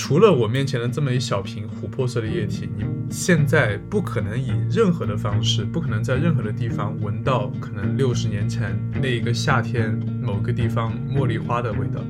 [0.00, 12.00] 除了我面前的这么一小瓶琥珀色的液体，你现在不可能以任何的方式，不可能在任何的地方闻到可能六十年前那一个夏天某个地方茉莉花的味道。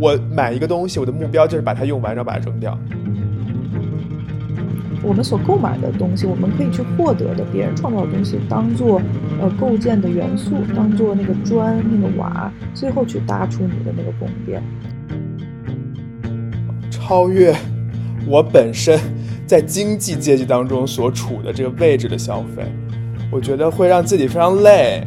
[0.00, 2.78] 我买一个东西，我的目标就是把它用完，然后把它扔掉。
[5.02, 9.02] 我们所购买的东西，我们可以去获得的别人创造的东西，当做
[9.38, 14.62] 呃构建的元素，当做那个砖、那个瓦，最后去搭出你的那个宫殿。
[17.08, 17.54] 超越
[18.26, 18.98] 我本身
[19.46, 22.66] 在经济阶级当中所处的这个位置的消费，
[23.30, 25.06] 我觉得会让自己非常累。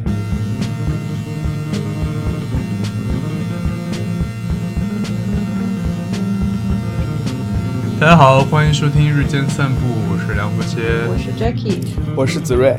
[8.00, 11.86] 大家好，欢迎收听日间散步，我是梁博杰，我是 Jackie，
[12.16, 12.78] 我是子睿。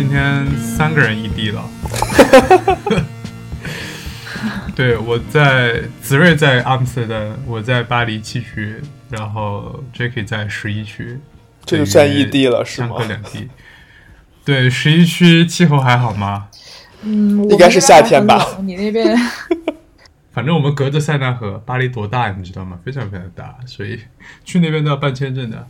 [0.00, 1.62] 今天三个人异地了。
[4.74, 11.20] 对，我在子睿在阿姆斯特丹，我在巴黎七区，然后 Jackie 在十一区，
[11.66, 12.96] 这就算异地了，是吗？
[12.96, 13.50] 相隔两地。
[14.42, 16.48] 对，十一区气候还好吗？
[17.02, 18.56] 嗯，应该是夏天吧。
[18.62, 19.14] 你那边？
[20.32, 22.78] 反正我们隔着塞纳河，巴黎多大你知道吗？
[22.82, 24.00] 非常非常大，所以
[24.46, 25.66] 去那边都要办签证的。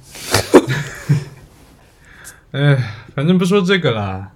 [2.52, 2.76] 哎，
[3.14, 4.30] 反正不说这个啦，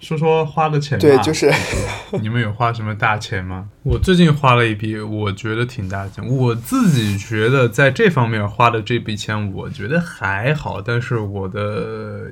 [0.00, 1.02] 说说花的钱吧。
[1.02, 1.52] 对，就是
[2.22, 3.68] 你们有花什么大钱吗？
[3.82, 6.26] 我最近花了一笔，我觉得挺大钱。
[6.26, 12.30] 我自己觉得在这方面花的这笔钱，我觉得还好，但是我的。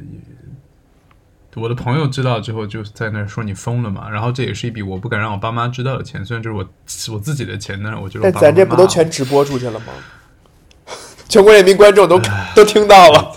[1.55, 6.67] 我的朋友知道之后就在那说你疯了嘛，然后这也是一笔我不敢让我爸妈知道的钱，虽然这是我
[7.13, 8.33] 我自己的钱，但是我觉得。
[8.33, 9.93] 但咱这不都全直播出去了吗？
[11.29, 12.19] 全国人民观众都
[12.55, 13.37] 都听到了。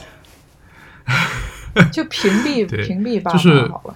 [1.92, 3.96] 就屏蔽屏蔽爸妈好了。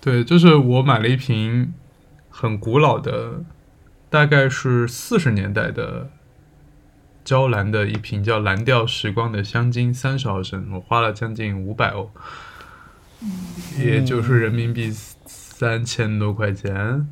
[0.00, 1.72] 对，就是我买了一瓶
[2.28, 3.44] 很古老的，
[4.10, 6.10] 大概是四十年代的
[7.24, 12.10] 娇兰的一瓶叫蓝调时光的香精，三十毫升，我花了将近五百欧。
[13.78, 14.90] 也就是人民币
[15.24, 17.08] 三千多块钱，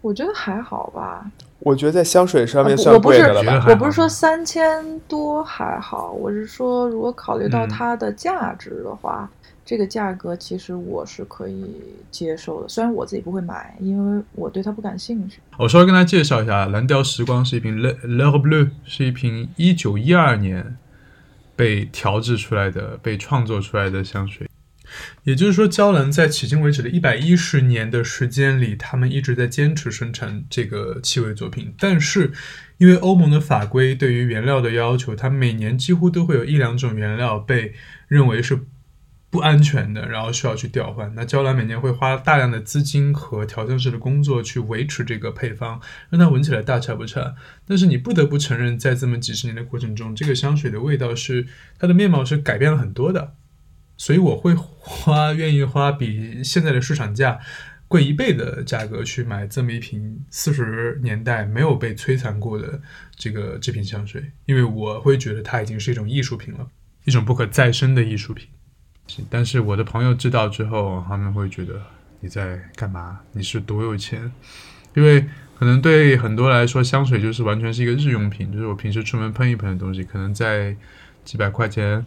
[0.00, 1.28] 我觉得还好吧。
[1.60, 3.66] 我觉得在香水上面算贵的了吧。
[3.68, 9.30] 我不是说三千多还好，我是说如果考虑到它的价值的话，
[9.64, 11.70] 这个价格其实我是可以
[12.10, 12.68] 接受的。
[12.68, 15.40] 虽然我自己不会买，因为我对它不感兴趣。
[15.58, 20.76] 我稍微跟大家介绍一下，蓝调时光是一瓶 Le Le Bleu，是一瓶一九一二年
[21.54, 24.48] 被调制出来的、被创作出来的香水。
[25.24, 31.74] 也就是说，娇兰在迄今为止的一百一十年的时间里，他们一直在坚持生产这个气味作品。
[31.78, 32.32] 但是，
[32.78, 37.74] 因为欧盟的法规对于原料的要求，它每年几乎都会有一两种原料被
[38.08, 38.58] 认为是
[39.28, 41.12] 不安全的，然后需要去调换。
[41.14, 47.36] 那娇兰每年会花大量的资金和调香师的工作去维持这个配方，让它闻起来大差不差。
[47.64, 51.46] 但是你不得不承认，在这么几十年的过程中，这个香水的味道是
[51.78, 53.34] 它的面貌是改变了很多的。
[54.00, 57.38] 所以我会花愿意花比现在的市场价
[57.86, 62.80] 贵一倍的价格去买这么一瓶四十年代没有被摧残过的
[63.14, 66.66] 这个这瓶香水，因为我会觉得它已经是一种艺术品了，
[67.04, 68.48] 一种不可再生的艺术品。
[69.28, 71.78] 但是我的朋友知道之后，他们会觉得
[72.20, 73.20] 你在干嘛？
[73.32, 74.32] 你是多有钱？
[74.96, 75.26] 因为
[75.58, 80.74] 可能对很多来说，香水就是完全是一个日用品，就是我平时出门喷一喷的东西，可能在
[81.22, 82.06] 几百块钱。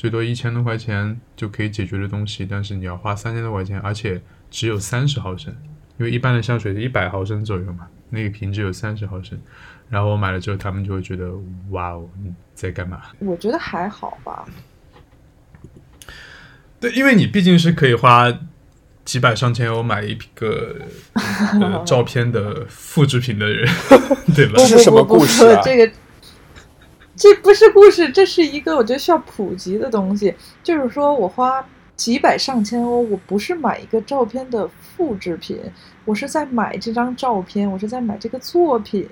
[0.00, 4.18] 最多一千多块钱就可以解决的东西，但是你要花三千多块钱，而且
[4.50, 5.54] 只有三十毫升，
[5.98, 9.38] 因为一般的香水是一百毫升左右嘛，那个瓶只有三十毫升。
[9.90, 11.30] 然后我买了之后，他们就会觉得
[11.68, 13.02] 哇哦，你在干嘛？
[13.18, 14.46] 我觉得还好吧。
[16.80, 18.32] 对，因为你毕竟是可以花
[19.04, 20.76] 几百上千欧买一个
[21.84, 23.68] 照片的复制品的人，
[24.34, 24.54] 对吧？
[24.56, 25.60] 这是什么故事啊？
[25.62, 25.92] 这个。
[27.20, 30.34] 这不是故事，这是一个我觉得需要普及的东西。
[30.62, 31.62] 就是说我花
[31.94, 35.58] 几百上千欧，我不是买一个照片的复制品，
[36.06, 39.06] 我是在买这张照片，我是在买这个作品。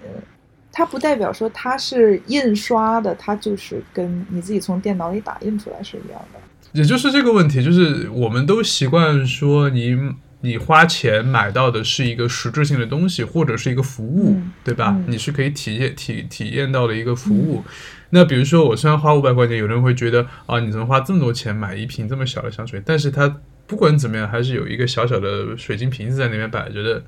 [0.72, 6.40] 它不代表说它是印刷的，它就是跟你自己从电脑里打印出来是一样的。
[6.72, 9.94] 也就是这个问题，就是我们都习惯说你。
[10.40, 14.96] 你花钱买到的是一个实质性的东西，或者是一个服务，对吧？
[15.08, 17.64] 你是可以体验体体验到的一个服务。
[18.10, 22.82] 那比如说，我虽然花五百块钱，有人会觉得啊，你怎么花这么多钱买一瓶这么小的香水？
[22.84, 27.04] 但是它不管怎么样，还是有一个小小的水晶瓶子在那边摆着的，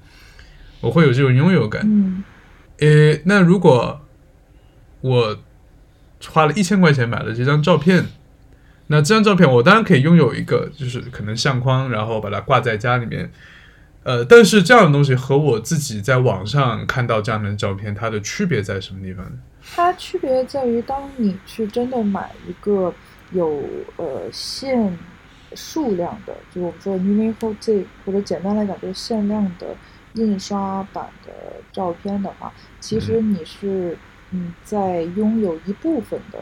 [0.81, 1.83] 我会有这种拥有感。
[1.85, 2.23] 嗯，
[2.79, 4.01] 诶，那如果
[5.01, 5.39] 我
[6.29, 8.07] 花了一千块钱买了这张照片，
[8.89, 13.33] 那这张照片我当然可以拥有一个，就是可能相框，然后把它挂在家里面。
[14.11, 19.39] 呃，但是这样的东西和我自己在网上看到这样的照片，它的区别在什么地方呢？
[19.77, 22.93] 它区别在于，当你去真的买一个
[23.31, 23.63] 有
[23.99, 24.99] 呃限
[25.55, 29.77] 数量的，就我们说 limited，或者简单来讲就是限量的
[30.15, 31.33] 印刷版的
[31.71, 33.97] 照片的话，其实你是
[34.33, 36.39] 嗯在拥有一部分的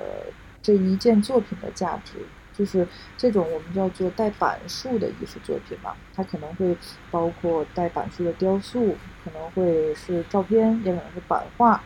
[0.63, 2.13] 这一件作品的价值。
[2.59, 2.85] 就是
[3.17, 6.77] 这种我们叫做带板数的艺术作品吧，它可能会
[7.09, 11.81] 包括带板数的雕塑，可能会是照片，也可能是版画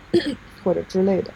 [0.65, 1.31] 或者之类的。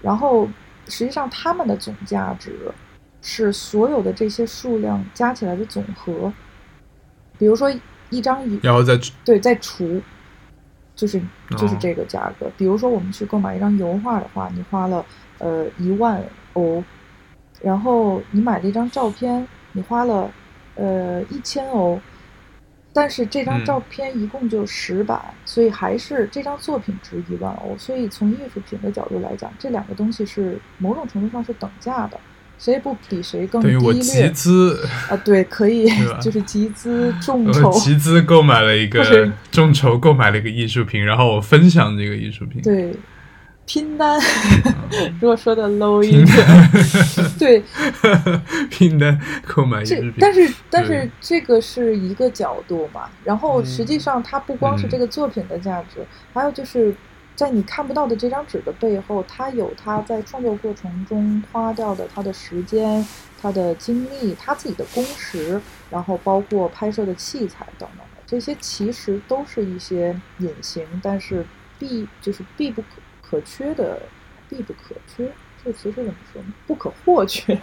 [0.00, 0.48] 然后
[0.86, 2.72] 实际上它们的总价值
[3.20, 6.32] 是所有的这些数量加起来的总和。
[7.36, 7.68] 比如说
[8.10, 10.00] 一张一，然后再对再除，
[10.94, 11.20] 就是
[11.58, 12.48] 就是这个价格。
[12.56, 15.04] 比如说我们去购买一张油画的话，你花了
[15.38, 16.84] 呃一万欧。
[17.62, 20.30] 然后你买了一张照片，你花了，
[20.76, 22.00] 呃一千欧，
[22.92, 27.76] 但是这张照片一共就十版，所以还是这张作品值一万欧。
[27.76, 32.18] 所以从艺术品的角度来讲，这两个东西是某种程度上是等价的，
[32.58, 33.78] 谁也不比谁更低劣。
[33.78, 35.86] 我集资啊，对，可以，
[36.20, 42.62] 就是集资 众筹，集资购买了一 个众筹购买了一个艺术品，然后我分享这个艺术品。
[42.62, 42.94] 对。
[43.72, 44.20] 拼单，
[45.20, 46.70] 如果说的 low 一点，
[47.38, 47.62] 对，
[48.68, 53.08] 拼单购买这，但是但是这个是一个角度嘛。
[53.22, 56.92] 然后实际上它不光是这个作品的价值，还有就是
[57.36, 63.06] 在你看不到的这张纸的背后，它有它在创作过程中花掉的他的时间、
[63.40, 71.46] 他的精力、他自己的工时，然后包括拍摄的器材等等的这些，其实都是一些隐形，但是
[71.78, 72.88] 必就是必不可。
[73.30, 74.02] 可缺的
[74.48, 75.30] 必不可缺，
[75.62, 76.48] 这个词是怎么说呢？
[76.66, 77.56] 不可或缺，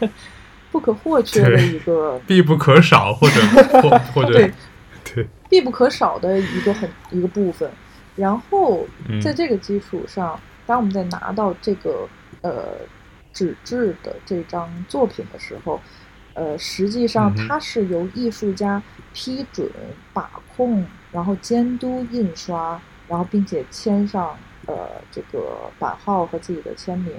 [0.72, 3.42] 不可或 缺的一个必不可少，或者
[3.82, 4.54] 或 或者对
[5.04, 7.70] 对必不可少的一个很一个部分。
[8.16, 8.88] 然后
[9.22, 12.08] 在这个基础上，当我们在拿到这个
[12.42, 12.76] 呃
[13.34, 15.82] 纸质的这张作品的时候，
[16.34, 18.82] 呃，实际上它是由艺术家
[19.14, 19.70] 批准、
[20.14, 24.38] 把控，然后监督印刷，然后并且签上。
[24.68, 27.14] 呃，这个版号和自己的签名，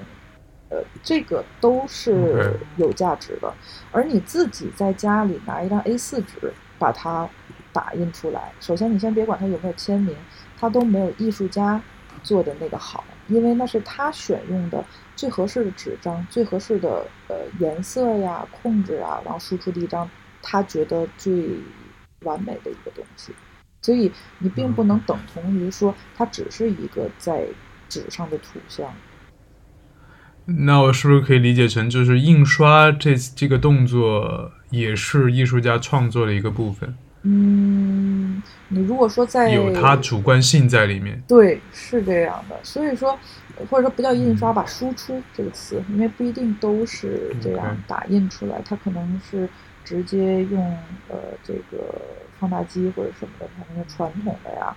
[0.69, 3.53] 呃，这个都是有价值的。
[3.91, 7.29] 而你自己在家里拿一张 A4 纸，把它
[7.73, 10.15] 打印出来，首先你先别管它有没有签名，
[10.59, 11.81] 它都没有艺术家
[12.23, 14.85] 做的那个好，因为那是他选用的
[15.17, 20.09] 最合适的纸张、最合适的呃颜色呀、控制啊，然后输出的一张
[20.43, 21.49] 他觉得最
[22.25, 23.33] 完美的一个东西。
[23.81, 24.11] 所以
[24.41, 27.45] 你并不能等同于说它只是一个在
[27.89, 28.93] 纸上的图像。
[30.47, 36.97] 那我是不是可以理解成，就是印刷这这个动作也是艺术家创作的一个部分？
[37.23, 42.59] 嗯，你如果说在有它主观性在里面，对，是这样的。
[42.63, 43.19] 所以说，
[43.71, 49.49] 或者说不叫印刷吧，输出这个词，因为不一定都是这样打印出来，它可能是
[49.85, 50.65] 直接用
[51.09, 52.01] 呃这个。
[52.39, 54.75] 放大机或者什么的，它那个传统的呀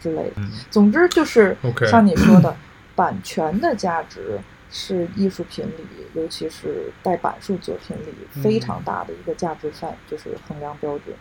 [0.00, 0.42] 之类的。
[0.70, 1.56] 总之就是
[1.86, 2.56] 像你说的，
[2.94, 4.38] 版权的价值
[4.70, 5.84] 是艺术品里，
[6.14, 11.14] 尤其是带版数作品里非常大的一个价值范，就是衡量标准。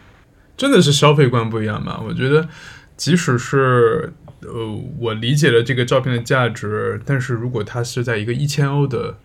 [0.56, 2.02] 真的是消费观不一样吧？
[2.04, 2.48] 我觉得，
[2.96, 9.18] 即使是呃，我理解了这个照片的价值，但是如果它是在一个一千欧的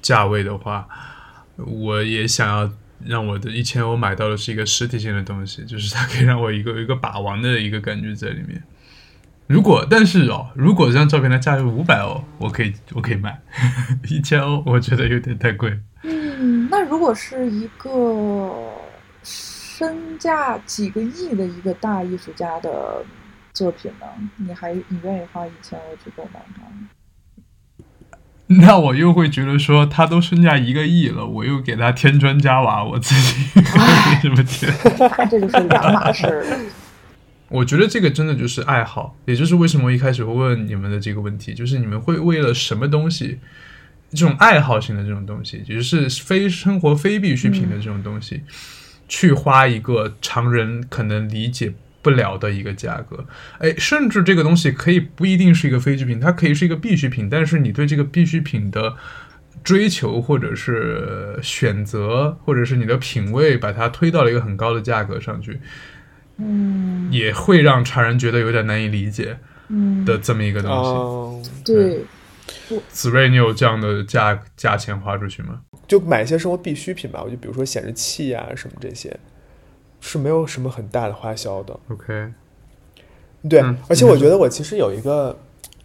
[0.00, 0.88] 价位的话，
[1.56, 2.70] 我也想要。
[3.06, 8.62] 让我的一千欧买到的是一个实体性的东西，就是它可以让我一个一个把玩的一个感觉在里面。
[9.48, 13.38] 如果但是哦，如果这张照片的价值五百欧，我可以我可以买
[14.08, 15.78] 一千欧， 我觉得有点太贵。
[16.04, 18.72] 嗯，那如果是一个
[19.22, 23.04] 身价几个亿的一个大艺术家的
[23.52, 24.06] 作品呢？
[24.36, 26.68] 你还你愿意花一千欧去购买吗？
[28.60, 34.72] 那我又会觉得说，他都身价一个亿了，我又给他添砖加瓦，我自己没什么添。
[35.30, 36.44] 这就是两码事。
[37.48, 43.38] 我觉得这个真的就是爱好，也就是为什么我一开始会问你们的这个问题，就是你们会为了什么东西，
[44.10, 48.42] 这种爱好型的这种东西，也就是非生活非必需品的这种东西，
[49.06, 51.74] 去花一个常人可能理解。
[52.02, 53.24] 不了的一个价格，
[53.58, 58.96] 哎，甚至这个东西可以不一定是一个非必需品，它可以是一个必需品，但是你对这个必需品的
[59.62, 65.60] 追求或者是选择，或者是你的品味，把它推到了一个很高的价格上去，
[66.38, 71.52] 嗯，也会让常人觉得有点难以理解，嗯的这么一个东西。
[71.64, 72.00] 对，
[72.88, 75.60] 子睿，你有这样的价价钱花出去吗？
[75.86, 79.14] 就买一些生活必需品吧，我就比如说显示器啊什么这些，
[80.02, 81.78] 是没有什么很大的花销的。
[81.88, 82.32] OK，
[83.48, 85.34] 对，嗯而且我觉得我其实有一个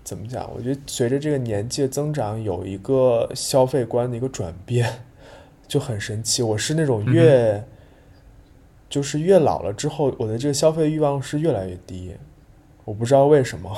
[0.03, 0.50] 怎么讲？
[0.55, 5.03] 我觉得随着这个年纪的增长，有一个消费观的一个转变，
[5.67, 6.41] 就很神奇。
[6.41, 7.63] 我是那种越、
[8.89, 12.12] 就是越老了之后，我的这个消费欲望是越来越低。
[12.83, 13.71] 我不知道为什么，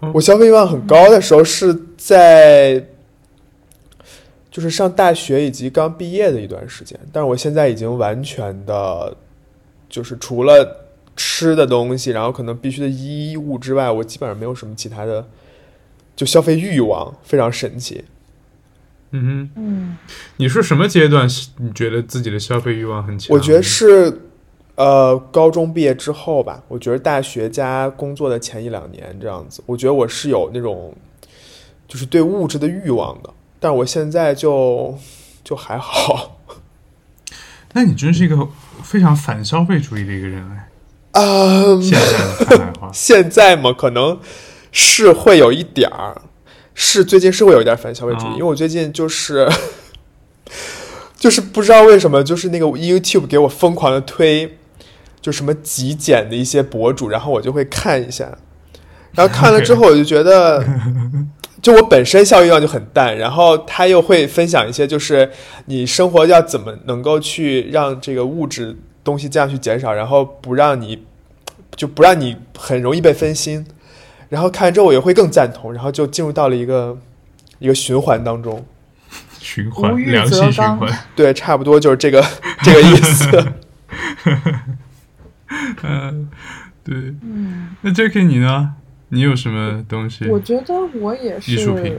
[0.00, 2.84] 哦我消费欲望很高的时候是在
[4.52, 9.16] 就是上大学以及刚毕业的一段时间，但是我现在已经完全的，
[9.88, 15.26] 就是除了吃的东西，然后可能必须的衣物之外，我基本上没有什么其他的，
[16.14, 18.04] 就消费欲望，非常神奇。
[19.14, 19.96] 嗯哼，嗯，
[20.36, 21.28] 你是什么阶段
[21.58, 23.34] 你觉得自己的消费欲望很强？
[23.34, 24.20] 我觉得是，
[24.74, 30.94] 呃，高中毕业之后吧，我觉得大学加工作的前一两年这样子，我觉得我是有那种，
[31.86, 33.30] 就是对物质的欲望的，
[33.62, 34.98] 但我现在就
[35.44, 36.40] 就还好。
[37.74, 38.48] 那你真是一个
[38.82, 40.68] 非常反消费主义的一个人哎。
[41.12, 44.18] 啊、现在的看来话， 现在嘛，可能
[44.72, 46.22] 是会有一点儿，
[46.74, 49.48] 是最近是会有一点反消费主义，哦因为我最近就是
[51.16, 54.58] 就是不知道为什么，就是那个 YouTube 给我疯狂的推，
[55.20, 58.36] 就什么极简的一些博主，然后我就会看一下，
[59.12, 60.66] 然后看了之后我就觉得。
[61.62, 65.30] 就我本身消费欲望就很淡，然后他又会分享一些，就是
[65.66, 71.04] 你生活要怎么能够去让这个物质东西这样去减少，然后不让你
[71.76, 73.64] 就不让你很容易被分心。
[74.28, 76.98] 然后看完之后我也会更赞同，然后就进入到了一个
[77.60, 78.66] 一个循环当中。
[79.38, 80.90] 循环良性循环。
[81.14, 82.24] 对，差不多就是这个
[82.62, 83.52] 这个意思。
[85.82, 86.28] 嗯，
[86.82, 86.94] 对。
[87.22, 88.74] 嗯，那 Jacky 你呢？
[89.12, 90.26] 你有什么东西？
[90.26, 91.98] 我觉得我也是，艺术品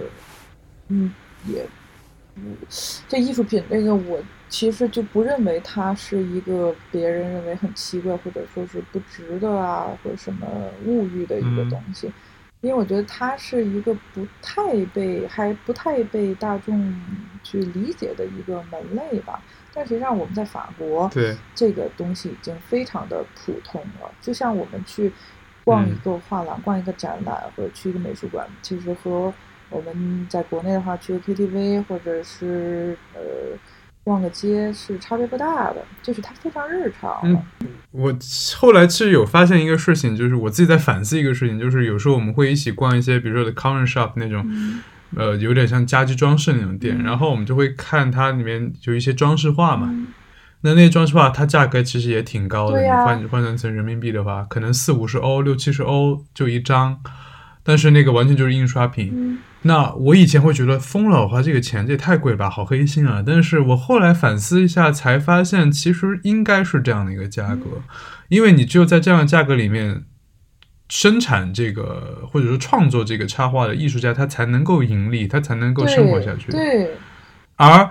[0.87, 1.13] 嗯，
[1.45, 1.63] 也，
[2.35, 2.57] 嗯
[3.07, 10.47] 这艺术品这个我其实就不认为它是一个别人认为很奇怪或者说是不值得啊或者什么
[10.85, 12.11] 物欲的一个嗯东西，
[12.61, 16.99] 因为我觉得它是一个不太被还不太被大众
[17.43, 19.39] 去理解的一个门类吧。
[19.75, 24.11] 但实际上我们在法国，对，这个东西已经非常的普通了。
[24.21, 25.11] 就像我们去
[25.63, 29.33] 逛一个画廊、逛一个展览，或者去一个美术馆，其实和
[29.69, 33.21] 我们在国内的话去个 KTV 或者是呃
[34.03, 37.19] 逛个街是差别不大的，就是它非常日常。
[37.23, 37.41] 嗯
[37.91, 38.11] 我
[38.57, 44.81] 后来其实有发现一个事情，就是我自己在反思一个事情，就是有时候我们会一起逛一些，比如说 The corner shop 那种，嗯
[45.15, 49.89] 呃，有点像家居装饰那种店，嗯然后我们就会看它里面有一些装饰画嘛。
[49.91, 50.07] 嗯
[50.63, 56.99] 那那些装饰画它价格其实也挺高的，你换换算成人民币的话，可能四五十欧、六七十欧就一张，
[57.61, 59.11] 但是那个完全就是印刷品。
[59.13, 63.23] 嗯那我以前会觉得疯了，我花这个钱这也太贵了吧，好黑心啊！
[63.25, 67.81] 但是我后来反思一下，才发现其实应该是这样的一个价格，
[68.27, 70.03] 因为你只有在这样的价格里面
[70.89, 76.51] 生产这个或者说创作这个插画的艺术家，他才能够盈利，他才能够生活下去。
[76.51, 76.91] 对，
[77.55, 77.89] 而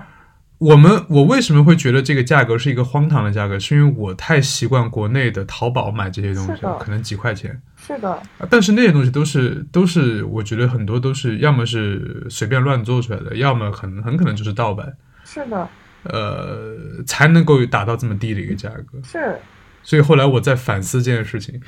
[0.62, 3.59] 我们，我为什么会觉得这个价格是一个荒唐的价格？
[3.59, 7.61] 是因为我太习惯国内的淘宝买这些东西了，可能几块钱。
[7.76, 15.69] 是的，啊但是那些东西都是都是，我觉得很多都是要么是随便乱做出来的，要么很很可能就是盗版，是的，
[16.04, 16.76] 呃，
[17.09, 19.00] 才能够达到这么低的一个价格。
[19.02, 19.37] 是。
[19.83, 21.61] 所以后来我在反思这件事情，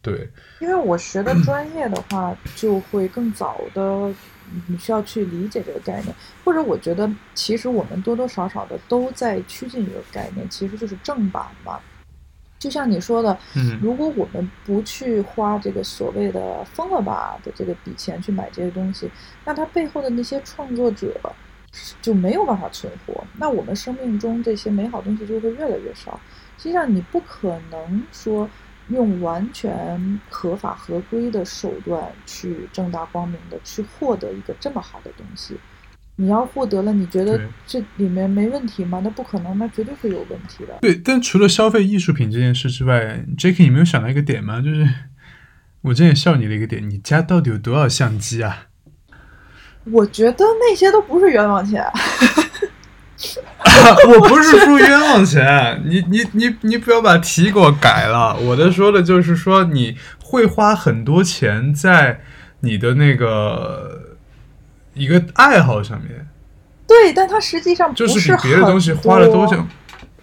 [0.00, 4.10] 对，因为我学的专业的话，就会更早的，
[4.66, 11.78] 你需要去理解这个概念，或者我觉得其实我们多多少少的都在趋近于一个概念，其实就是正版嘛。
[12.58, 19.10] 就像你说的，嗯如果我们不去花这个所谓的疯了吧的这个笔钱去买这些东西，
[19.44, 21.20] 那它背后的那些创作者
[22.00, 23.24] 就没有办法存活。
[23.36, 26.20] 那我们生命中这些美好东西就会越来越少。
[26.56, 28.48] 实际上，你不可能说
[28.88, 35.56] 用完全合法合规的手段去正大光明的去获得一个这么好的东西。
[36.16, 39.00] 你要获得了，你觉得这里面没问题吗？
[39.02, 40.78] 那不可能，那绝对是有问题的。
[40.82, 40.94] 对。
[40.94, 44.60] 但除了消费艺术品这件事之外，Jacky，你没有想到一个点吗？
[44.60, 44.86] 就是
[45.80, 48.66] 我之前也笑你的一个点，你家到底有多少相机啊？
[49.84, 51.82] 我觉得那些都不是冤枉钱。
[54.08, 58.36] 我不是说冤枉钱，你你你你不要把题给我改了。
[58.36, 62.20] 我的说的就是说，你会花很多钱在
[62.60, 64.16] 你的那个
[64.94, 66.26] 一个爱好上面，
[66.86, 69.64] 对，但它实际上不就是比别的很东西花了多久。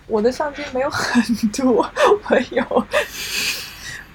[0.08, 1.22] 我的相机没有很
[1.56, 1.88] 多，
[2.30, 2.86] 我有，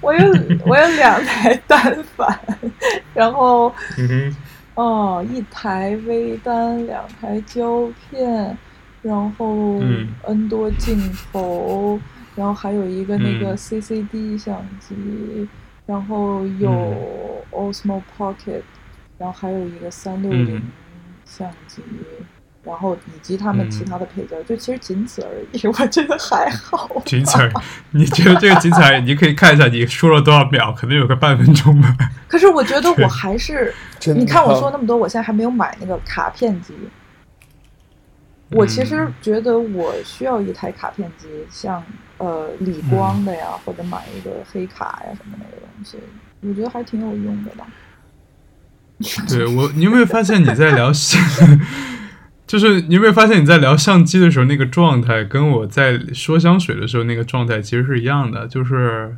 [0.01, 0.19] 我有
[0.65, 2.37] 我有两台单反，
[3.13, 4.35] 然后嗯哼，
[4.75, 8.57] 哦，一台微单，两台胶片，
[9.05, 10.99] 然后嗯 N 多镜
[11.31, 11.99] 头，
[12.35, 15.47] 然后还有一个那个嗯 CCD 相机，
[15.85, 16.71] 然后有
[17.51, 18.63] Osmo Pocket，
[19.19, 20.63] 然后还有一个三六零嗯
[21.23, 21.83] 相机，
[22.63, 26.89] 然后以及他们嗯其他的配件，就其实仅此而已， 我觉得还好。
[27.05, 27.53] 仅此而已。
[27.91, 29.03] 你觉得这个仅此而已？
[29.03, 31.95] 你可以看一下你说了多少秒，可能有个半分钟吧。
[32.27, 33.71] 可是我觉得我还是，
[34.15, 36.73] 你看我说那么多，我现在还没有买那个卡片机。
[38.51, 41.83] 我其实嗯觉得我需要一台卡片机，像
[42.17, 45.97] 呃理光的呀，或者买一个黑卡呀什么那个东西，
[46.41, 47.65] 我觉得还挺有用的吧。
[49.27, 51.21] 对我， 你有没有发现你在聊相，
[52.47, 59.17] 就是你有没有发现你在聊相机的时候那个状态，跟我在说香水的时候那个状态其实是一样的，就是。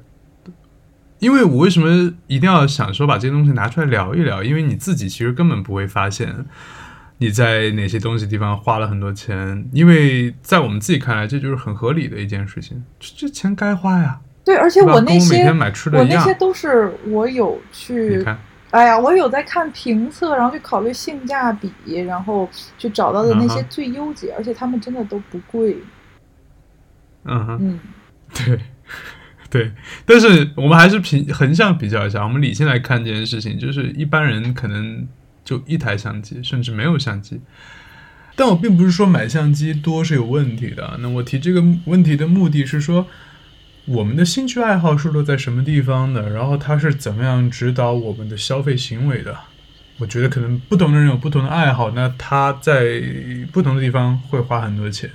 [1.19, 4.43] 因为我为什么一定要想说把这些东西拿出来聊一聊？
[4.43, 6.45] 因为你自己其实根本不会发现
[7.19, 16.33] 你在哪些东西地方花了很多钱，因为在我们自己看来这就是很合理的一件事情，这这钱该花呀，对，而且我那些我那些。
[16.35, 18.37] 都是我有去，看，
[18.69, 21.71] 哎呀，我有在看评测，然后去考虑性价比，
[22.01, 22.47] 然后
[22.77, 25.77] 去找到的那些最优解，而且他们真的都不贵。
[27.25, 27.79] 嗯哼，嗯，
[28.33, 28.59] 对，
[29.49, 29.71] 对，
[30.05, 35.07] 但是我们还是平横向比较一下，我们理性来看这件事情，就是一般人可能
[35.47, 37.39] 就一台相机，甚至没有相机。
[38.35, 40.97] 但我并不是说买相机多是有问题的。
[40.99, 43.07] 那我提这个问题的目的是说，
[43.85, 49.37] 我们的兴趣爱好是落在什么地方的，然后它是怎么样指导我们的消费行为的。
[49.99, 53.01] 我觉得可能不同的人有不同的爱好，那他在
[53.53, 55.09] 不同的地方会花很多钱。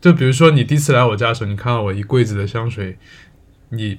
[0.00, 2.98] 就比如说你第一次来我家的时候，你看到我一柜子的香水，
[3.70, 3.98] 你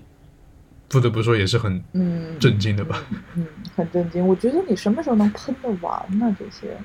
[0.87, 3.03] 不得不说也是很嗯，震惊的吧？
[3.35, 4.25] 嗯，很震惊。
[4.25, 6.35] 我觉得你什么时候能喷得完呢？
[6.39, 6.77] 这些，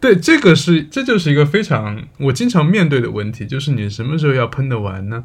[0.00, 5.24] 对，这个是这就是一个非常我经常面对的问题，就是你什么时候要喷得完呢？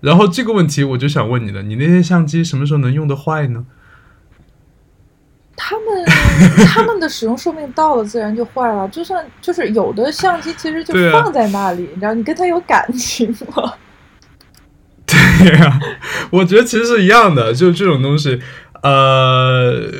[0.00, 3.64] 然后这个问题我就想问你了，你那些相机什么时候能用得坏呢？
[5.56, 6.04] 他们
[6.66, 8.88] 他们的使用寿命到了，自然就坏了。
[8.88, 13.72] 就算就是有的相机其实就放在那里，你知道，你跟它有感情吗？
[15.44, 15.80] 对呀、
[16.30, 18.40] 我觉得其实是一样的，就这种东西，
[18.82, 19.90] 呃，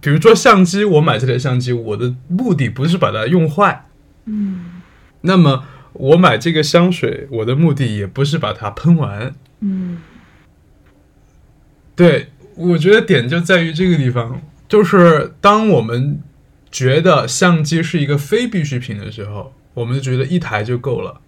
[0.00, 3.86] 比如说相机，我买这台相机，我的目的不是把它用坏，
[4.26, 4.82] 嗯
[5.22, 9.34] 那么我买这个香水，我的目的也不是把它喷完。
[9.60, 9.98] 嗯
[11.96, 16.20] 对，我觉得点就在于这个地方，就是当我们
[16.70, 21.20] 觉得相机是一个非必需品的时候，我们就觉得一台就够了；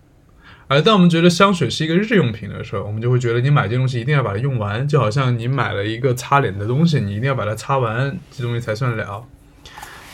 [0.68, 9.26] 而当我们觉得香水是一个日用品的时候，我们就会觉得你买这东西一定要把它用完，就好像你买了一个擦脸的东西，你一定要把它擦完，这东西才算了。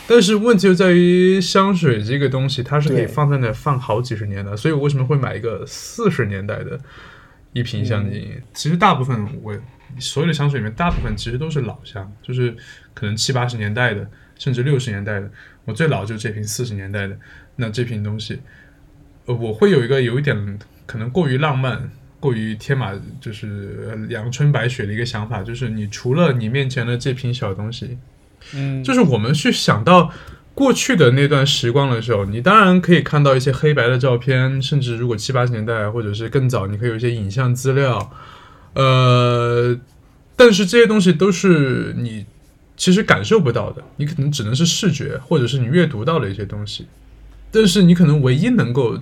[0.05, 6.79] 但是问题就在于香水这个东西，它是可以放在那放好几十年的，所以我为什么会买一个四十年代的
[7.53, 8.29] 一瓶香精？
[8.53, 9.57] 其实大部分我
[9.99, 12.55] 所有的香水里面，大部分其实都是老香，就是
[12.93, 14.05] 可能七八十年代的，
[14.37, 15.31] 甚至六十年代的。
[15.65, 17.17] 我最老就这瓶四十年代的，
[17.55, 18.41] 那这瓶东西，
[19.25, 21.91] 呃，我会有一个有一点可能过于浪漫。
[22.19, 27.97] 过于天马就是呃阳春白雪的一个想法，就是你除了你面前的这瓶小东西，
[28.55, 30.09] 嗯，就是我们去想到
[30.53, 38.09] 过去的那段时光的时候，你当然可以看到一些黑白的照片，甚至如果七八十年代或者是更早，你可以有一些影像资料，
[38.73, 39.77] 呃，
[40.37, 42.25] 但是这些东西都是你
[42.77, 46.85] 其实感受不到的，你可能只能是视觉或者是你阅读到的一些东西，
[47.51, 48.97] 但是你可能唯一能够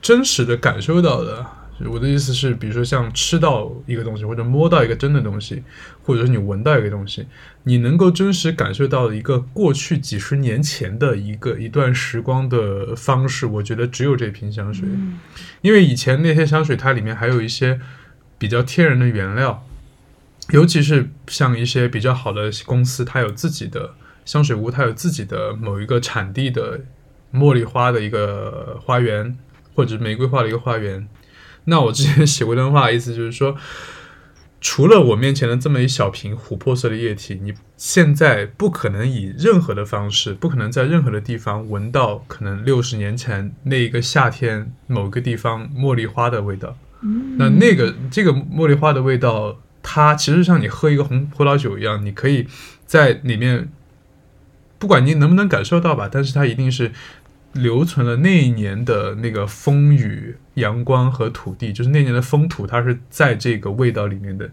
[0.00, 1.46] 真实的感受到的。
[1.90, 5.62] 我的意思是，比如说像吃到一个东西，或者摸到一个真的东西，
[6.02, 7.26] 或者是你闻到一个东西，
[7.64, 15.18] 你能够真实感受到一个过去几十年前的一个一段时光的方式，我觉得只有这瓶香水，嗯
[15.60, 17.78] 因为以前那些香水它里面还有一些
[18.38, 19.66] 比较天然的原料，
[20.52, 23.92] 尤其是像一些比较好的公司，它有自己的
[24.24, 26.80] 香水屋，它有自己的某一个产地的
[27.34, 29.36] 茉莉花的一个花园，
[29.76, 31.06] 或者玫瑰花的一个花园。
[31.66, 33.56] 那我之前写过一段话，意思就是说，
[34.60, 46.76] 除了我面前的这么一小瓶琥珀色的液体，你现在不可能以任何的方式，不可能在任何的地方闻到可能六十年前那一个夏天某个地方茉莉花的味道。
[47.02, 52.46] 嗯，那那个这个茉莉花的味道，它其实像你喝一个红葡萄酒一样，你可以
[52.86, 53.68] 在里面，
[54.78, 56.92] 不管你能不能感受到吧，但是它一定是
[57.52, 64.50] 留存了那一年的那个风雨、阳光和土地，就是那年的风土，它是在这个味道里面的。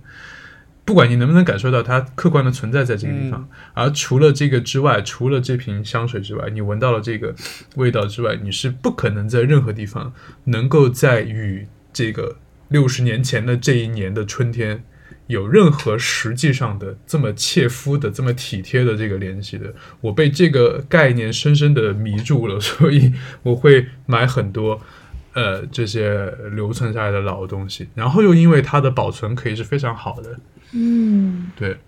[0.85, 7.33] 不管你能不能感受到它客观的存在在这个地方，而除了这个之外，除了这瓶香水之外，你闻到了这个
[7.75, 12.35] 味道之外，你是不可能在任何地方能够在与这个
[12.67, 14.83] 六十年前的这一年的春天
[15.33, 19.73] 有任何实际上的这么切肤的、这么体贴的这个联系的。
[19.99, 23.11] 我被这个概念深深的迷住了，所以
[23.43, 24.81] 我会买很多。
[25.35, 30.39] 呃，这些留存下来的老东西，然后又因为它的保存可以是非常好的，
[30.73, 31.79] 嗯，对，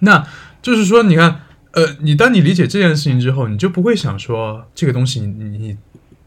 [0.00, 0.26] 那
[0.60, 5.76] 就是说，你看，呃，你当你理解这件事情之后，你就不会想说这个东西你你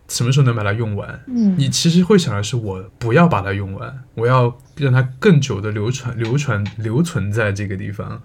[0.08, 8.22] 什么时候能把它用完，嗯你其实会想的是我不要把它用完，我要让它更久的流传、流传、留存在这个地方。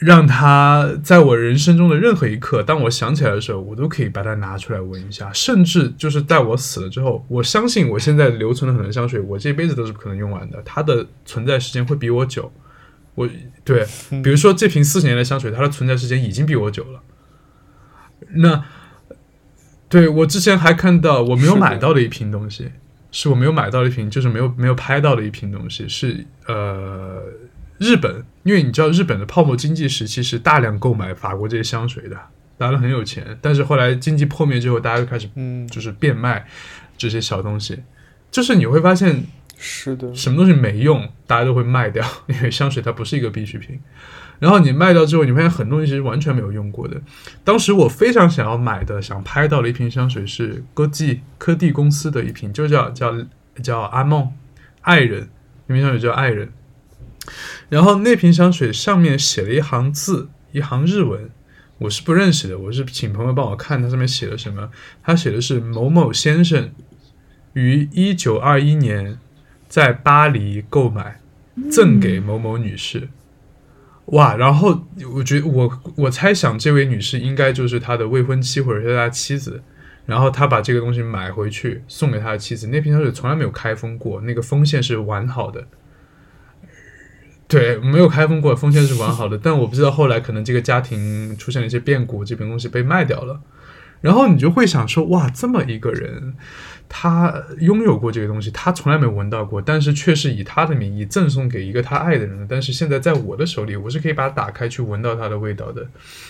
[0.00, 5.28] 让它在我人生中的任何一刻，当我想起来的时候，我都可以把它拿出来闻一下。
[5.32, 10.62] 甚至就是在我死了之后，我相信我现在留存的很多香水，我这辈子都是不可能用完的。
[10.64, 12.52] 它的存在时间会比我久。
[13.16, 13.28] 我
[13.64, 13.84] 对，
[14.22, 17.02] 比如说这瓶四十年的香水，它的存在时间已经比我久了。
[18.34, 18.62] 那
[19.88, 22.70] 对我之前还看到我没有买到的一瓶东西，
[23.10, 27.22] 是我没有买到的一瓶，就是没有没有拍到的一瓶东西，是呃
[27.78, 32.16] 日本，因为你知道日本的泡沫经济时期是大量购买法国这些香水的，
[32.58, 36.46] 大家都很有钱，但是后来经济破灭之后，大家就开始嗯，就是变卖
[36.98, 37.82] 这些小东西，
[38.30, 39.24] 就是你会发现
[39.56, 43.80] 是的，什么东西没用，大家都会卖掉，因为香水它不是一个必需品。
[44.38, 47.00] 然后你卖掉之后，你发现很多东西是完全没有用过的。
[47.42, 53.14] 当时我非常想要买的、想拍到的一瓶香水是歌记科蒂公司的一瓶，就叫叫
[53.62, 54.32] 叫阿梦
[54.82, 55.28] 爱人，
[55.66, 56.50] 那瓶香水叫爱人。
[57.68, 61.28] 然后那瓶香水上面写了一行字，一行日文，
[61.78, 64.70] 我是不认识的，我是请朋友帮我看它上面写了什么。
[65.02, 66.70] 他写的是某某先生
[67.54, 69.18] 于一九二一年
[69.68, 71.20] 在巴黎购买，
[71.70, 73.08] 赠给某某女士。
[74.12, 79.62] 哇，然后我觉得我我猜想这位女士应该就是他的未婚妻或者是他的妻子，
[80.06, 82.68] 然后他把这个东西买回去送给他的妻子。
[82.68, 85.66] 那瓶香水从来没有开封过，那个封线是完好的。
[87.46, 93.40] 对，没有开封过，封线是完好的， 但我不知道后来可能这个家庭出现了一些变故，这瓶东西被卖掉了。
[94.00, 96.34] 然后你就会想说，哇，这么一个人，
[96.88, 102.46] 他拥有过这个东西，他从来没闻到过，但是却是以他的名义赠送给一个他爱的人。
[102.48, 105.86] 但是现在在我的手里，我是可以把它打开去闻到它的味道的。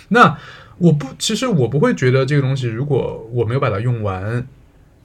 [0.08, 0.36] 那
[0.78, 4.46] 我不，其实我不会觉得这个东西，如果我没有把它用完，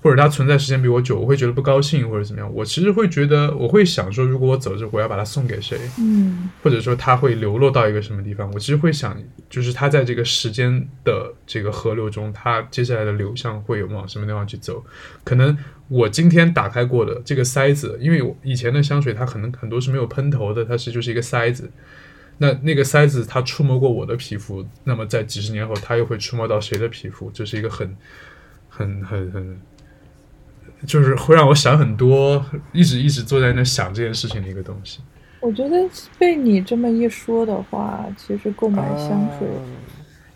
[0.03, 2.53] 或者它存在时间比我久，我会觉得不高兴或者怎么样。
[2.53, 5.79] 我其实会觉得，我会想说，如果我走之后，我要把它送给谁？
[5.97, 9.17] 嗯或者说它会流落到一个什么地方，我其实会想，
[9.49, 14.83] 就是它在这个时间的这个河流中，它接下来的流向会有往什么地方去走？
[15.23, 21.71] 可能我今天打开过的这个塞子，因为我以前的香水它可能很多是没有喷头的，它是就是一个塞子。
[22.39, 27.29] 那那个塞子它触摸过我的皮肤，那么在几十年后，它又会触摸到谁的皮肤？
[27.31, 27.95] 这是一个很、
[28.67, 29.61] 很、很、很，
[30.85, 34.99] 就是会让我想很多，一直一直坐在那想这件事情的一个东西。
[35.39, 35.77] 我觉得
[36.17, 39.59] 被你这么一说的话，其实购买香水，啊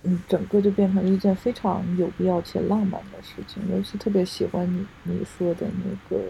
[0.04, 3.62] 嗯，整个就变成了一件非常有必要且浪漫的事情。
[3.72, 6.22] 尤其特别喜欢你你说的那个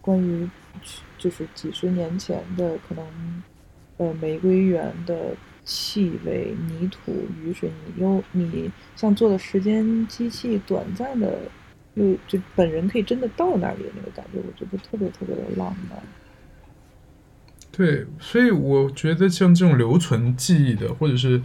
[0.00, 0.48] 关于
[1.18, 3.04] 就是几十年前的可能
[3.96, 11.38] 呃玫瑰园的气味、泥土、雨水，你又你像做的时间机器，短暂的
[11.96, 15.98] 就就本人可以真的到那里的那个感觉，我觉得特别特别的浪漫。
[17.72, 21.42] 对，所以我觉得像这种留存记忆的，或者是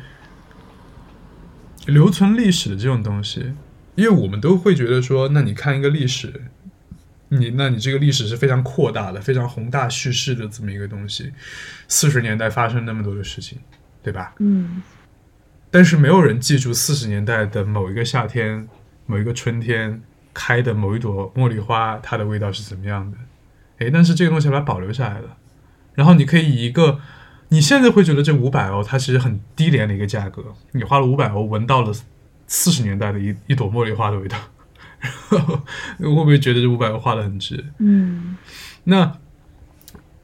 [1.86, 3.53] 留存历史的这种东西，
[3.95, 6.41] 因为我们都会觉得说，那你看一个历史，
[7.29, 11.31] 你那你这个历史是非常扩大的、非常宏大叙事的这么一个东西，
[11.88, 13.60] 四十年代发生那么多的事情，
[14.01, 14.34] 对吧？
[14.39, 14.81] 嗯
[15.71, 18.65] 但是没有人记住四十年代的某一个夏天、
[19.08, 20.01] 某一个春天
[20.36, 23.17] 开的某一朵茉莉花，它的味道是怎么样的。
[23.80, 25.38] 诶，但是这个东西把它保留下来了，
[25.95, 27.00] 然后你可以以一个
[27.50, 30.43] 你现在会觉得这五百欧它其实很低廉的一个价格，
[30.74, 31.91] 你花了五百欧闻到了
[32.48, 34.38] 四十年代的一一朵茉莉花的味道，
[35.32, 37.65] 然后会不会觉得这五百欧花的很值？
[37.80, 38.38] 嗯
[38.86, 39.17] 那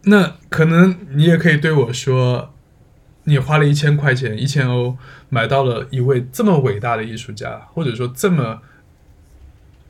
[0.03, 2.53] 那可能你也可以对我说，
[3.25, 4.97] 你花了一千块钱，一千欧
[5.29, 8.61] 买到了一位这么伟大的艺术家，或者说这么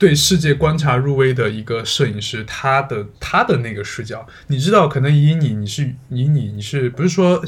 [0.01, 7.39] 对世界观察入微的一个摄影师，他的他的那个视角，你知道，可能以你你是以你你是不是说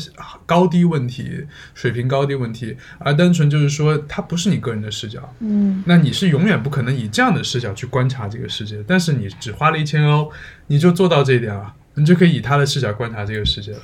[0.46, 10.32] 高低问题、水平高低问题，而单纯就是说它不是你个人的视角，嗯那你是永远不可能以这样的视角去观察这个世界，但是你只花了一千欧，
[10.68, 13.82] 你就做到这一点了，你就可以以他的视角观察这个世界了。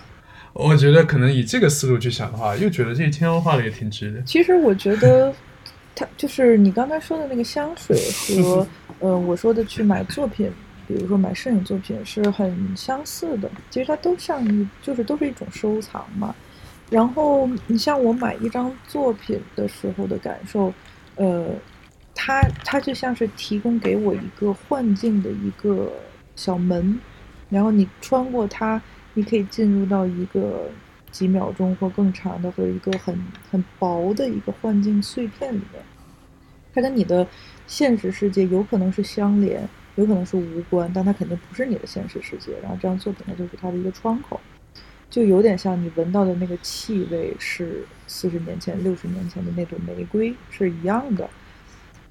[0.53, 4.21] 我觉得可能以这个思路去想的话，又觉得这一千欧花的也挺值的。
[4.23, 5.33] 其实我觉得，
[5.99, 7.97] 它就是你刚才说的那个香水
[8.41, 8.65] 和
[8.99, 10.49] 呃我说的去买作品，
[10.87, 13.51] 比如说买摄影作品是很相似的。
[13.69, 16.33] 其实它都像一，就是都是一种收藏嘛。
[16.89, 20.73] 然后你像我买一张作品的时候的感受，
[21.17, 21.49] 呃，
[22.15, 25.91] 它它就像是提供给我一个幻境的一个
[26.37, 26.97] 小门，
[27.49, 28.81] 然后你穿过它，
[29.13, 30.69] 你可以进入到一个
[31.11, 33.15] 几秒钟或更长的，或者一个很
[33.51, 35.83] 很薄的一个幻境碎片里面。
[36.73, 37.27] 它跟你的
[37.67, 42.53] 现实世界有可能是相连，有可能是无关，但它肯定不是你的现实世界。
[42.61, 44.39] 然后这张作品呢，就是它的一个窗口。
[45.09, 51.27] 就有点像你闻到的那个气味是四十年前、六十年前的那朵玫瑰是一样的。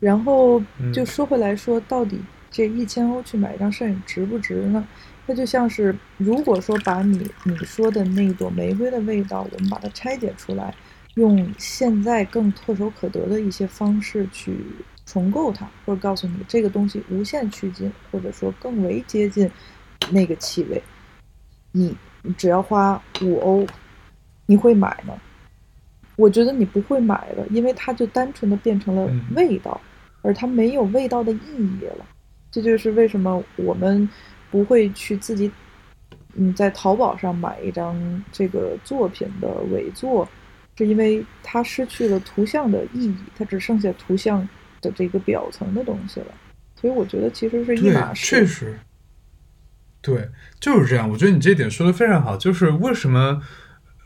[0.01, 0.61] 然后
[0.93, 4.85] 就说回来说，到底这一千欧去买一张摄影值不值呢？
[5.29, 10.75] 它就像是，如果说把你你说的那朵玫瑰的味道，我们把它拆解出来，
[11.19, 14.57] 用现在更唾手可得的一些方式去
[15.05, 19.51] 重构它，或者告诉你这个东西无限趋近，或者说更为接近
[20.11, 20.83] 那个气味，
[21.73, 21.95] 你。
[22.21, 23.65] 你只要花五欧，
[24.45, 25.15] 你会买吗？
[26.17, 29.81] 我觉得你不会买了，因为它就单纯的变成了味道，
[30.21, 31.39] 而它没有味道的意
[31.81, 32.05] 义了。
[32.51, 34.07] 这就是为什么我们
[34.51, 35.49] 不会去自己
[36.35, 37.97] 嗯在淘宝上买一张
[38.33, 40.29] 这个作品的伪作，
[40.79, 44.49] 是因为它失去了图像的意义，它只剩下图像
[44.81, 46.27] 的这个表层的东西了。
[46.81, 48.25] 所以我觉得其实是一码事。
[48.25, 48.79] 确实。
[50.01, 51.11] 对，就是这样。
[51.11, 52.37] 我觉得你这点说的非常好。
[52.37, 53.43] 就是为什么，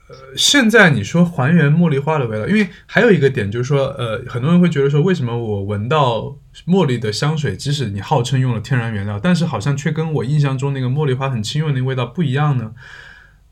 [0.08, 12.72] 呃，现在你说还原茉莉花的味道，因为还有一个点就是说，呃，很多人会觉得说，为什么我闻到茉莉的香水，即使你号称用了天然原料，但是好像却跟我印象中那个茉莉花很轻柔那个味道不一样呢？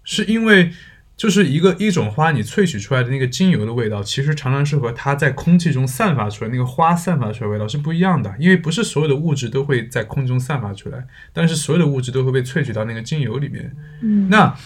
[0.03, 0.73] 是因为。
[1.21, 8.35] 就是一个一种花，你萃取出来的那个精油的味道，其实常常是和它在空气中散发出来那个花散发出来味道是不一样的。
[8.39, 13.77] 因为不是所有的物质都会在空中散发出来，但是所有的物质都会被萃取到那个精油里面。
[14.01, 14.57] 嗯，那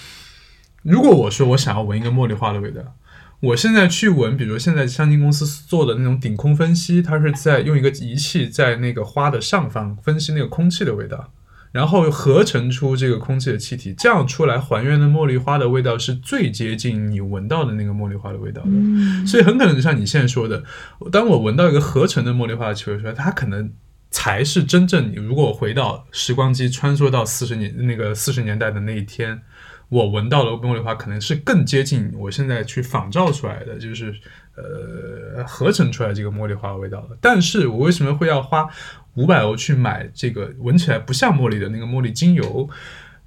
[0.84, 2.94] 如果我说我想要闻一个茉莉花的味道，
[3.40, 11.32] 我现在去闻，比如现在香精公司做的那种顶空分析，它是在用一个仪器在那个花的上方分析那个空气的味道。
[11.74, 19.26] 然后合成出这个空气的气体，这样出来还原的茉莉花的味道是最接近你闻到的那个茉莉花的味道的。
[19.26, 20.62] 所以很可能就像你现在说的，
[21.10, 23.72] 当我闻到一个合成的茉莉花的气味出来，它可能
[24.08, 25.16] 才是真正你。
[25.16, 29.42] 如果我回到时光机穿梭到四十年那个四十年代的那一天，
[29.88, 34.14] 我闻到的茉莉花可能是更接近我现在去仿造出来的，就是
[34.54, 37.18] 呃合成出来这个茉莉花的味道的。
[37.20, 38.68] 但是我为什么会要花？
[39.14, 42.68] 五百欧去买这个闻起来不像茉莉的那个茉莉精油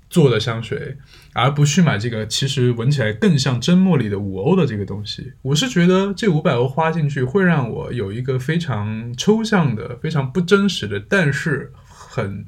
[0.09, 0.97] 做的香水，
[1.33, 12.45] 而不去买这个其实闻起来更像真茉莉的五欧的这个东西，我是觉得这五百欧花进去会让我有一个非常抽象的、非常不真实的，但是很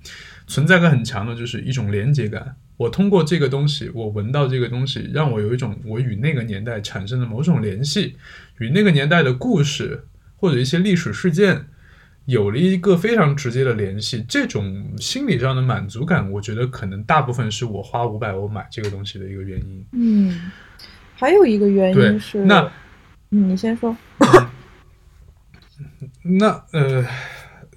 [0.48, 2.56] 存在感很强的，就是一种连接感。
[2.78, 8.16] 我通过这个东西，我闻到这个东西，让我有一种我与那个年代产生的某种联系，
[8.60, 10.06] 与那个年代的故事
[10.38, 11.66] 或者一些历史事件。
[12.30, 19.84] 有了一个非常直接的联系，这种心理上的满足感，我觉得可能大部分是我花五百欧买这个东西的一个原因。
[19.94, 20.52] 嗯，
[21.16, 22.72] 还有一个原因是那，
[23.30, 23.98] 你先说。
[26.22, 27.04] 那呃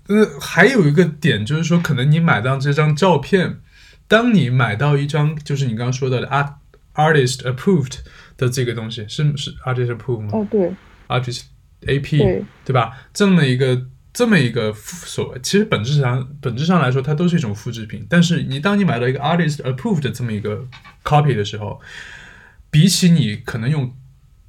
[0.09, 3.59] 呃，还有一个点就是说，可能你买到这张照片，
[4.07, 6.53] 当你买到一张就是你刚刚说到的 art
[6.95, 8.01] artist approved
[8.37, 10.29] 的这个东西，是是 artist approved 吗？
[10.35, 10.75] 哦，对
[11.09, 11.45] ，artist
[11.87, 13.09] AP 对吧？
[13.15, 13.87] 这么一个。
[14.13, 18.07] 这么一个所，其实本质上本质上来说，它都是一种复制品。
[18.09, 20.67] 但是你当你买到一个 artist approved 的这么一个
[21.03, 21.81] copy 的时候，
[22.71, 23.97] 比起你可能用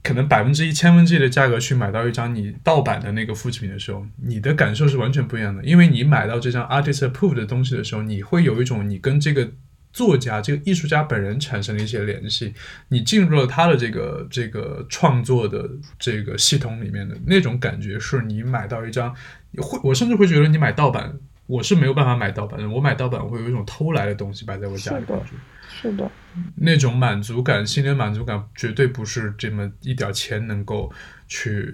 [0.01, 5.63] 可能百分之一千分之一的价格去买到一张你盗版的那个复制品的时候，你的感受是完全不一样的。
[5.63, 9.51] 因为你买到这张 artist approved 的东西的时候，你会有一种你跟这个。
[9.93, 12.51] 作家这个艺术家本人产生了一些联系，
[12.87, 19.13] 你进入了他的这个这个创作的这个系统里面的那种感觉，是你买到一张，
[19.61, 21.13] 会我甚至会觉得你买盗版，
[21.45, 22.69] 我是没有办法买盗版的。
[22.69, 25.31] 我买盗版我会有一种偷来的东西摆在我家里，感觉
[25.69, 26.09] 是的，
[26.55, 30.91] 那种满足感，心灵满足感绝对不是这么一点钱能够
[31.27, 31.73] 去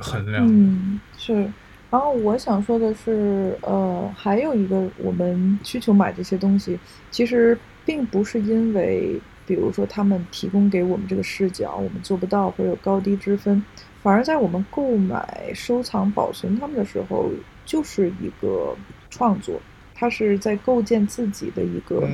[0.00, 0.46] 衡量。
[0.48, 1.50] 嗯，是。
[1.90, 6.78] 然后我想说的是，呃，还有一个我们需求买这些东西，
[7.10, 13.62] 其实并不是因为，比如说他们提供给我们这个视角，我们做不到会有高低之分，
[14.02, 17.30] 反而在我们购买、收藏、保存它们的时候，
[17.64, 18.74] 就是一个
[19.10, 19.60] 创作，
[19.94, 22.08] 它是在构建自己的一个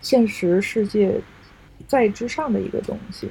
[0.00, 1.20] 现实世界
[1.88, 3.28] 在之上的一个东西。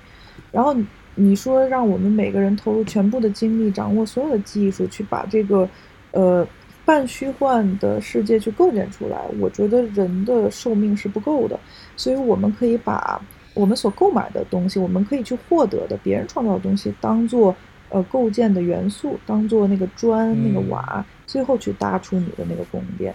[0.52, 0.76] 然后
[1.15, 5.67] 你说让我们每个人投入全部的精力，掌握所有的技术，去把这个
[6.12, 6.45] 呃
[6.84, 11.58] 半虚幻的世界去构建出来，我觉得人的寿命是不够的。
[11.95, 13.21] 所以我们可以把
[13.54, 17.56] 我们所购买的东西，我们可以去获得的别人创造的东西，当做
[17.89, 23.13] 呃构建的元素，当做那个砖、那个瓦，最后去搭出你的那个宫殿。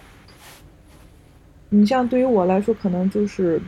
[1.69, 3.61] 你像对于我来说，可能就是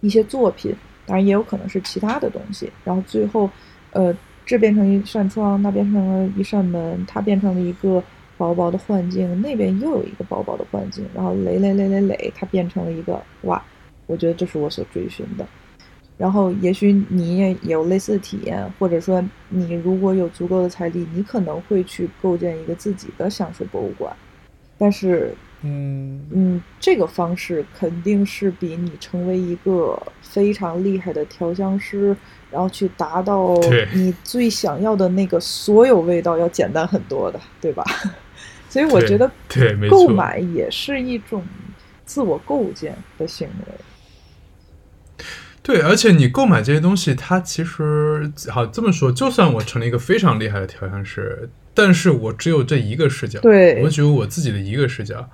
[0.00, 0.74] 一些作品，
[1.06, 2.70] 当然也有可能是其他的东西。
[2.84, 3.48] 然后最后，
[3.92, 4.12] 呃，
[4.44, 8.02] 这变成一扇窗，那变成了一扇门，它变成了一个
[8.36, 13.62] 薄薄的幻境，那边又有一个薄薄的幻境，然后垒垒垒垒垒，它变成了一个哇！
[14.08, 15.46] 我觉得这是我所追寻的。
[16.18, 24.14] 然后也许你也有类似的体验，或者说你如果有足够的财力，你可能会去构建一个自己的香水博物馆。
[24.78, 25.34] 但是。
[25.64, 32.16] 嗯嗯，这个方式肯定是比你成为一个非常厉害的调香师，
[32.50, 33.54] 然后去达到
[33.94, 37.84] 你最想要的那个所有味道要简单很多的，对吧？
[38.68, 41.40] 所以我觉得，对，购买也是一种
[42.04, 43.74] 自我构建的行为。
[45.62, 51.48] 对，而且你购买这些东西，它其实好这么说，就算我成了一个非常厉害的调香师。
[51.74, 55.26] 但是我只有这一个视角，对我只有我自己的一个视角。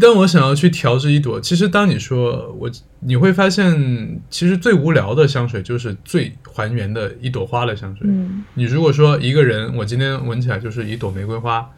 [0.00, 8.06] 但我想要去调制一朵，其实当你说我，你会发现，其实最无聊的香水就是最还原的一朵花的香水。
[8.08, 11.68] 嗯，你如果说一个人，我今天闻起来就是一朵玫瑰花，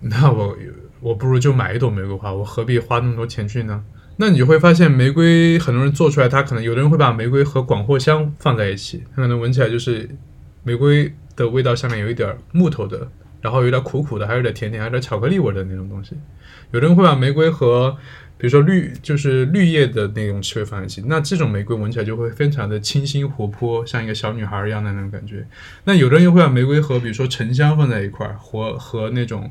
[0.00, 0.54] 那我
[1.00, 3.82] 我不如就买一朵玫瑰花，我何必花那么多钱去呢？
[4.20, 10.08] 那你就会发现，玫瑰很多人做出来，他可能有的人会把玫瑰和广藿香放在一起，他可能闻起来就是
[10.62, 11.12] 玫瑰。
[11.36, 13.08] 的味道下面有一点木头的，
[13.40, 16.14] 然后有点苦苦的，还有点甜甜，还有点巧克力味的那种东西。
[16.70, 17.96] 有的人会把玫瑰和
[18.36, 25.46] 比如说绿，就是绿叶的那种气味放在一起，那这种玫瑰闻起来就会非常的清新活泼，像一个小女孩一样的那种感觉。
[25.84, 29.50] 那有的人又会把玫瑰和比如说沉香放在一块儿，和和那种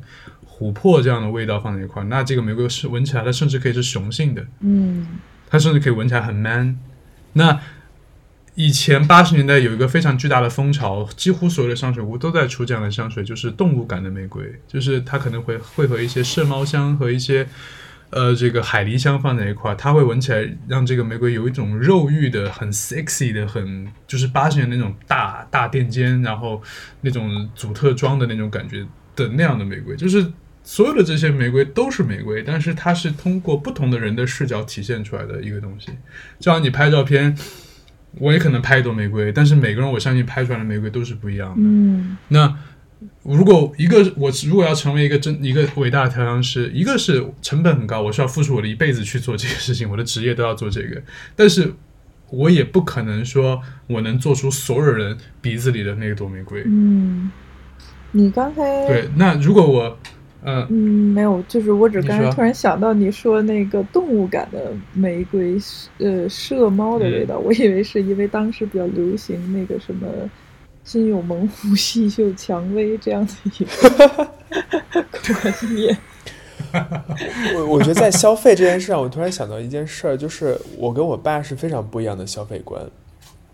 [0.60, 5.08] 琥珀这样的味道放在一块儿，那这个玫瑰是闻起来它甚至可以是雄性的，嗯，
[5.50, 6.78] 它甚至可以闻起来很 man。
[7.34, 7.60] 那
[8.56, 17.48] 以前八十年代有一个非常巨大的风潮，几乎所有的香水屋都在出这样的香水，就是动物感的玫瑰，就是它可能会会和一些麝猫香和一些
[18.10, 26.62] 呃这个海狸香放在一块儿，它会闻起来让这个玫瑰有一种肉欲的、很 sexy 的、很就是八十年那种大大垫肩，然后
[27.00, 30.26] 那种祖特装的那种感觉的那样的玫瑰，就是
[30.70, 35.88] 所有的这些玫瑰都是玫瑰，但是它是通过不同的人的视角体现出来的一个东西，
[36.40, 37.36] 就像你拍照片。
[38.18, 41.58] 我也可能拍一朵玫瑰，但是每个人我相信拍出来的玫瑰都是不一样的。
[41.58, 42.58] 嗯，那
[43.22, 51.00] 如果一个我如果要成为一个真一个伟大的调香师，一个是成本很高，我需要付出我的一辈子去做这个事情，我的职业都要做这个，
[51.36, 51.72] 但是
[52.32, 56.64] 我也不可能说我能做出所有人鼻子里的那朵玫瑰。
[56.66, 57.30] 嗯，
[58.12, 60.00] 你刚才对，那如果我。
[60.44, 60.74] 嗯嗯，
[61.14, 65.58] 没有，就是我只刚才突然想到你说那个动物感的玫瑰，
[65.98, 70.08] 呃，麝猫的味道，我以为是因为当时比较流行那个什么
[70.86, 74.26] “心有猛虎， 细嗅蔷薇”这样的一个
[75.42, 75.98] 观念。
[77.56, 82.82] 我我觉得在消费这件事上，我突然想到一件事儿，就是我跟我爸是非常不一样的消费观。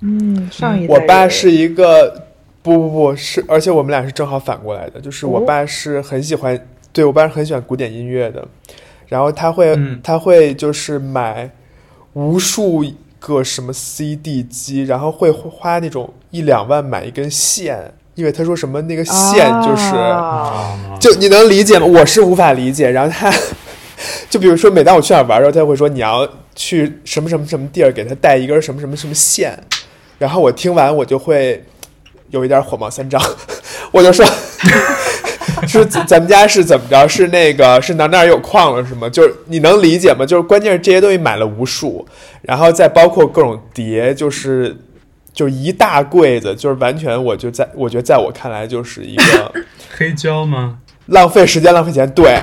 [0.02, 2.28] 嗯，上一代我爸是一个
[2.62, 6.56] 不不不是，而且我们俩是正好反过来的，就是我爸是很喜欢。
[6.96, 8.48] 对我爸是很喜欢古典音乐的，
[9.08, 11.52] 然后他会他会就是买
[12.14, 12.86] 无数
[13.20, 19.92] 个什么 CD 机，然后会花那种一两万买一根线，因为他说什么那个线就是
[21.02, 21.86] 就你能理解吗？
[21.86, 22.90] 我是无法理解。
[22.90, 23.30] 然后他
[24.30, 29.62] 就比如说每当我去哪玩的时候，他会说你要去什么什么什么地儿，给他带一根什么什么什么线，
[30.18, 31.62] 然后我听完我就会
[32.30, 33.22] 有一点火冒三丈，
[33.92, 34.26] 我就说。
[35.68, 37.08] 是咱们家是怎么着？
[37.08, 39.10] 是那个是哪哪有矿了是吗？
[39.10, 40.26] 就是你能理解吗？
[40.26, 42.06] 就是关键是这些东西买了无数，
[42.42, 44.76] 然后再包括各种碟，就是
[45.34, 49.54] 就一大柜子，就是完全我就在我觉得在我看来就是一个
[49.98, 50.80] 黑胶吗？
[51.08, 52.40] 浪费时间浪费钱，对，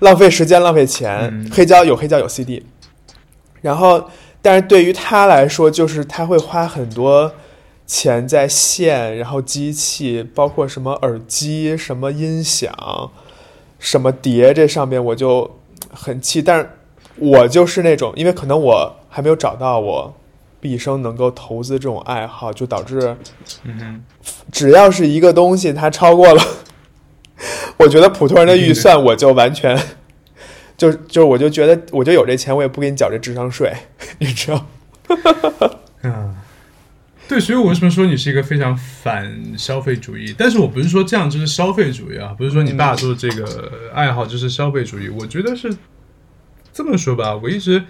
[0.00, 1.48] 浪费时间浪费钱。
[1.52, 2.64] 黑胶有黑胶有 CD，
[3.60, 4.08] 然后
[4.40, 7.32] 但是对于他来说，就是他会花很多。
[7.88, 12.70] 钱在线，然后机器，包括什么耳机、什么音响、
[13.80, 15.58] 什么碟，这上面我就
[15.90, 16.42] 很气。
[16.42, 16.70] 但是，
[17.16, 20.14] 我就是那种，因为可能我还没有找到我
[20.60, 23.16] 毕生能够投资这种爱好，就导致，
[23.64, 24.04] 嗯
[24.52, 26.42] 只要是一个东西，它超过了，
[27.78, 29.80] 我觉得普通人的预算，我就完全，
[30.76, 33.72] 就就我就觉得，我就有这钱，我也不给你缴这智商税，
[34.20, 34.66] 你知道。
[36.02, 36.36] 啊，
[37.28, 40.34] 对，所以我为什么说你是一个非常反消费主义？
[40.36, 45.10] 但是我不是说这样就是消费主义啊，不是说你爸说的这个爱好就是消费主义。
[45.10, 45.76] 我觉得是
[46.72, 47.84] 这么说吧，我一直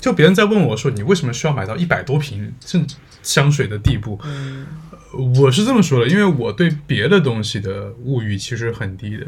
[0.00, 4.20] 就别人在问我说你为什么需要买到一百多瓶甚至香水的地步，
[5.36, 9.26] 我是这么说的，因为我对别的东西的物欲其实很低的。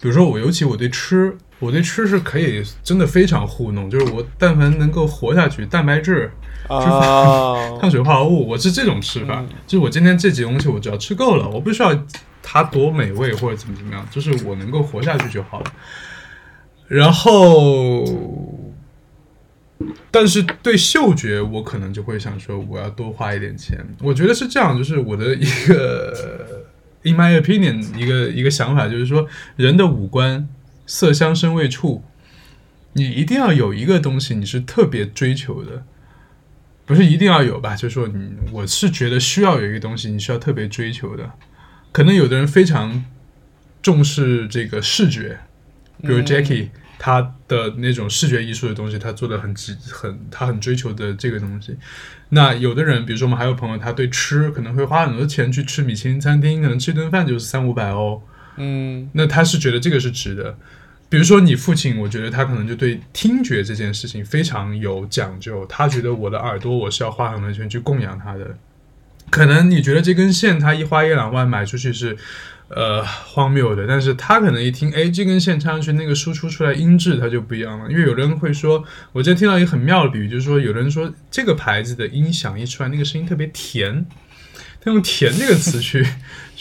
[0.00, 6.32] 比如说我，尤其我对吃，我对吃是可以真的非常糊弄，就是我但凡能够活下去，蛋白质、
[6.68, 9.44] 啊， 碳水化合物，我是这种吃法。
[9.66, 12.06] 就是我今天这几东西我只要吃够了，我不需要
[12.42, 15.72] 它多美味或者怎么怎么样，就是我能够活下去就好了。
[16.86, 18.04] 然后，
[20.10, 23.78] 但是对嗅觉，我可能就会想说，我要多花一点钱。
[24.02, 26.66] 我觉得是这样，就是我的一个，
[27.02, 30.48] in my opinion，一个一个想法，就是说，人的五官，
[30.84, 32.02] 色香声味触，
[32.94, 35.84] 你一定要有一个东西，你是特别追求的。
[36.90, 37.76] 不是一定要有吧？
[37.76, 41.30] 就是说你，我是觉得需要有一个东西，你需要特别追求的。
[41.92, 43.04] 可能有的人非常
[43.80, 45.38] 重视这个视觉，
[46.02, 51.76] 比如 Jackie，、他的那种视觉艺术的东西，他做的很极很，他很追求的这个东西。
[52.30, 58.20] 那有的人，比如说我们还有朋友，他对吃可能会花很多钱去吃米其林餐厅，可能吃一顿饭就是三五百欧。
[58.56, 60.58] 嗯那他是觉得这个是值的。
[61.10, 68.56] 比如说你父亲，我觉得他可能就对听觉这件事情非常有讲究，他觉得我的耳朵我是要花很多钱去供养他的。
[69.28, 72.16] 可能你觉得这根线他一花一两万买出去是，
[72.68, 77.90] 呃荒谬的，但是他可能一听，哎，这根线插上去，那个输出出来音质它就不一样了。
[77.90, 84.06] 因为有人会说，我之前听到一个很妙的比喻，就是说有人说这个牌子的音响一出来，那个声音特别甜，
[84.80, 86.06] 他用“甜”这个词去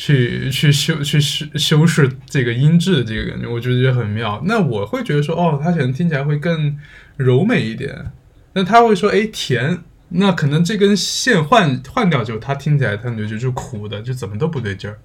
[0.01, 4.41] 去去修去修修饰这个音质的这个感觉，我觉得就很妙。
[4.45, 6.79] 那我会觉得说，哦，它可能听起来会更
[7.17, 8.13] 柔美一点。
[8.53, 14.97] 那他会说，哎，甜，那可能这根线换换掉之后，它听起来它就就是苦的，就怎么都不对劲儿。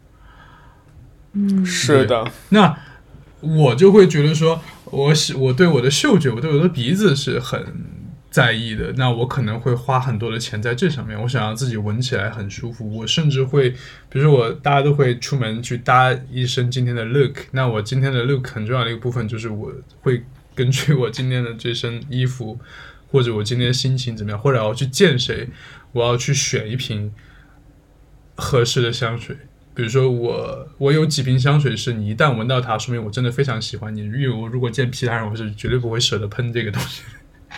[1.33, 2.79] 嗯，是的，那
[3.41, 7.67] 我就会觉得说，我喜我对我的嗅觉，我对我的鼻子是很
[8.35, 8.93] 在意的。
[8.97, 12.93] 那我可能会花很多的钱在这上面，我想让自己闻起来很舒服。
[12.97, 22.59] 我甚至会，比如说我大家都会出门去搭一身今天的 look，那我今天的 look 很重要的一个部分就是我会根据我今天的这身衣服，
[23.13, 25.49] 或者我今天心情怎么样，或者我要去见谁，
[25.93, 27.13] 我要去选一瓶
[28.35, 29.37] 合适的香水。
[29.77, 34.01] 比如说我我有几瓶香水是你一旦闻到它，说明我真的非常喜欢你。
[34.01, 37.03] 因为我如果见其他人，我是绝对不会舍得喷这个东西。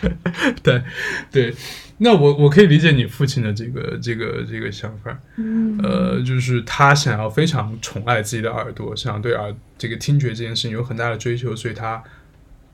[0.63, 0.83] 对
[1.31, 1.55] 对，
[1.99, 5.19] 那我我可以理解你父亲的这个这个这个想法。
[5.37, 12.03] 嗯呃，就是他想要非常宠爱自己的耳朵，想要对耳这个听觉这件事情有很大的追求，所以他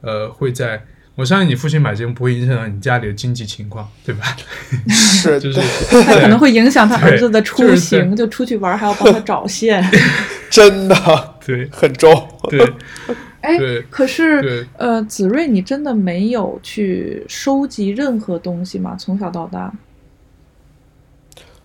[0.01, 0.85] 呃会在。
[1.15, 4.35] 我相信你父亲买这个不会影响到你家里的经济情况，对吧？
[4.89, 5.61] 是就是，
[6.03, 9.85] 他可能会影响他儿子的出行，就出去玩还要帮他找线。
[10.49, 12.27] 真的对很重。
[12.49, 12.67] 对
[13.43, 13.59] 哎，
[13.91, 18.97] 可是，呃，子睿，你真的没有去收集任何东西吗？
[18.99, 19.73] 从小到大？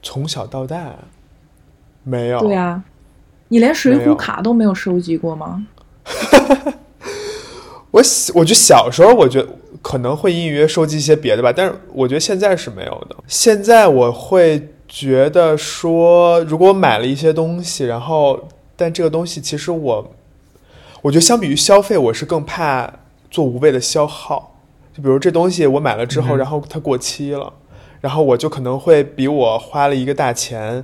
[0.01, 0.95] 从小到大
[2.03, 2.39] 没有。
[2.39, 2.84] 对啊，
[3.49, 5.67] 你连水浒卡都没有收集过吗？
[7.91, 9.47] 我小我觉得小时候，我觉得
[9.82, 13.15] 可能会隐隐约收集一些别的吧，但是我觉得现在是没有的。
[13.28, 20.11] 现在我会觉得说，如果我买了一些东西，然后但这个东西其实我，
[21.01, 22.91] 我觉得相比于消费，我是更怕
[23.29, 24.59] 做无谓的消耗。
[24.95, 27.53] 就比如这东西我买了之后，嗯然后它过期了，
[28.01, 30.83] 然后我就可能会比我花了一个大钱，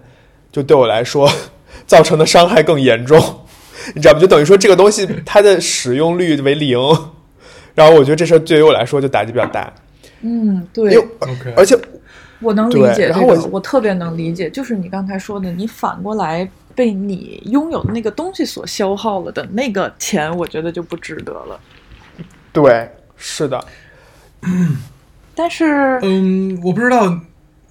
[0.52, 1.30] 就对我来说
[1.88, 3.20] 造成的伤害更严重。
[3.96, 4.20] 你知道吗？
[4.20, 6.78] 就等于说这个东西它的使用率为零，
[7.74, 9.74] 然后我觉得这事儿对于我来说就打击比较大，
[10.22, 11.76] 嗯，对，OK，而且
[12.40, 21.60] 我能理解这个，然后我我特别能理解，就是你刚才说的，你反过来被你拥有的那个东西所消耗了的那个钱，我觉得就不值得了。
[22.52, 23.66] 对，是的，
[25.34, 27.20] 但是，嗯，我不知道，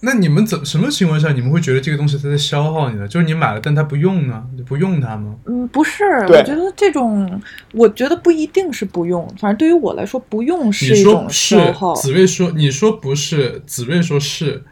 [0.00, 3.06] 那你们怎什么情况下你们会觉得这个东西它在消耗你呢？
[3.06, 4.44] 就是你买了，但它不用呢？
[4.56, 5.36] 你不用它吗？
[5.46, 7.40] 嗯，不是，我觉得这种，
[7.72, 14.64] 我觉得不一定是不用，反正对于我来说，不用是一种消耗。，紫薇说你说不是，紫薇说是，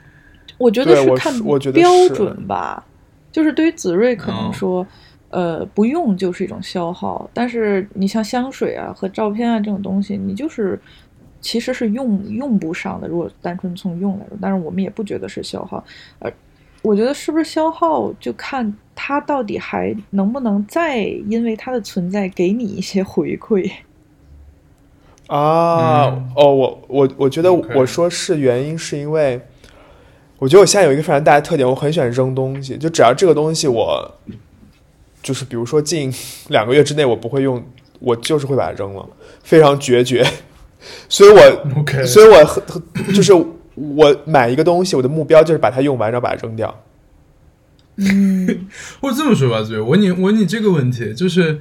[0.58, 2.84] 我觉得是看我觉得标准吧，
[3.32, 4.86] 就是对于子睿可能哦说，
[5.30, 10.80] 呃，不用就是一种消耗，但是你像香水啊和照片啊这种东西，你就是
[11.40, 13.06] 其实是用用不上的。
[13.06, 15.82] 如果单纯从用来说，但是我们也不觉得是消耗，
[16.18, 16.32] 而
[16.82, 23.70] 我觉得是不是消耗，就看它到底还能不能再因为它的存在给你一些回馈。
[25.26, 29.40] 啊，嗯哦，我我我觉得我说是原因是因为，
[30.40, 34.18] 我觉得我现在有一个非常大的特点，我很喜欢扔东西，就只要这个东西我，
[35.22, 36.12] 就是比如说近
[36.48, 37.62] 两个月之内我不会用，
[38.00, 39.06] 我就是会把它扔了，
[39.44, 40.26] 非常决绝。
[41.10, 43.34] 所以我 OK，所以我很很就是
[43.74, 46.82] 我买一个东西，我的目标就是把它用完，然后把它扔掉。
[47.96, 48.66] 嗯，
[49.02, 51.60] 或者这么说吧，子睿，我问你我问你这个问题，就是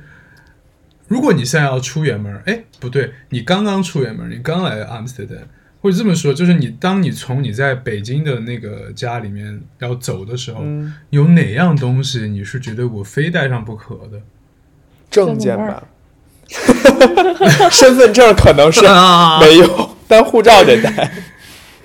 [1.10, 5.46] 如果你现在要出远门，哎，不对，你刚刚出远门，你刚来阿姆斯特丹，
[5.82, 14.22] 或者这么说，就是你当你从你在北京的那个家里面要走的时候，嗯，有哪样东西你是觉得我非带上不可的？
[15.10, 15.84] 证件吧，
[17.72, 21.12] 身份证可能是啊没有，但护照得带。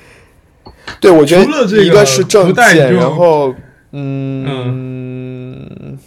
[1.01, 3.55] 对，我觉除了这个得一个是证件，然后
[3.93, 5.99] 嗯，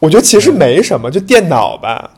[0.00, 2.15] 我觉得其实没什么，就电脑吧。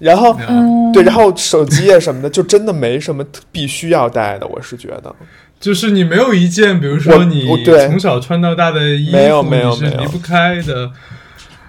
[0.00, 5.14] 然后嗯，对，然后手机啊什么的，就真的没什么必须要带的，我是觉得。
[5.60, 9.96] 就是你没有一件，比如说你我从小穿到大的衣服，没有没有没有。
[9.98, 10.90] 离不开的，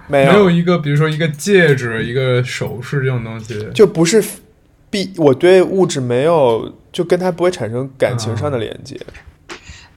[0.07, 4.23] 没没有一个，比如说一个戒指、一个首饰这种东西，就不是
[4.89, 8.97] 必，我对物质没有，就跟它不会产生感情上的连接。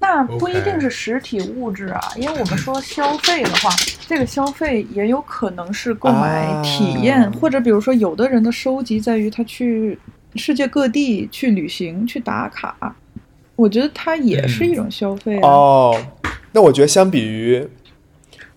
[0.07, 3.71] 那不一定是实体物质啊，因为我们说消费的话，
[4.07, 9.99] 这个消费也有可能是购买体验，啊或者比如说有的人的收集在于他去
[10.35, 12.95] 世界各地去旅行去打卡，
[13.57, 15.49] 我觉得它也是一种消费啊。
[15.49, 16.07] 哦，
[16.53, 17.67] 那我觉得相比于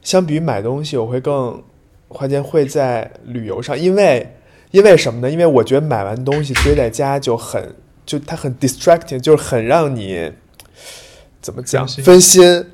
[0.02, 1.64] 相比于买东西，我会更
[2.10, 4.36] 花钱会在旅游上，因为
[4.72, 5.32] 因为什么呢？
[5.32, 7.74] 因为我觉得买完东西堆在家就很
[8.06, 10.32] 就它很 distracting，就是很让你
[11.42, 12.66] 怎么讲分心，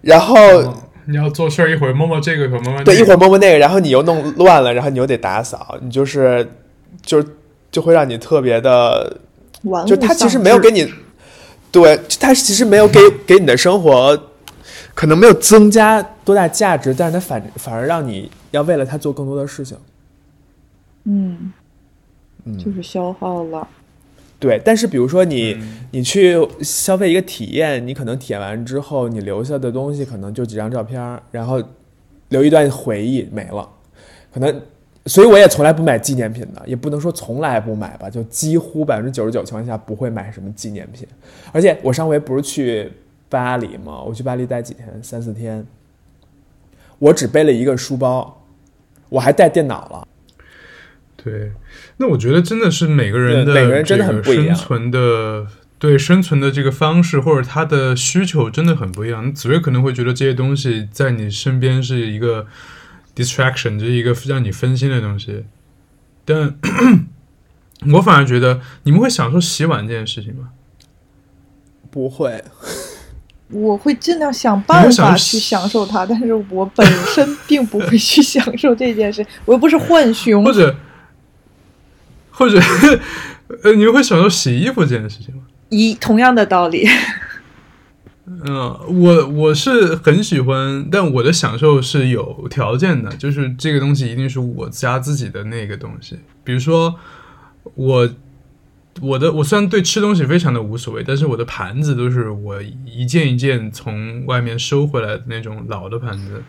[0.00, 0.36] 然后。
[0.36, 6.48] 嗯你要做事儿，一会儿摸摸这个，一会儿摸摸那个，对，一会儿摸摸那个，然后你又弄乱了，然后你又得打扫，你就是
[7.02, 7.20] 就
[7.72, 9.16] 就会让你特别的，
[9.64, 10.88] 玩物就他其实没有给你，
[11.72, 14.16] 对，他其实没有给给你的生活
[14.94, 19.76] 可能没有增加多大价值，但是他反反而让你要为了他做更多的事情。
[21.02, 21.52] 嗯，
[22.44, 23.66] 嗯，就是消耗了。
[24.42, 31.62] 对，但是比如说你、嗯你去消费一个体验，你可能体验完之后，你留下的东西可能就几张照片，然后
[32.30, 33.68] 留一段回忆没了，
[34.34, 34.60] 可能。
[35.06, 41.06] 所以我也从来不买纪念品的，也不能说从来不买吧，就几乎百分之九十九情况下不会买什么纪念品。
[41.50, 42.90] 而且我上回不是去
[43.28, 44.00] 巴黎吗？
[44.00, 45.66] 我去巴黎待几天，三四天，
[47.00, 48.44] 我只背了一个书包，
[49.08, 50.08] 我还带电脑了。
[51.16, 51.50] 对，
[51.98, 55.46] 那我觉得真的是每个人的对每个人真的很这个不一样生存的
[55.78, 59.32] 对生存的这个方式或者他的需求真的很不一样。
[59.32, 62.46] 子睿可能会觉得这些东西在你身边是一个
[63.14, 65.44] distraction，就是一个让你分心的东西，
[66.24, 66.56] 但
[67.94, 70.50] 我反而觉得你们会享受洗碗这件事情吗？
[71.90, 72.42] 不会，
[73.50, 80.52] 我会尽量想办法去享受它，但是我本身并不会去享受这件事，我又不是浣熊或。
[80.52, 80.74] 者
[82.32, 82.58] 或者
[83.62, 85.42] 呃，你们会享受洗衣服这件事情吗？
[85.68, 86.86] 一同样的道理，
[88.26, 96.18] 嗯，我我是很喜欢，但我的享受是有条件的，就是这个东西一定是我家自己的那个东西。
[96.44, 96.94] 比如说，
[97.74, 98.10] 我
[99.00, 106.42] 我的我虽然对吃东西非常的无所谓，但是我的盘子都是我一件一件从外面收回来的那种老的盘子，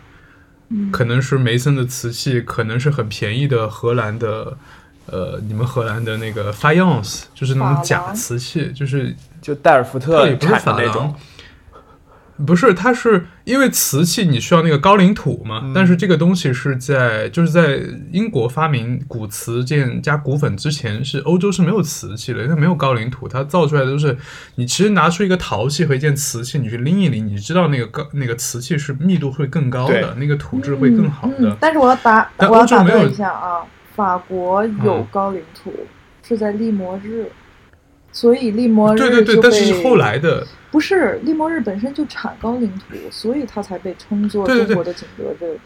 [0.91, 4.57] 可能是梅森的瓷器，可能是很便宜的荷兰的。
[5.05, 11.15] 呃，你们荷兰的那个 faience 就是那种假瓷器，就是就戴尔福特也不是珐产的那种。，
[12.47, 17.79] 不是，它是因为瓷器你需要那个高岭土嘛，但是这个东西是在就是在
[18.11, 24.17] 英国发明古瓷件加骨粉之前，是欧洲是没有瓷器的，因为它没有高岭土，它造出来的都是
[24.55, 31.35] 你其实拿出一个陶器和一件瓷器，你去拎一拎，你知道那个高那个瓷器是密度会更高的，那个土质会更好的。
[31.39, 31.57] 嗯。
[31.59, 33.61] 但是我要打但我要打断一下啊，
[33.95, 35.71] 法国有嗯高岭土，
[36.27, 37.27] 是在利摩日，
[38.11, 45.59] 所以利摩日对对对，但是是后来的，不是利摩日本身就产高岭土，所以它才被称作中国的景德镇。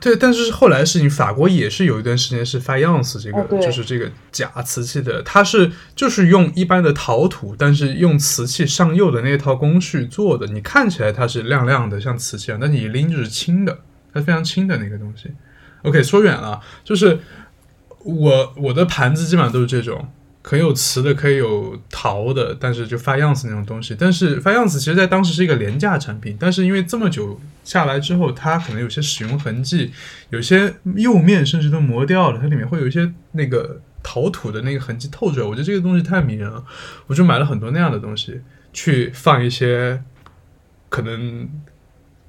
[0.00, 13.78] 对，但是是后来的事情，法国也是有一段时间是 faience 这个，哦就是这个假瓷器的，它是就是用一般的陶土，但是用瓷器上釉的那套工序做的，你看起来它是亮亮的，像瓷器一样，但你一拎就是轻的，
[14.12, 15.30] 它非常轻的那个东西。
[15.82, 17.20] OK，说远了，就是
[18.04, 20.08] 我我的盘子基本上都是这种，
[20.42, 23.96] 可以有瓷的，可以有陶的，但是就 faience 那种东西。
[23.98, 29.92] 但是 faience 其实在当时是一个廉价产品，但是因为这么久下来之后，它可能有些使用痕迹，
[30.30, 35.46] 有些釉面甚至都磨掉了，它里面会有一些那个陶土的那个痕迹透出来。
[35.46, 36.64] 我觉得这个东西太迷人了，
[37.06, 38.40] 我就买了很多那样的东西，
[38.72, 40.02] 去放一些
[40.88, 41.48] 可能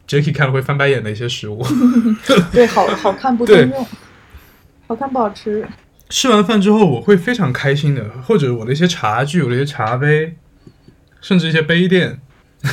[0.08, 1.66] Jacky 看了会翻白眼的一些食物。
[2.51, 3.88] 对，好好看不对中用，
[4.88, 5.68] 好看不好吃。
[6.10, 10.36] 吃完饭之后，我会非常开心的，或者我的一些茶具、我的一些茶杯，
[11.22, 12.20] 甚至一些杯垫，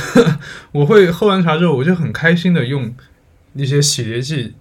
[0.73, 2.93] 我会喝完茶之后，我就很开心的用
[3.53, 4.53] 一些洗涤剂，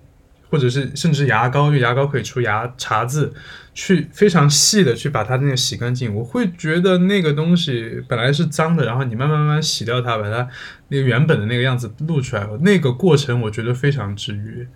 [0.50, 3.32] 或者是甚至牙膏，就牙膏可以除牙茶渍，
[3.72, 6.14] 去非常细的去把它那个洗干净。
[6.14, 10.48] 我会觉得那个东西本来是脏的，然后你慢慢慢慢洗掉它，把它
[10.88, 14.66] 那个原本的那个样子露出来，那个过程我觉得非常治愈。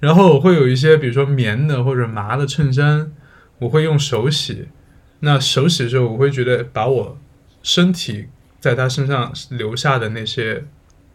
[0.00, 3.10] 然后我会有一些，比如说棉的或者麻的衬衫，
[3.60, 4.68] 我会用手洗。
[5.20, 7.18] 那手洗的时候，我会觉得把我
[7.62, 8.26] 身体
[8.60, 10.64] 在他身上留下的那些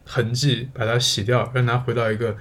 [0.05, 2.35] 痕迹，把它洗掉，让它回到一个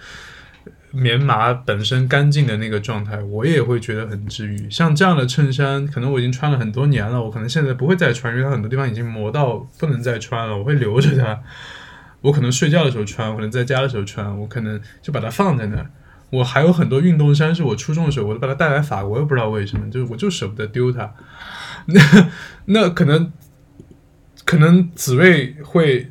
[0.91, 4.71] 棉麻本身干净的那个状态，我也会觉得很治愈。
[4.71, 11.41] 像这样的衬衫，可能我已经穿了很多年了，我可能现在不会再穿，因为它很多地方已经磨到不能再穿了，我会留着它。
[12.21, 15.91] 我可能睡觉的时候穿，可能在家的时候穿，我可能就把它放在那儿。
[16.31, 21.15] 我还有很多运动衫，是我初中的时候我都把它带来法国，我也不知道为什么，就是我就舍不得丢它。
[21.87, 22.29] 那
[22.67, 23.33] 那可能
[24.45, 26.11] 可能紫睿会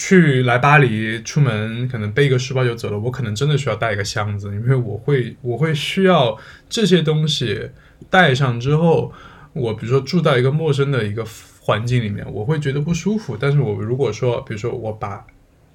[0.00, 2.98] 去来巴黎出门，可能背一个书包就走了。
[2.98, 6.38] 我可能真的需要带一个箱子，因为我会我会需要
[6.70, 7.68] 这些东西
[8.08, 9.12] 带上之后，
[9.52, 11.22] 我比如说住到一个陌生的一个
[11.60, 13.36] 环境里面，我会觉得不舒服。
[13.38, 15.26] 但是我如果说，比如说我把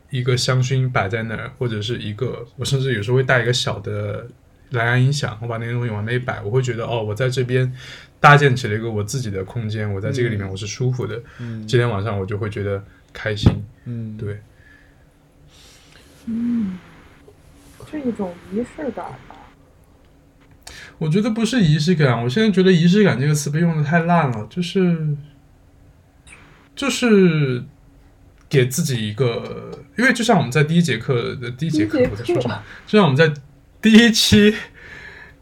[0.09, 4.25] 一个香薰摆在那儿，或者是一个，我甚至有时候会带一个小的
[4.71, 7.71] 蓝牙音响，我把那些东西往那一摆，我会觉得哦，我在这边
[8.19, 11.21] 搭建起了一个我自己的空间，我在这个里面我是舒服的。
[11.39, 13.63] 嗯今天晚上我就会觉得开心。
[13.85, 14.41] 嗯，对，
[16.25, 16.77] 嗯，
[17.89, 19.35] 是一种仪式感吧。
[20.97, 25.15] 我觉得不是仪式感，我现在觉得仪式感这个词被用的太烂了，就是
[26.75, 27.63] 就是
[28.47, 33.33] 给自己一个，因为就像我们在第一节课的第一节课我在说什么，就像我们在
[33.81, 34.55] 第一期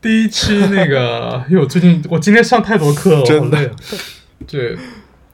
[0.02, 3.76] 第一期那个，因为我最近我今天上太多课了，我好真的累啊。
[4.46, 4.78] 对，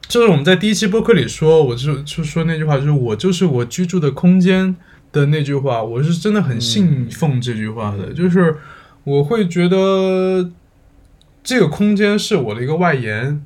[0.09, 4.75] 就是我们在第一期播客里说，我就就说那句话，就是我就是我居住的空间
[5.11, 8.57] 的那句话，我是真的很信奉这句话的，就是
[9.03, 10.51] 我会觉得
[11.43, 13.45] 这个空间是我的一个外延，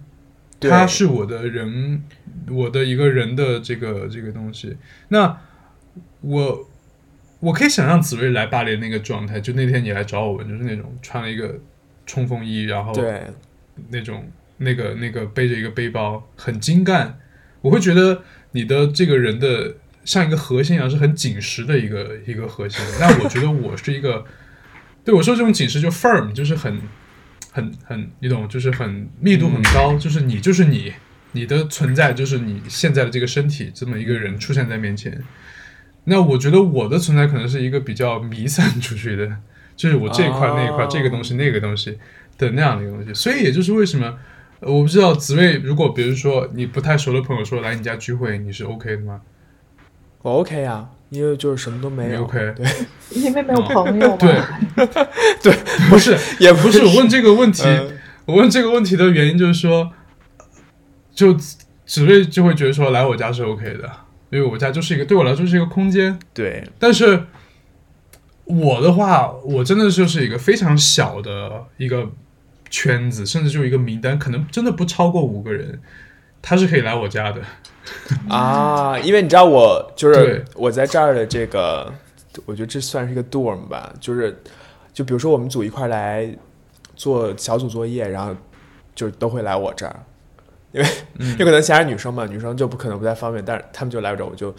[0.61, 2.01] 它是我的人，
[2.49, 4.77] 我的一个人的这个这个东西。
[5.09, 5.37] 那
[6.21, 6.69] 我
[7.41, 11.59] 我可以想象紫薇来巴黎那个状态，就那天你来找我们，就是那种穿了一个
[12.05, 13.21] 冲锋衣，然后对，
[13.89, 14.25] 那种
[14.57, 17.19] 那个那个背着一个背包，很精干。
[17.61, 22.83] 我会觉得你的这个人的像一个核心一样，是很紧实的一个一个核心。
[22.99, 24.25] 但我觉得我是一个，
[25.03, 26.77] 对我说这种紧实就 firm，就是很
[27.51, 30.93] 很很，你懂，就是很密度很高，就是你就是你，
[31.31, 35.21] 你的存在就是你现在的这个身体这么一个人出现在面前。
[36.05, 39.37] 那我觉得我的存在可能是一个比较弥散出去的，
[39.77, 41.97] 就是我这一块、那一块、这个东西那个东西
[42.37, 43.13] 的那样的一个东西。
[43.13, 44.17] 所以也就是为什么，
[44.65, 49.21] 我不知道紫薇，如果比如说你不太熟的朋友说来你家聚会，你是 OK 的吗？
[50.21, 52.23] 我 OK 啊，因为就是什么都没你有。
[52.23, 52.53] OK？
[52.55, 52.65] 对
[53.11, 54.17] 因为没有朋友嘛。
[54.17, 54.35] 对
[55.43, 55.53] 对，
[55.89, 59.91] 不是，也不是我问这个问题，嗯我问这个问题的原因就是说，
[61.13, 61.33] 就
[61.85, 63.91] 紫薇就会觉得说来我家是 OK 的，
[64.29, 66.17] 因为我家就是一个对我来说是一个空间。
[66.33, 67.25] 对，但是
[68.45, 72.09] 我的话，我真的就是一个非常小的一个
[72.73, 75.79] 圈子，甚至就一个名单，可能真的不超过五个人，
[76.41, 77.39] 他是可以来我家的。
[78.27, 81.93] 啊，因为你知道我就是我在这儿的这个，
[82.47, 84.35] 我觉得这算是一个 dorm 吧，就是
[84.91, 86.27] 就比如说我们组一块来
[86.95, 88.35] 做小组作业，然后
[88.95, 89.95] 就都会来我这儿，
[90.71, 90.87] 因为、
[91.19, 91.37] 嗯。
[91.37, 94.55] 可能其他女生嘛，女生就不可能不太方便，但是她们就来我这儿，我就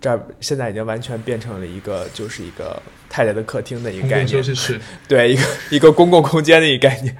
[0.00, 4.26] 这儿现在已经完全变成了一个就是一个太太的客厅的一个概念。
[4.26, 5.42] 公共休，息室， 对，一个
[5.72, 7.16] 一个公共空间的一个概念，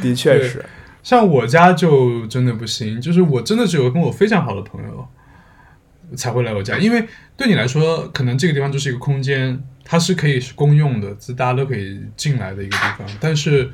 [0.00, 0.64] 的确是，
[1.02, 5.08] 像我家就真的不行，就是我真的只有跟我非常好的朋友
[6.16, 7.06] 才会来我家，因为
[7.36, 13.06] 对你来说，可能这个地方就是一个空间，它是可以是公用的，是大家都可以进来的一个地方。
[13.20, 13.70] 但是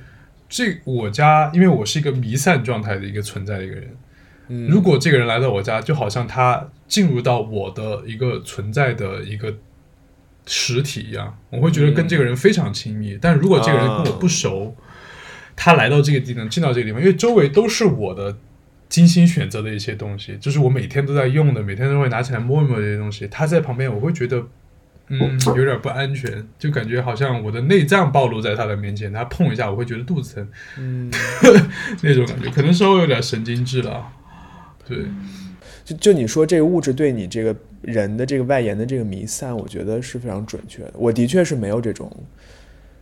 [0.48, 3.96] 这我家，因为我是一个弥散状态的一个存在的一个人，
[4.48, 9.54] 嗯，如果这个人来到我家，就好像他进入到我的一个存在的一个
[10.46, 13.18] 实体一样，我会觉得跟这个人非常亲密。
[13.20, 14.76] 但如果这个人跟我不熟，
[15.56, 18.36] 他来到这个地方，进到这个地方，因为周围都是我的
[18.88, 23.26] 精心选择的一些东西，就是我每天都在用的，每天都会拿起来摸一摸这些东西。
[23.28, 24.46] 他在旁边，我会觉得
[25.08, 30.48] 嗯，有点不安全，就感觉好像我的内脏暴露在他的面前，他碰一下我会觉得肚子疼，
[30.78, 31.10] 嗯，
[32.02, 34.06] 那种感觉，可能稍微有点神经质了。
[34.86, 34.98] 对，
[35.84, 40.92] 就就你说这个物质对你这个人的这个外延的这个弥散，我觉得是非常准确的。
[40.94, 42.10] 我的确是没有这种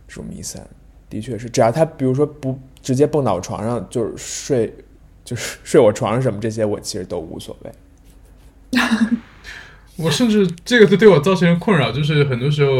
[0.07, 0.65] 这种弥散，
[1.13, 4.73] 的确是，只要他比如说不直接蹦到我床上，就是睡，
[5.23, 7.71] 就是 睡我床上什么这些，我其实都无所谓。
[9.97, 12.73] 我甚至这个都对我造成困扰，就是很多时候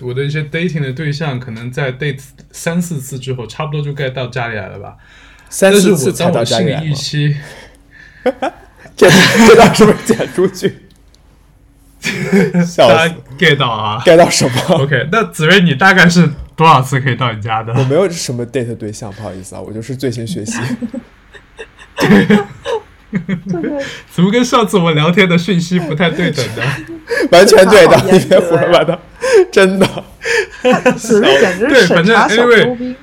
[0.00, 4.96] 我的一些 dating 的对象，可能在 date 三四次之后，差不多就该到家里来了吧。
[5.48, 7.36] 三四次才到家里来吗理预期，
[8.96, 9.08] 这
[9.46, 10.80] 这段是不是剪出去？
[12.66, 17.72] 笑死 get 到啊，get 到什么？？OK，那紫薇，你大概是多少次可以到你家的？
[17.74, 20.58] 我没有什么 date 对象，不好意思啊，我就是最新学习。
[24.10, 26.62] 怎么跟上次我们聊天的讯息不太对等呢？
[27.30, 29.00] 完全对的，你别胡说八道，
[29.52, 29.88] 真的，
[30.62, 32.96] 对反正是审查小 anyway 周兵。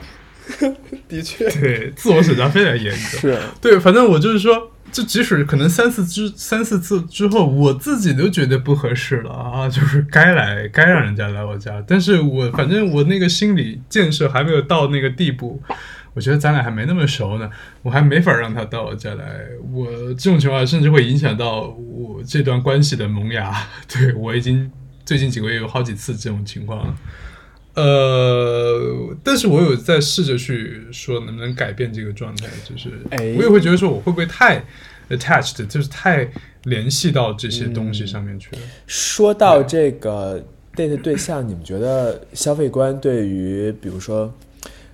[1.08, 3.18] 的确对，自我审查非常严格。
[3.18, 3.38] 是。
[3.62, 15.62] 对，反正我就是说，就即使可能三四之三四次之后，我自己都觉得不合适了啊， 就是该来该让人家来我家，但是我反正我那个心理建设还没有到那个地步，
[16.14, 17.50] 我觉得咱俩还没那么熟呢，
[17.82, 19.24] 我还没法让他到我家来，
[19.72, 23.56] 我这种情况甚至会影响到我这段关系的萌芽。
[23.88, 24.70] 对我已经
[25.06, 26.96] 最近几个月有好几次这种情况了。
[27.74, 34.64] 呃，但是我有在试着去说能不能改变这个状态，就是哎我也会觉得说我会不会太
[35.10, 36.30] attached，就是太
[36.64, 38.62] 联系到这些东西上面去了。
[38.88, 40.44] 说到这个
[40.76, 44.34] date 对象，你们觉得消费观对于比如说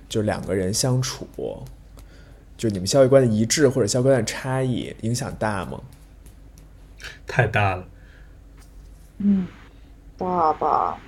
[0.08, 1.26] 就两个人相处，
[2.56, 5.80] 就你们消费观的一致或者消费观的差异影响大吗？
[7.26, 7.86] 太大了，
[9.18, 9.46] 嗯，
[10.16, 10.98] 爸爸，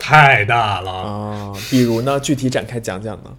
[0.00, 0.90] 太大了。
[0.90, 3.36] 啊，比如呢，具体展开讲讲呢？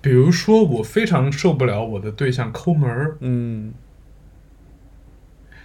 [0.00, 3.74] 比如说，我非常受不了我的对象抠门儿，嗯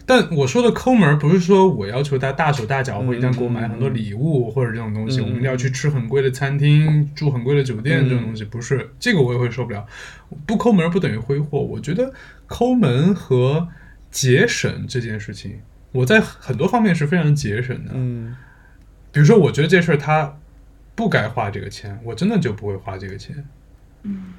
[0.05, 9.85] 但我说的抠门儿不是说我要求他大手大脚，或一定要给我买很多礼物或者这种东西，嗯我们要去吃很贵的餐厅、住很贵的酒店嗯这种东西，不是这个我也会受不了。
[10.45, 12.11] 不抠门儿不等于挥霍，我觉得
[12.47, 13.69] 抠门和
[14.11, 15.61] 节省这件事情，
[15.93, 17.91] 我在很多方面是非常节省的。
[17.93, 18.35] 嗯
[19.13, 20.35] 比如说，我觉得这事儿他
[20.95, 23.45] 不该花这个钱，我真的就不会花这个钱。
[24.01, 24.33] 嗯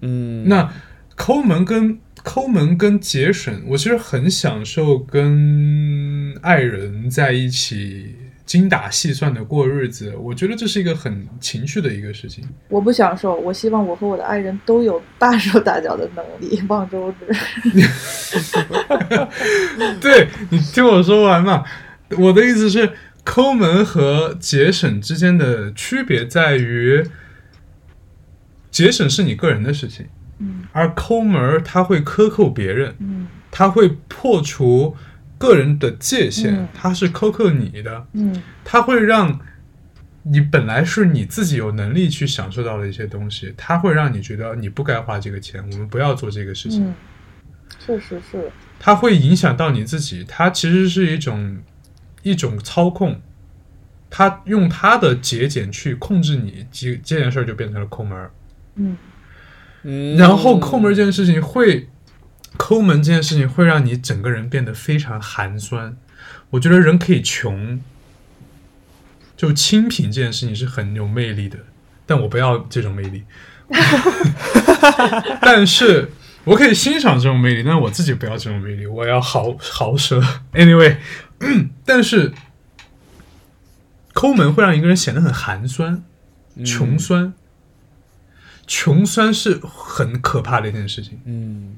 [0.00, 0.72] 嗯，那
[1.16, 8.14] 抠门跟抠门跟节省，我其实很享受跟爱人在一起
[8.46, 12.48] 精打细算的过日子，我觉得这是一个很情趣的一个事情。
[12.68, 16.62] 我不享受，我希望我和我的爱人都有大手大脚的能力。
[16.68, 17.26] 望周知，
[20.00, 21.62] 对你听我说完嘛，
[22.16, 22.90] 我的意思是，
[23.30, 27.06] 抠门和节省之间的区别在于，
[28.72, 30.06] 节省是你个人的事情，
[30.38, 30.64] 嗯。
[30.72, 32.96] 而抠门儿它会克扣别人。
[32.98, 33.28] 嗯。
[33.52, 34.96] 它会破除
[35.38, 38.42] 个人的界限嗯，它是苛扣你的，嗯。
[38.64, 39.38] 它会让
[40.24, 46.94] 你本来是你自己有能力去享受到的一些东西，它会让你觉得你不该花这个钱，我们不要做这个事情，嗯，
[47.78, 48.50] 确实是，
[48.80, 51.58] 它会影响到你自己，它其实是一种
[52.22, 53.20] 一种操控。
[54.12, 58.32] 他用他的节俭去控制你，这这件事儿就变成了抠门儿。
[58.74, 58.96] 嗯
[59.82, 61.88] 嗯，然后抠门这件事情会，
[62.56, 65.96] 抠门这件事情会让你整个人变得非常寒酸。
[66.50, 67.80] 我觉得人可以穷，
[69.36, 71.58] 就清贫这件事情是很有魅力的，
[72.04, 73.22] 但我不要这种魅力。
[75.40, 76.10] 但是
[76.42, 80.20] 我可以欣赏这种魅力，但是我自己不要这种魅力，我要豪豪奢。
[80.52, 80.96] Anyway，
[81.84, 82.32] 但是
[84.12, 86.04] 抠门会让一个人显得很寒酸、
[86.64, 87.32] 穷酸。
[88.66, 91.20] 穷酸是很可怕的一件事情。
[91.24, 91.76] 嗯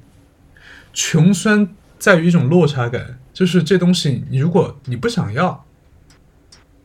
[0.92, 5.64] 穷酸在于一种落差感，就是这东西，你如果你不想要，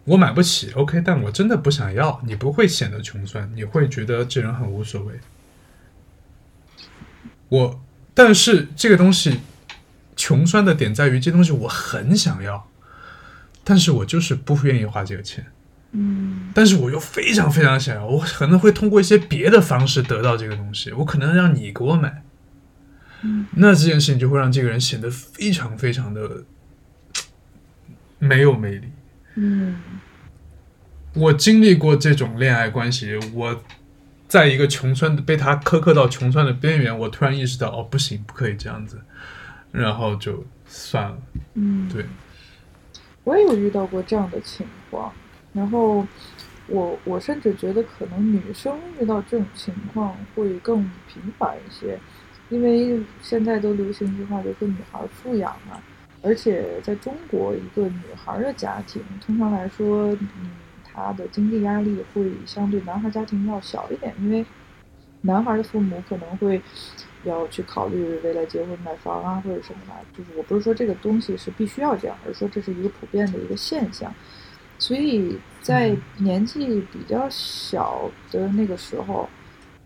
[0.05, 5.19] 我买不起，OK，但我真的不想要，你不会显得穷酸，你会觉得这人很无所谓。
[7.49, 7.81] 我，
[8.13, 9.41] 但是这个东西
[10.17, 12.67] 穷酸的点在于，这东西我很想要，
[13.63, 15.45] 但是我就是不愿意花这个钱。
[15.91, 16.51] 嗯。
[16.53, 22.23] 但是我又非常非常想要，我可能会通过一些别的方式得到这个东西，我可能让你给我买，
[23.51, 26.43] 那这件事情就会让这个人显得非常非常的
[28.19, 28.89] 没有魅力。
[29.35, 29.77] 嗯。
[31.13, 33.63] 我经历过这种恋爱关系，我
[34.27, 39.01] 在一个穷酸的被他苛刻到穷酸的边缘，我突然意识到，哦，不行，不可以这样子，
[39.71, 41.17] 然后就算了。
[41.53, 42.05] 嗯，对，
[43.23, 45.11] 我也有遇到过这样的情况，
[45.53, 46.05] 然后
[46.67, 51.99] 我我甚至觉得可能女生遇到这种情况会更频繁一些，
[52.49, 55.81] 因为现在都流行一句话，就是女孩富养嘛，
[56.21, 60.51] 而且在中国，一个女孩的家庭通常来说，嗯，
[60.83, 64.45] 她的经济压力会相对男孩家庭要小一点，因为
[65.21, 66.61] 男孩的父母可能会。
[67.27, 74.13] 要去考虑未来结婚买房啊，或者什么的，就是我不是说这个东西是必须要这样，而是说这是一个普遍的一个现象。
[74.79, 79.27] 所以在年纪比较小的那个时候，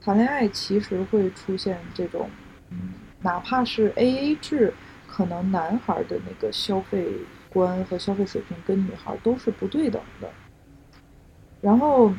[0.02, 2.30] 谈恋爱其实会出现这种，
[2.70, 4.74] 嗯，哪怕是 A A 制，
[5.08, 7.08] 可能男孩的那个消费
[7.50, 10.30] 观和消费水平跟女孩都是不对等的。
[11.62, 12.12] 然后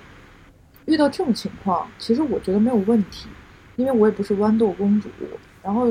[0.87, 3.29] 遇到这种情况，其实我觉得没有问题。
[3.83, 5.09] 因为我也不是豌豆公主，
[5.61, 5.89] 然后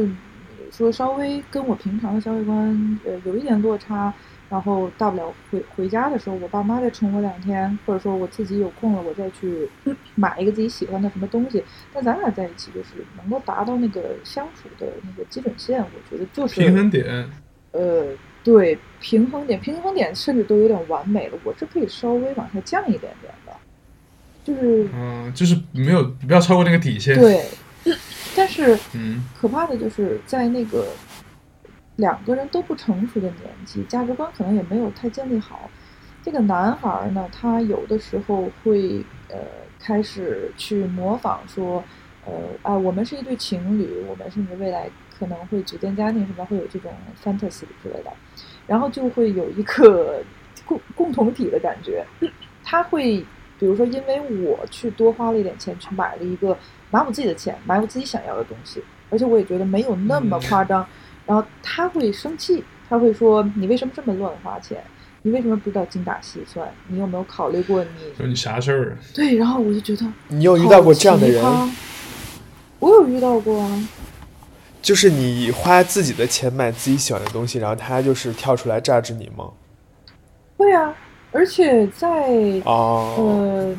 [0.71, 4.13] 说稍微跟我平常的消费观呃有一点落差，
[4.49, 9.67] 然后大不了回回家的时候，我爸妈再宠我两天，或者说我自己有空了，我再去
[10.15, 11.61] 买一个自己喜欢的什么东西。
[11.93, 17.29] 但咱俩在一起就是能够达到那个相处的那个基准线，我觉得就是平衡点。
[17.73, 18.07] 呃，
[18.41, 23.53] 对，平衡点，平衡点甚至都有点完美了，我是可以稍微往下降一点点的，
[24.45, 27.19] 就是嗯，就是没有不要超过那个底线。
[27.19, 27.43] 对。
[28.35, 30.87] 但是，嗯，可怕的就是在那个
[31.95, 35.69] 两个人都不成熟的年纪，价值观可能也没有太建立好。
[36.23, 39.37] 这个男孩呢，他有的时候会呃
[39.79, 41.83] 开始去模仿说，
[42.25, 48.13] 呃啊，我们是一对情侣，我们甚至未来可能会组建家庭，什么会有这种 fantasy 之类的，
[48.67, 50.23] 然后就会有一个
[50.65, 52.05] 共共同体的感觉。
[52.63, 53.25] 他会
[53.59, 56.55] 比如说，因为我去多花了一点钱去买了一个。
[56.91, 60.85] 拿我自己的钱买我自己想要的东西，而且我也觉得没有那么夸张。
[61.25, 64.83] 然后他会生气，他会说：“你为什么这么乱花钱？
[65.21, 66.67] 你为什么不知道精打细算？
[66.87, 68.97] 你有没有考虑过你？”说你啥事儿？
[69.13, 71.43] 对，然后我就觉得你有遇到过这样的人？
[72.79, 73.87] 我有遇到过啊。
[74.81, 79.51] 就是你花自己的钱买自己喜欢的东西，然后他就是跳出来榨制你吗？
[80.57, 80.93] 会啊，
[81.31, 82.09] 而且在
[82.65, 83.75] 哦，呃，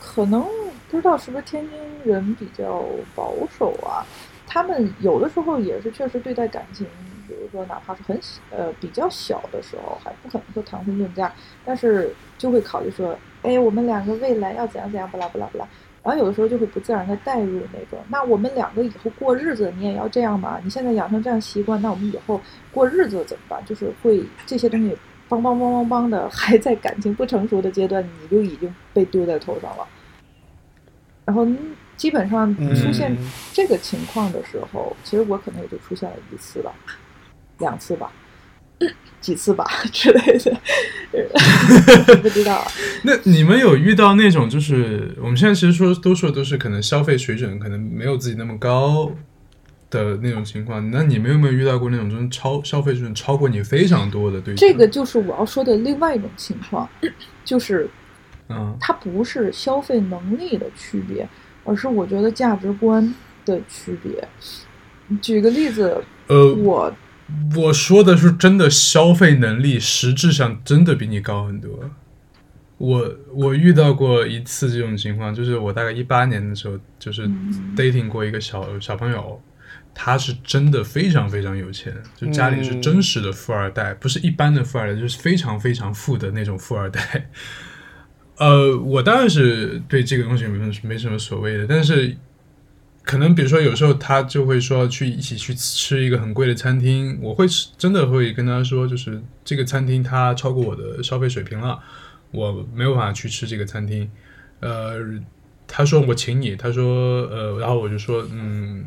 [0.00, 0.42] 可能。
[0.88, 2.84] 不知道是不是天津人比较
[3.14, 4.06] 保守啊？
[4.46, 6.86] 他们有的时候也是确实对待感情，
[7.26, 8.18] 比如说哪怕是很
[8.50, 11.32] 呃比较小的时候，还不可能说谈婚论嫁，
[11.64, 15.68] 但是就会考虑说，哎，我们两个未来要怎样怎样，不啦不啦不啦。
[16.02, 20.60] 然后有的时候就会不自然的带入那种，那我们两个以后过日子，你也要这样吗？
[20.62, 22.40] 你现在养成这样习惯，那我们以后
[22.72, 23.60] 过日子怎么办？
[23.64, 24.96] 就是会这些东西
[25.28, 29.84] 梆梆梆梆梆的， 还在感情不成熟的阶段，你就已经被丢在头上了。
[31.24, 31.44] 然后
[31.96, 33.16] 基本上出现
[33.52, 36.72] 这个情况的时候，其实我可能也就出现了一次吧，
[37.58, 38.12] 两次吧，
[39.20, 40.60] 几次吧 之类的，
[42.22, 42.66] 不知道。
[43.02, 49.10] 那你们有遇到那种，就是我们现在其实说多数都是可能消费水准可能没有自己那么高
[49.88, 54.68] 的那种情况，那你们有没有遇到过那种就是超消费水准超过你非常多的对象？
[54.68, 56.88] 这个就是我要说的另外一种情况，
[57.44, 57.88] 就是。
[58.48, 61.28] 嗯，它不是消费能力的区别，
[61.66, 63.14] 而是我觉得价值观
[63.44, 64.26] 的区别。
[65.20, 66.92] 举个例子，呃，我
[67.56, 71.90] 我说的是真的消费能力，实质上真的比你高很多。
[72.78, 77.26] 我我遇到过一次这种情况，就是我大概一八年的时候，就是
[77.74, 79.40] dating 过一个小小朋友，
[79.94, 87.30] 他是真的非常非常有钱，就家里是真实的富二代，不是一般的富二代，就是非常非常富的那种富二代。
[88.36, 92.16] 呃，我当然是对这个东西没没什么所谓的，但是
[93.02, 101.78] 可能比如说有时候他就会说去一起去吃一个很贵的餐厅，我会真的会跟他说，就是这个餐厅它超过我的消费水平了，
[102.30, 104.10] 我没有办法去吃这个餐厅，
[104.60, 104.98] 呃。
[105.68, 108.84] 他说我请你，他说呃，然后我就说嗯，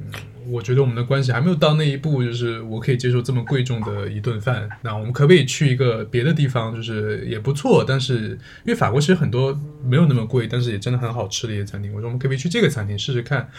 [0.48, 4.68] 我觉得我们的关系还没有到那一步，就是我可以接受这么贵重的一顿饭。
[4.82, 8.30] 那我们可不可以去一个别的地方，就是也不错，但是
[8.64, 11.94] 因为法国其实很多没有那么贵，但是也真的很好吃的一些餐厅。
[11.94, 13.50] 我说我们可不可以去这个餐厅试试看？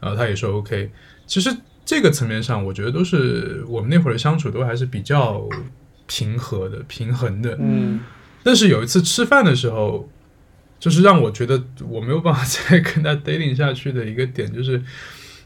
[0.00, 0.90] 然后他也说 OK。
[1.26, 1.54] 其实
[1.84, 5.46] 这个层面上，我觉得都是我们那会儿的相处都还是比较
[6.06, 7.56] 平和的、平衡的。
[7.60, 8.00] 嗯。
[8.42, 10.08] 但是有一次吃饭的时候。
[10.82, 14.82] 就是让我觉得我没有办法再跟他 dating 下去的一个点，就是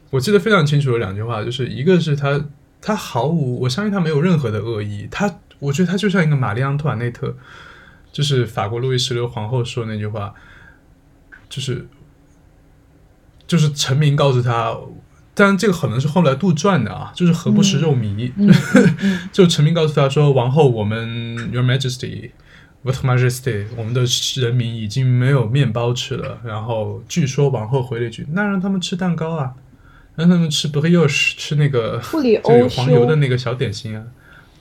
[0.09, 2.43] 我记得非常清楚的两句话，就是一个是他
[2.81, 7.37] 他毫无，我相信他没有任何的恶意，他我觉得他就像一个玛丽安托瓦内特，
[8.11, 10.33] 就是法国路易十六皇后说那句话，
[11.51, 11.87] 就是
[13.47, 14.75] 就是臣民告诉他，
[15.35, 18.33] 当然这个可能是后来杜撰的啊，就是何不食肉糜，
[19.31, 22.31] 就臣民告诉他说，王后我们 Your Majesty。
[22.87, 24.05] Votre Majesty，我们的
[24.41, 26.39] 人民已经没有面包吃了。
[26.45, 29.55] 然后据说王后回了一句：“那让他们吃蛋糕啊，
[30.15, 32.01] 让他们吃 brioche，吃那个
[32.45, 34.05] 就有 黄油的那个小点心啊，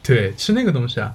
[0.02, 1.14] 对，吃那个东西啊。”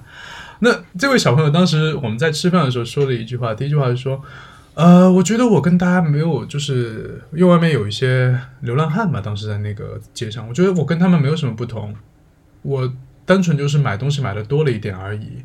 [0.63, 4.23] 那这位小朋友当时我们在吃饭的时候说了一句话，第一句话是说
[4.75, 11.93] ：“呃，我觉得我跟大家没有，就是因为外面有一些流浪汉嘛，当时在那个街上，我觉得我跟他们没有什么不同，
[12.61, 12.93] 我
[13.25, 15.43] 单纯就是买东西买的多了一点而已。”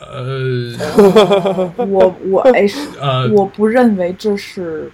[0.00, 4.90] 呃我我哎，是呃，我不认为这是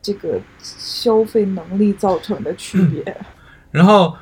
[0.00, 3.16] 这个消费能力造成的区别。
[3.70, 4.16] 然后，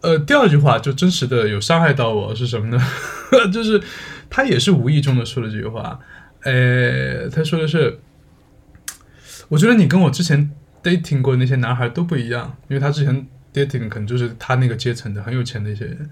[0.00, 2.82] 呃，第二句话就真实的有伤害到我是什么呢？
[3.52, 3.80] 就是
[4.28, 5.98] 他也是无意中的说了这句话，
[6.42, 8.00] 呃，他说的是，
[9.48, 10.50] 我觉得你跟我之前
[10.82, 16.10] dating 过的那些男孩都不一样，因为他之前 dating 可能就是他那个阶层的很有钱的一些人，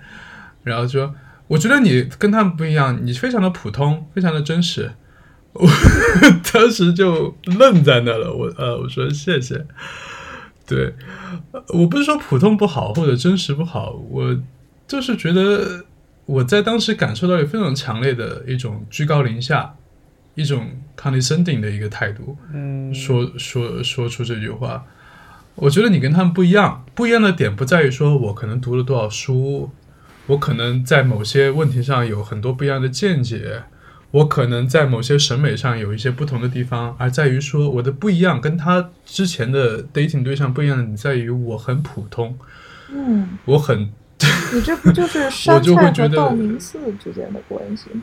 [0.62, 1.14] 然后说，
[1.52, 4.90] 我觉得你跟他们不一样，你非常的普通，非常的真实。
[5.52, 5.68] 我
[6.50, 9.66] 当时就愣在那了，我呃，我说谢谢。
[10.66, 10.94] 对，
[11.52, 14.34] 呃我不是说普通不好或者真实不好，我
[14.88, 15.84] 就是觉得
[16.24, 19.74] 我在当时感受到有非常强烈的一种居高临下、
[20.34, 24.86] 一种 condescending 的一个态度，嗯，说说说出这句话。
[25.54, 29.70] 我觉得你跟他们不一样，不一样的点不在于说我可能读了多少书，
[30.26, 33.62] 我可能在某些问题上有很多不一样的见解，
[34.10, 42.38] 我可能在某些审美上有一些不同的地方，而在于说我的不一样跟他之前的 dating 对象不一样的点在于我很普通，
[42.90, 43.90] 嗯，我很
[44.52, 48.02] 你这不就是 山就会菜和觉得道明寺之间的关系吗？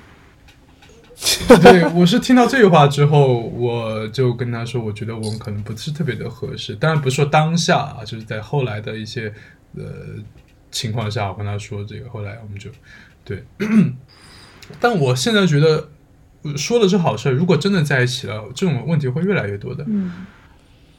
[1.61, 6.73] 对，我是听到这句话之后，我就跟他说，我觉得我们可能不是特别的合适。
[6.75, 9.33] 当然不是说当下啊，就是在后来的一些
[9.75, 9.83] 呃
[10.71, 12.69] 情况下，我跟他说这个，后来我们就
[13.23, 13.43] 对。
[14.79, 15.89] 但我现在觉得
[16.43, 19.83] 呃说的是好事儿，如果真的在一起了，这种问题会越来越多的。
[19.87, 20.25] 嗯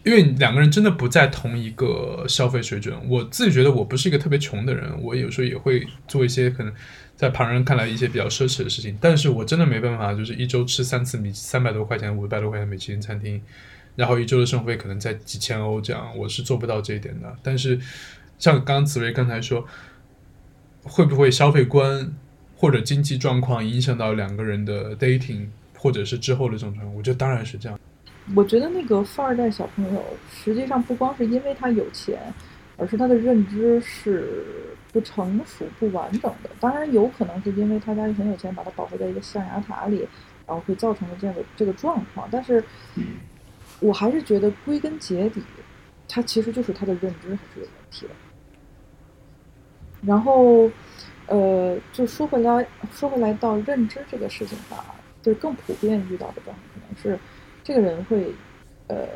[0.03, 2.97] 因为两个人真的不在同一个消费水准。
[3.07, 6.73] 我自己觉得我不是一个特别穷的人，我有时候也会做一些可能
[7.17, 13.39] 在旁人看来一些比较奢侈的事情，但是我真的没办法，就是一周吃三次米三百多块钱、五百多块钱米其林餐厅，
[13.95, 17.37] 然后一周的生活费可能在几千欧这样，我是做不到这一点的。
[17.43, 17.79] 但是
[18.41, 19.65] 像刚刚紫薇刚才说，
[20.83, 22.13] 会不会消费观
[22.57, 26.97] 或者经济状况影响到两个人的 dating，或者是之后的这种状况？
[26.97, 27.79] 我觉得当然是这样。
[28.35, 32.19] 我觉得那个富二代小朋友，实际上不光是因为他有钱，
[32.77, 34.45] 而是他的认知是
[34.93, 36.49] 不成熟、不完整的。
[36.61, 40.07] 当然，有可能是因为他家里很有钱，把他保护在一个象牙塔里，
[40.47, 42.27] 然后会造成了这样的这个状况。
[42.31, 42.65] 但是，
[43.81, 45.43] 我还是觉得归根结底，
[46.09, 48.13] 他其实就是他的认知还是有问题的。
[50.03, 50.71] 然后，
[51.27, 57.19] 呃，就说回来，说回来到认知这个事情吧，就是更普遍遇到的状况可能是。
[57.63, 58.33] 这个人会，
[58.89, 59.07] 呃，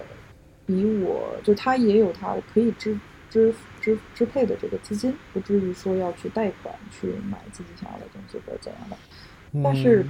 [0.67, 2.97] 比我就他也有他可以支
[3.31, 8.97] 支支支配的这个资金，不至于说要去贷款去买自己想要的东西或者怎样的。
[9.65, 10.05] 但是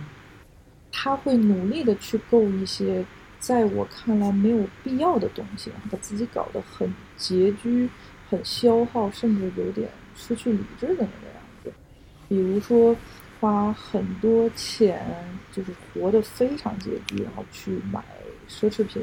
[0.91, 3.05] 他会努力的去购一些
[3.39, 7.89] 在我看来没有必要的东西，把自己搞得很拮据、
[8.29, 11.73] 很消耗，甚至有点失去理智的那个样子。
[12.29, 12.97] 比如说。
[13.41, 14.99] 花很多钱，
[15.53, 18.03] 就是活得非常拮据，然后去买
[18.49, 19.03] 奢侈品，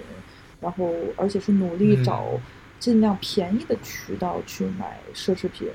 [0.59, 2.39] 然后而且是努力找
[2.79, 5.67] 尽量便宜的渠道去买奢侈品，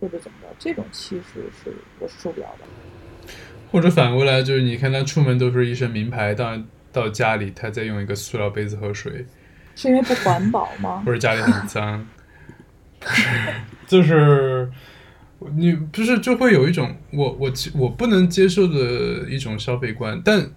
[0.00, 3.32] 或者怎么着，这种其实是我是受不了的。
[3.70, 6.60] 或者反过来，就是你看他出门都是一身名牌，到
[6.90, 9.24] 到家里他再用一个塑料杯子喝水，
[9.76, 11.04] 是因为不环保吗？
[11.06, 12.04] 或者家里很脏，
[13.90, 14.70] 就是。
[15.56, 20.50] 你不是就会有一种我我我不能接受的一种消费观，但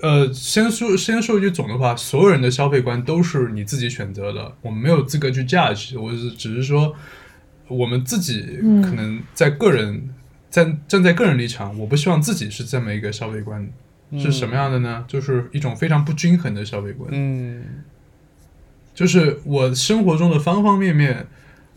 [0.00, 6.94] 呃，先说先说一句总的话，所有人的消费观都是你自己选择的，我们没有资格去 judge，我是只是说
[7.66, 10.08] 我们自己可能在个人
[10.48, 13.68] 站站在个人立场，我不希望自己是这么一个消费观，
[14.16, 15.04] 是什么样的呢？
[15.08, 17.64] 就是一种非常不均衡的消费观，嗯，
[18.94, 21.26] 就是我生活中的方方面面，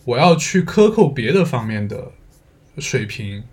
[0.08, 2.12] 我要去克扣别的方面的。
[2.80, 3.44] 水平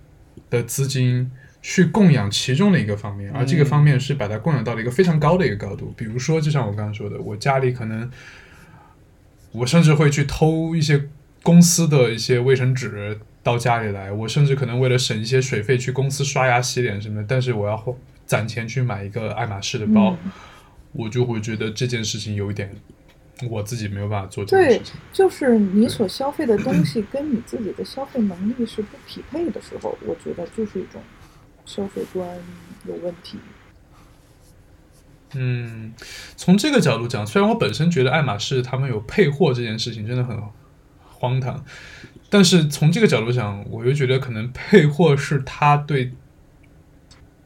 [0.51, 1.31] 的资金
[1.63, 5.95] 去供养其中的一个方面，而这个方面是把它供养到了一个非常高的一个高度。
[5.97, 8.11] 比如说，就像我刚刚说的，我家里可能，
[9.53, 11.09] 我甚至会去偷一些
[11.43, 17.97] 公司的一些卫生纸到家里来，我甚至可能为了省一些水费去公司刷牙洗脸什么的，但是我要
[18.27, 20.19] 攒钱去买一个爱马仕的包，
[20.93, 22.71] 我就会觉得这件事情有一点。
[23.51, 24.95] 我自己没有办法做这件事情。
[24.95, 31.01] 对，就是你所消费的东西跟你自己的消费能力是不匹配的时候，我觉得就是一种
[31.67, 32.29] 消费观
[32.87, 33.39] 有问题。
[35.37, 35.93] 嗯，
[36.37, 40.41] 从这个角度讲，虽然我本身觉得爱马仕他们有配货这件事情真的很
[41.03, 41.65] 荒唐，
[42.31, 46.13] 但是从这个角度讲，我又觉得可能配货是他对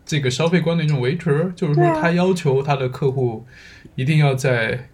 [0.04, 3.46] 这个消费观的一种维持，就是说他要求他的客户
[3.94, 4.90] 一定要在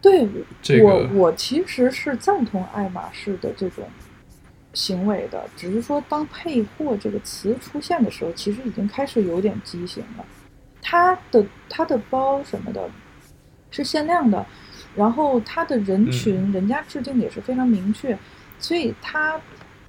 [0.00, 0.28] 对
[0.62, 3.84] 这我，个我其实是赞同爱马仕的这种
[4.72, 10.24] 行为的，只是说当“配货”这个词出现的时候，其实已经开始有点畸形了。
[10.80, 12.88] 它的它的包什么的
[13.70, 14.46] 是限量的，
[14.94, 18.16] 然后它的人群、人家制定的也是非常明确，
[18.58, 19.40] 所以他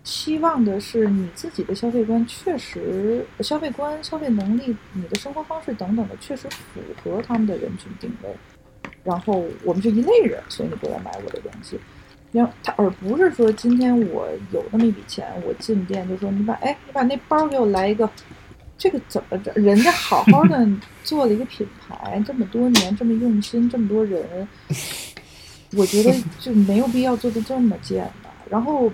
[0.04, 8.30] 期望的是你自己的消费观确实消费观、消费能力、你的生活方式等等的确实符合他们的人群定位。
[9.10, 11.80] 然后我们是一类人，所以你不来买我的东西。
[12.32, 18.08] 然后他而不是说今天我有那么一笔钱，我进店就说你把哎你把那包给我来一个，
[18.78, 19.52] 这个怎么着？
[19.54, 20.70] 人家好好的
[21.04, 24.48] 做了一个品牌，这么多年这么用心，这么多人，
[25.76, 28.30] 我觉得 就没有必要做的这么贱吧。
[28.48, 28.92] 然后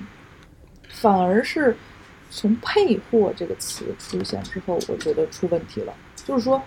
[0.88, 1.76] 反而是
[2.30, 5.93] 从“配货”这个词出现之后，我觉得出问题了。
[6.24, 6.61] 就是说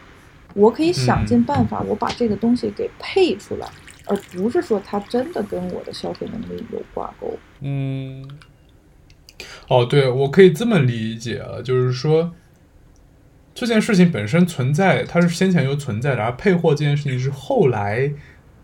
[0.59, 3.69] 我可以想尽办法，我把这个东西给配出来，
[4.07, 7.39] 而不是说它真的跟我的消费能力有挂钩。
[7.61, 8.29] 嗯，
[9.69, 12.35] 哦，对，我可以这么理解啊，就是说
[13.55, 18.13] 这件事情本身存在，它是先前就存在的，而配货这件事情是后来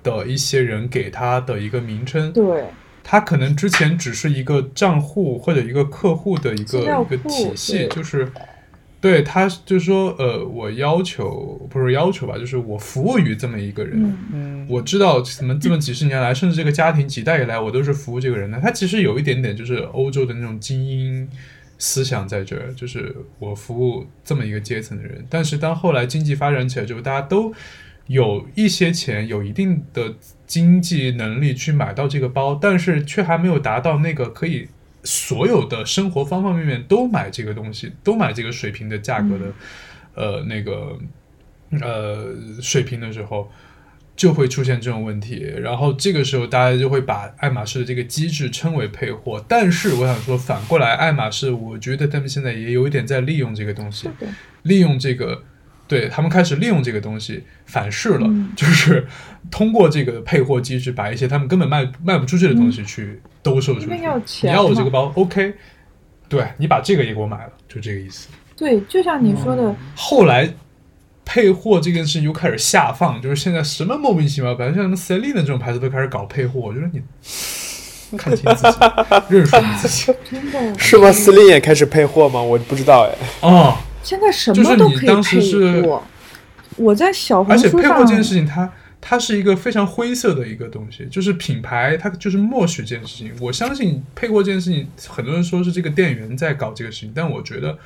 [0.02, 2.32] 的一些人给它的一个名称。
[2.32, 2.64] 对，
[3.04, 8.28] 它可能之前只是一个账户或者一个客户的一个一个体系，就是
[9.04, 14.02] 对他就是说，呃，我要求不是要求吧，就是我服务于这么一个人。
[14.02, 18.58] 嗯，嗯，我知道怎么这么几十年来，甚至这个家庭几代以来，我都是服务这个人的。
[18.58, 21.28] 他其实有一点点就是欧洲的那种精英
[21.76, 25.22] 思想在这儿，就是我服务这么一个阶层的人。
[25.28, 27.52] 但是当后来经济发展起来之后，大家都
[28.06, 30.14] 有一些钱，有一定的
[30.46, 34.68] 经济能力去买到这个包，但是却还没有达到那个可以
[35.04, 39.52] 所有的生活方方面面都买这个东西，都买这个水平的价格的，
[40.14, 40.98] 呃，那个
[41.80, 43.50] 呃水平的时候。
[44.16, 49.44] 就会出现这种问题，然后这个时候大家就会把爱马仕的这个机制称为配货。
[49.48, 54.08] 但是我想说，反过来，爱马仕我觉得他们现在也有一点在利用这个东西
[54.62, 55.42] 利用这个，
[55.88, 59.04] 对他们开始利用这个东西反噬了，嗯就是
[59.50, 63.86] 通过这个配货机制，把一些他们根本卖卖不出去的东西去兜售出去。
[63.86, 65.54] 因为要你钱嘛要我这个包，OK，
[66.28, 68.26] 对你把这个也给我买了，就这个意思。
[68.56, 70.52] 对，就像你说的，后来
[71.24, 77.00] 配货这件事情又开始下放，就是现在什么莫名其妙，反正像什么 Celine 这种牌子都开始搞配货，我觉得你
[78.18, 78.78] 看清自己，
[79.28, 81.12] 认识你自己 真的是吗？
[81.12, 82.42] 司令也开始配货吗？
[82.42, 83.14] 我不知道哎。
[83.40, 83.76] 哦。
[84.02, 86.02] 现在什就是么都可以你当时是配货。
[86.76, 88.70] 我在小红而且书上，配货这件事情它，
[89.06, 93.30] 它是一个非常灰色的一个东西，就是品牌它就是默许这件事情。
[93.38, 97.76] 我相信配货这件事情，很多人说是这个店员在搞这个事情，但我觉得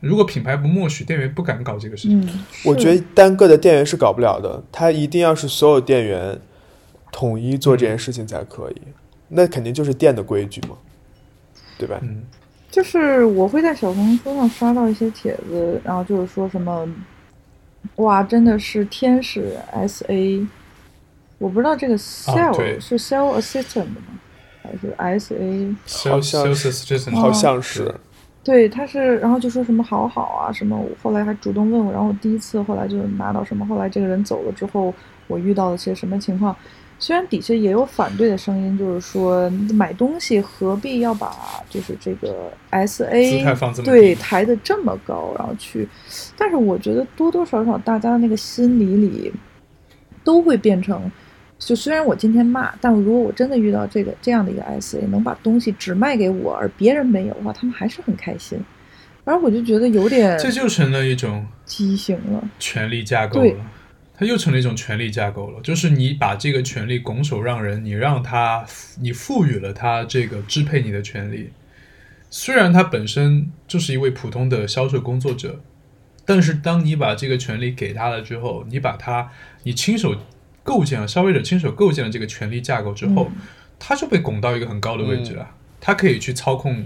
[0.00, 2.18] 如果品牌不默许，店员不敢搞这个事情。
[2.22, 6.40] 嗯，我觉得单个的店员是搞不了的，他一定要是所有店员
[7.12, 8.80] 统一做这件事情才可以。
[9.28, 10.78] 那肯定就是店的规矩嘛，
[11.76, 11.98] 对吧？
[12.00, 12.22] 嗯，
[12.70, 16.88] 就是我会在小红书上刷到一些帖子，然后就是说什么，
[17.96, 20.46] 哇，真的是天使 S A，
[21.38, 23.96] 我不知道这个 sell、啊是 sell assistant 吗？
[24.62, 25.76] 还是 S A？
[25.86, 27.94] 好像是 assistant 好像是，
[28.44, 34.94] 对，他是，然后就说什么好好啊，什么，我后来还主动问我，然后我第一次后来就拿到什么，后来这个人走了之后，
[35.26, 36.54] 我遇到了些什么情况。
[37.00, 41.32] 虽然底下也有反对的声音，就是说买东西何必要把
[41.70, 45.88] 就是这个 S 姿 A 态放这么对抬得这么高，然后去，
[46.36, 49.32] 但是我觉得多多少少大家那个心理里
[50.24, 51.08] 都会变成，
[51.60, 58.58] 就虽然我今天骂，但如果我真的遇到这个这样的一个 S A 能把东西只卖给我，而别人没有的话，他们还是很开心。
[59.24, 62.42] 然后我就觉得有点这就成了一种畸形了。
[62.58, 63.60] 权力架构对了。
[64.18, 68.66] 它又成了一种权力架构了，就是你把这个权力拱手让人，你让他，
[69.00, 71.50] 你赋予了他这个支配你的权利。
[72.28, 75.60] 虽然他本身就是一位普通的销售工作者，
[76.24, 79.30] 但是当你把这个权利给他了之后，你把他，
[79.62, 80.16] 你亲手
[80.64, 83.42] 构建了消费者亲手构建了这个权力架构之后，嗯
[83.78, 85.48] 他就被拱到一个很高的位置了，
[85.80, 86.84] 他可以去操控。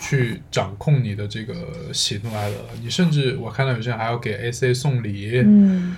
[0.00, 1.54] 去掌控你的这个
[1.90, 5.96] 喜怒哀乐，你甚至我看到有些人还要给 S A 送礼，嗯，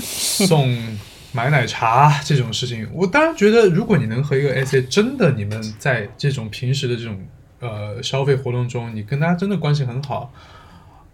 [0.00, 0.98] 送
[1.32, 7.18] 买奶茶这种事情，我当然觉得，如果你能和一个 A 真的你们在这种平时的这种
[7.60, 10.32] 呃消费活动中，你跟他真的关系很好，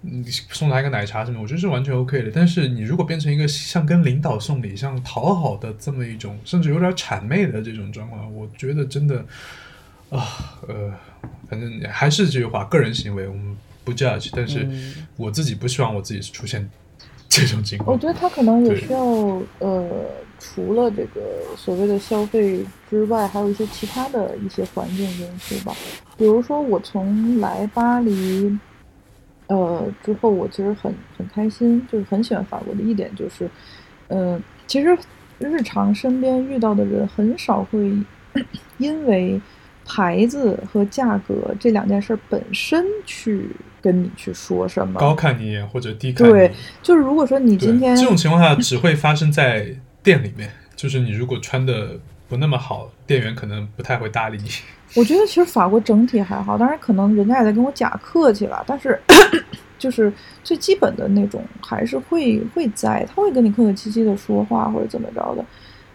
[0.00, 2.30] 你送他一个奶茶什么，我觉得是完全 OK 的。
[2.32, 9.24] 但是你如果变成一个像跟领导送礼、像讨好的这么一种，甚至有点谄媚的这种状况，我觉得真的
[10.10, 10.92] 啊，呃，
[11.48, 14.94] 反正还是这句话，个人行为我们不 judge，但是嗯。
[15.16, 16.68] 我自己不希望我自己出现
[17.32, 17.96] 这种情我。
[17.96, 19.00] 觉得他可能也需要
[19.58, 19.88] 呃，
[20.38, 21.20] 除了这个
[21.56, 25.74] 所谓的消费之外，还有一些其他的一些环境因素吧。
[26.18, 28.58] 比如说，我从来巴黎，
[29.46, 33.48] 呃之后，我其实很很开心，就是很喜欢法国的一点就是，
[34.08, 34.96] 呃，其实
[35.38, 37.96] 日常身边遇到的人很少会
[38.76, 39.40] 因为
[39.94, 43.46] 牌子和价格这两件事儿本身去
[43.82, 44.98] 跟你去说什么。
[44.98, 46.52] 高看你一眼或者低看你一对，
[46.82, 49.66] 就是如果说你今天这种情况下只会发生在
[50.02, 54.48] 店里面，就是你如果穿的不那么好，店员可能不太会搭理你。
[54.94, 58.98] 我觉得其实法国整体还好，当然可能人家也在跟我假客气了，但是
[59.78, 60.10] 就是
[60.42, 65.44] 最基本的那种还是会会在，他会跟你客客气气的说话或者怎么着的。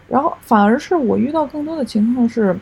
[0.08, 2.56] 然后反而是我遇到更多的情况是，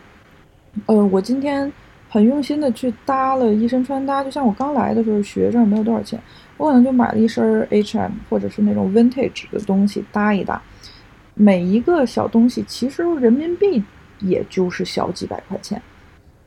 [0.85, 1.71] 呃，我今天
[2.09, 6.19] 很用心的去搭了一身穿搭，就像我刚来的时候，学生没有多少钱，
[6.57, 10.61] 我可能就买了一身 H&M 或者是那种 vintage 的东西搭一搭。
[11.33, 13.83] 每一个小东西其实人民币
[14.19, 15.81] 也就是小几百块钱，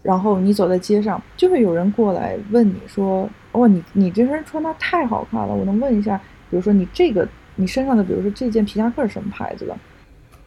[0.02, 6.16] 然后你走在街上，就会有人过来问你说：“哦，你你这身穿搭太好看了，我能问一下，
[6.50, 9.76] 比如说你这个你身上的，比如说这件皮夹克是什么牌子的？”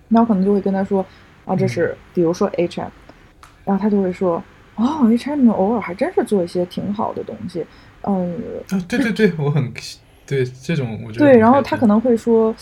[0.09, 1.05] 那我可能就会跟他说
[1.45, 2.89] ：“啊，这是比如说 H&M。”
[3.65, 4.43] 然后他就会说
[4.75, 7.65] ：“哦，H&M 偶尔还真是做一些挺好的东西。”
[8.05, 8.33] 嗯，
[8.69, 9.71] 啊，对对对，我很
[10.25, 12.53] 对这种，我觉得对，然后他可能会说，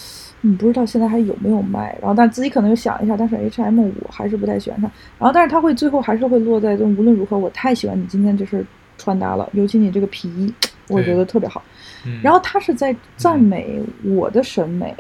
[0.42, 8.66] 嗯，不知道现在还有没有卖，然后但自己可能又想一下，但是 H M 我还是不太喜欢它，然后但是他会最后还是会落在，就无论如何，我太喜欢你今天这身
[8.98, 10.54] 穿搭了，尤其你这个皮衣，
[10.90, 11.64] 我觉得特别好。
[12.06, 14.92] 嗯然后他是在赞美我的审美，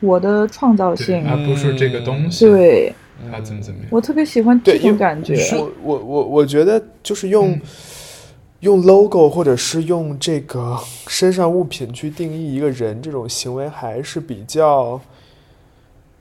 [0.00, 2.92] 我的创造性，而不是这个东西，对
[3.30, 3.88] 它怎么怎么样。
[3.90, 5.36] 我特别喜欢这种感觉。
[5.56, 7.60] 我我我我觉得就是用、嗯
[8.60, 10.76] 用 logo 或者是用这个
[11.06, 15.00] 身上物品去定义一个人，这种行为还是比较，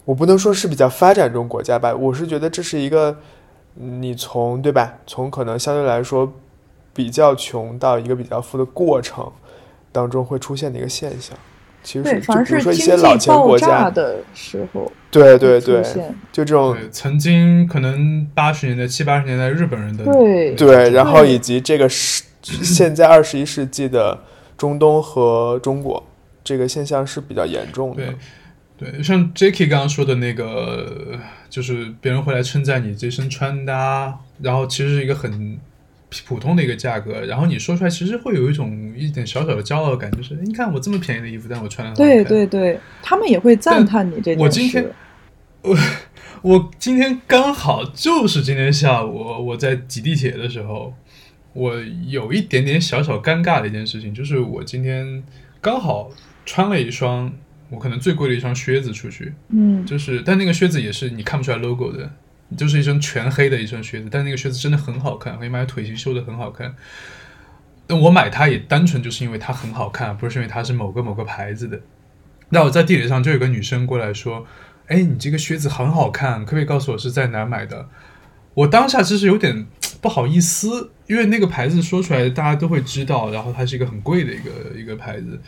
[0.05, 3.17] 我不能说是比较发展中国家吧，我是觉得这是一个
[3.79, 6.31] 嗯你从对吧，从可能相对来说
[6.93, 9.31] 比较穷到一个比较富的过程
[9.91, 11.35] 当中会出现的一个现象。
[11.87, 15.81] 其实对，是比如说一经济些老钱爆国家，炸的时候对对对，
[16.33, 24.19] 就这种，曾经可能八十年代、七八十年代日本人的对对，然后以及这个是现在二十一世纪的
[24.57, 26.05] 中东和中国，
[26.43, 28.03] 这个现象是比较严重的
[28.77, 28.91] 对。
[28.91, 31.17] 对，像 Jacky 刚刚说的那个，
[31.49, 35.57] 就是别人会来称赞你这身穿搭，然后其实是一个很
[36.25, 44.37] 普通的一个价格，然后你说出来，其实会有一种一点小小的骄傲感，就是你看我这么便宜的衣服，但我穿的对对对，他们也会赞叹你这件。
[44.37, 44.85] 我今天
[45.61, 45.77] 我
[46.41, 50.93] 我今天刚好就是今天下午我在挤地铁的时候，
[51.51, 51.75] 我
[52.07, 55.23] 有一点点小小尴尬的一件事情，就是我今天
[55.59, 56.09] 刚好
[56.45, 57.33] 穿了一双
[57.69, 62.09] 我可能最贵的一双靴子出去，嗯就是但那个靴子也是你看不出来 logo 的，
[62.55, 66.75] 就是一双全黑的一双靴子，但那个靴子真的很好看，可以买腿型修的很好看。
[67.87, 71.79] 那我买它也单纯就是因为它很好看，不是因为它是某个某个牌子的。
[72.49, 74.45] 那我在地铁上就有个女生过来说
[74.87, 77.89] ：“哎，你这个靴子很好看，可不可以告诉我是在哪买的？”
[78.55, 79.67] 我当下其实有点
[80.01, 85.39] 不好意思，因为那个牌子说出来大家都会知道，然后它是一个很贵的一个一个牌子。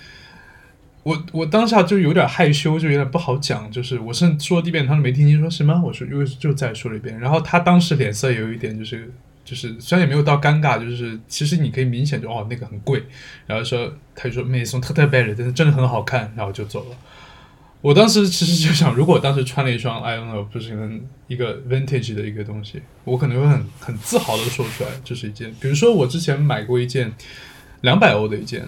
[1.09, 5.81] 我我当下就有点害羞，就有点不好讲，就是我甚说第一遍，他都没听清，说什么？
[5.83, 9.11] 我说又就再说了一遍，然后他当时脸色有一点就是
[9.43, 13.01] 就是虽然也没有到尴尬，就是其实你可以明显就哦那个很贵，
[13.47, 16.97] 然后说他就说没送特特别的但是真的很好看，然后就走了。
[17.81, 20.77] 我当时其实就想，如果当时穿了一双 I don't know，不是
[21.27, 27.13] 一个 vintage 的一个东西，我可能会很很自豪的说出来，这是一件，比如说我之前买过一件
[27.81, 28.67] 两百欧的一件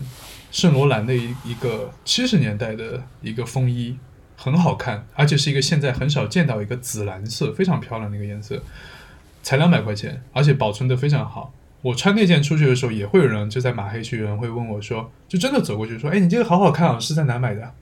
[0.52, 3.98] 圣罗兰的一一个七十年代的一个风衣，
[4.36, 8.61] 很好看，而且是一个现在很少见到一个紫蓝色，非常漂亮的一个颜色，
[9.41, 11.53] 才两百块钱，而且保存的非常好。
[11.82, 17.73] 我穿那件出去的时候，也会有人就在马黑区有人会问我说，就真的走过去说，哎，你这个好好看啊，是在哪买的？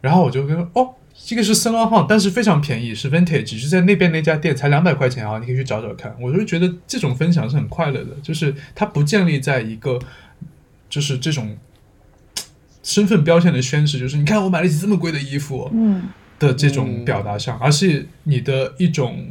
[0.00, 6.14] 然后我就跟说哦，这个是森罗汉，但是非常便宜，是 vintage，是在那边那家店才两百块钱啊，你可以去找找看。
[6.20, 9.98] 我就觉得这种分享是很快乐的，就是它不建立在一个
[10.88, 11.56] 就是这种
[12.92, 16.08] 身份标签的宣示，就是你看我买了一件这么贵的衣服嗯。
[16.40, 19.26] 的这种表达上，而是你的一种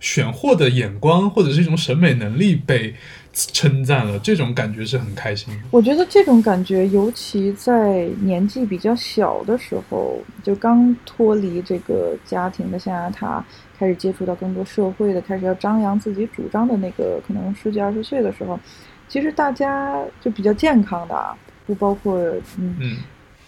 [0.00, 2.94] 选货的眼光或者是一种审美能力被
[3.34, 5.60] 称赞了，这种感觉是很开心的。
[5.70, 13.44] 我觉得这种感觉，尤其在年纪比较小的时候，就刚脱离这个家庭的象牙塔，
[13.78, 18.58] 开始接触到更多社会的，开始要张扬自己主张的那个，可能十几二十岁的时候，
[19.06, 21.36] 其实大家就比较健康的啊，
[21.66, 22.18] 不包括
[22.58, 22.96] 嗯，嗯，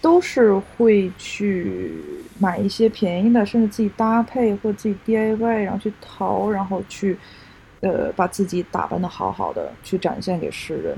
[0.00, 1.92] 都是会去
[2.38, 7.16] 买一些便宜的，甚至自己搭配或自己 DIY，然后去淘，然后去
[7.80, 10.96] 呃把自己打扮的好好的，去展现给世人。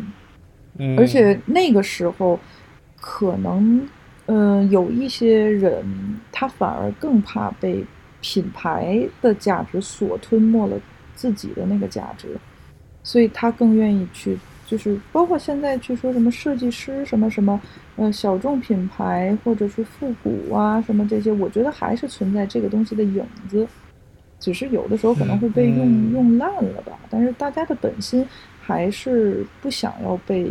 [0.78, 2.38] 嗯而且那个时候，
[3.00, 3.86] 可能，
[4.26, 5.84] 嗯、有一些人
[6.30, 7.84] 他反而更怕被
[8.20, 10.78] 品牌的价值所吞没了
[11.16, 12.28] 自己的那个价值，
[13.02, 14.38] 所以他更愿意去，
[14.70, 17.60] 就是包括现在去说什么设计师什么什么，
[17.96, 23.66] 呃，小众品牌或者是复古啊什么这些，我觉得还是存在这个东西的影子。
[24.38, 28.24] 只是有的时候可能会被用、嗯用烂了吧，但是大家的本心
[28.60, 30.48] 还是不想要被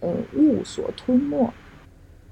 [0.00, 1.52] 呃物所吞没。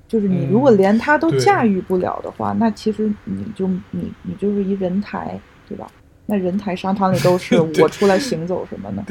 [0.08, 5.38] 就是你如果嗯连它都驾驭不了的话，那其实你就你你就是一人台，
[5.68, 5.88] 对吧？
[6.24, 9.02] 那人台商场里都是 我出来行走什么的，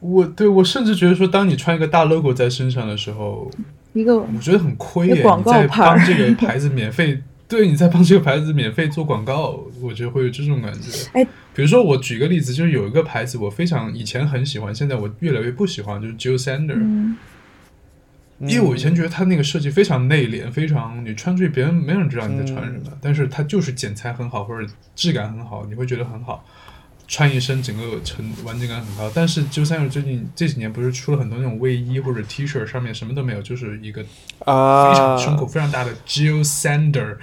[0.00, 3.50] 我对我甚至觉得说，当你穿一个大 logo 在身上的时候，
[3.92, 5.22] 一个我觉得很亏耶。
[5.22, 11.08] 广告你在牌帮这个 牌子免费，对，你在帮这个牌子免费做广告，我觉得会有这种感觉。
[11.14, 11.24] 哎，
[11.54, 16.76] 比如说我举个例子，就是有一个牌子我非常以前很喜欢，现在我越来越不喜欢，就是 Jill Sander。
[16.76, 17.16] 嗯
[18.38, 26.44] 因为我以前觉得它那个设计非常内敛，非常你穿出去别人没人知道你在穿什么，但是它就是剪裁很好或者质感很好，你会觉得很好，
[27.08, 29.10] 穿一身整个成完整感很高。
[29.14, 34.04] 但是 Jill Sander 最近这几年不是出了很多那种卫衣或者 T 恤，上面什么都没有，就是一个
[34.44, 37.16] 啊，非常胸口非常大的 Jill Sander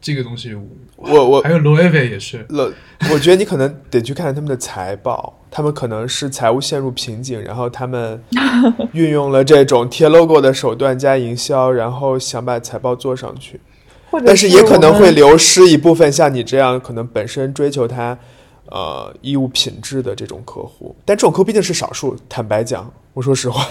[0.00, 0.56] 这个东西，
[0.96, 2.72] 我我还有 Loewe 也是，了，
[3.12, 8.22] 我觉得你可能得去看他们的财报，他们可能是财务陷入瓶颈，然后他们
[8.92, 13.60] 运用了这种贴 logo 的手段加营销，然后想把财报做上去，
[14.24, 18.18] 但是也可能会流失一部分像你这样可能本身追求它
[18.70, 23.66] 呃衣物品质的这种客户，但这种客户毕竟是少数，坦白讲，我说实话，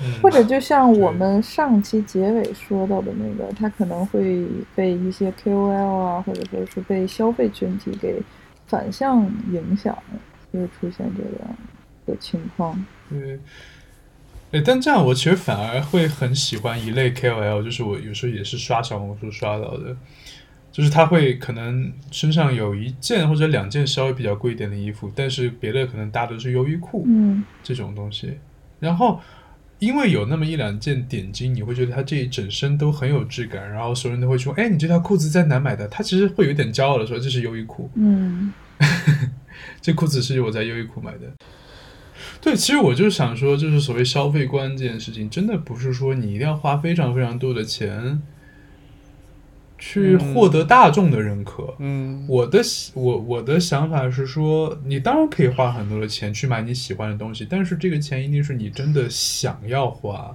[0.00, 0.20] 嗯。
[0.22, 8.22] 或者就像我们上期结尾说到的那个，他可能会被一些 KOL 啊，或者说是被消费群体给
[8.66, 9.22] 反向
[9.52, 9.96] 影响，
[10.52, 11.56] 就会出现这样
[12.06, 12.84] 的情况。
[13.10, 13.38] 对，
[14.52, 19.96] 哎，但这样我其实反而会很喜欢一类 KOL，就是我有时候也是刷小红书刷到的，
[20.74, 28.38] 就是他会可能身上有一件或者两件稍微比较贵一点的衣服，但是别的可能搭的是优衣库嗯这种东西，
[28.80, 29.20] 然后。
[29.80, 38.52] 因为有那么一两件点睛，你会觉得他这一整身都很有质感，然后所有人都会说：“哎，你这条裤子在哪买的？”他其实会有点骄傲的说：“这是优衣库。”嗯
[39.82, 41.30] 这裤子是我在优衣库买的。
[42.40, 48.22] 对，其实我就是想说，就是所谓消费观这件事情，真的不是说你一定要花非常非常多的钱
[49.86, 51.74] 去嗯获得大众的认可。
[51.78, 52.62] 嗯我的
[52.94, 60.34] 我我的想法是说，你当然可以花很多的钱去买你喜欢的东西，但是这个钱一定是你真的想要花，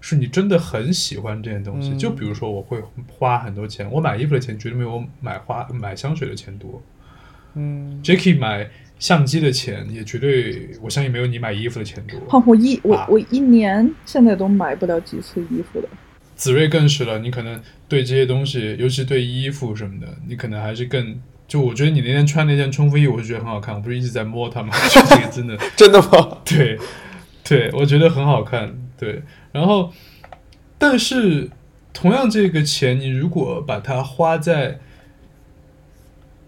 [0.00, 1.90] 是你真的很喜欢这件东西。
[1.90, 6.82] 嗯就比如说，我会花很多钱，我买衣服的钱绝对没有我买花买香水的钱多。
[7.54, 12.18] 嗯 Jacky 买相机的钱也绝对，我相信没有你买衣服的钱多。
[12.30, 15.88] 好，我一我啊我一年现在都买不了几次衣服的。
[16.36, 21.18] 子睿更是了，你可能对这些东西，尤其对衣服什么的，你可能还是更。
[21.48, 23.72] 就我觉得你那天穿那件冲锋衣，我就觉得很好看。
[23.72, 24.74] 我不是一直在摸它吗？
[24.90, 26.38] 就这个真的， 真的吗？
[26.44, 26.76] 对，
[27.44, 28.76] 对，我觉得很好看。
[28.98, 29.22] 对，
[29.52, 29.92] 然后，
[30.76, 31.48] 但是
[31.92, 34.80] 同样这个钱，你如果把它花在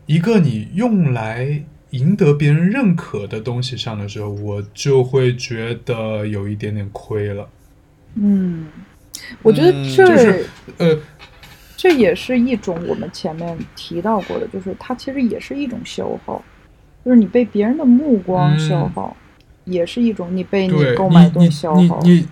[0.06, 7.48] 一个你用来赢得别人认可的东西上的时候，我就会觉得有一点点亏了。
[8.16, 8.66] 嗯，
[9.42, 10.46] 我觉得嗯这、就是
[10.78, 10.98] 呃，
[11.76, 16.44] 这也是一种我们前面提到过的，就是它其实也是一种消耗，
[17.04, 19.16] 就是你被别人的目光嗯消耗，
[19.64, 22.00] 也是一种你被你，购买东西消耗。
[22.02, 22.28] 你你你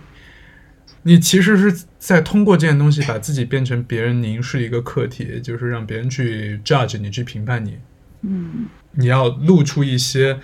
[1.02, 7.78] 你其实是在通过这件东西把自己变成别人凝视一个客体，就是让别人去 judge 你，去评判你。
[8.22, 10.38] 嗯你要露出一些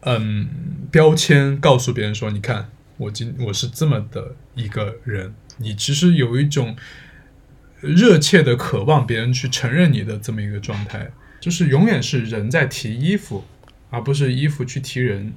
[0.00, 0.48] 嗯
[0.90, 5.34] 标签，告诉别人说，你看我今我是这么的一个人。
[5.58, 6.76] 你其实有一种
[7.80, 11.10] 热切的渴望别人去承认你的这么一个状态，
[11.40, 13.44] 就是永远是人在提衣服，
[13.90, 15.32] 而不是衣服去提人。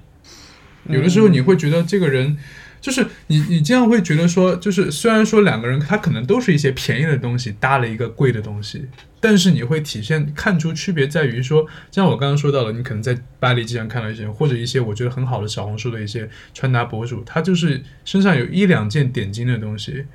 [0.88, 2.38] 有的时候你会觉得这个人
[2.82, 8.88] 就是你你经常会觉得说，就是虽然说两个人他可能都是一些便宜的东西搭了一个贵的东西，
[9.20, 20.06] 但是你会体现看出区别在于说，像我刚刚说到了，你可能在巴黎机场看到一些，或者一些我觉得很好的小红书的一些穿搭博主，他就是身上有一两件点睛的东西，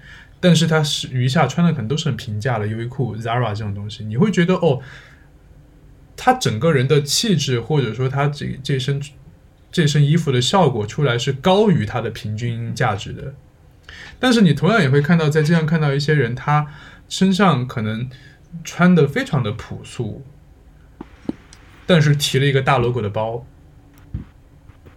[0.40, 4.80] 但是他是余下穿的可能都是很平价的优衣库、Zara 这种东西，你会觉得哦，
[6.16, 9.00] 他整个人的气质或者说他这这身。
[9.74, 13.34] 这身衣服的效果出来是高于它的平均价值的，
[14.20, 16.68] 但是你同样也会看到，在街上看到一些人，他
[17.08, 18.08] 身上可能
[18.62, 20.22] 穿的非常的朴素，
[21.86, 23.44] 但是提了一个大 logo 的包，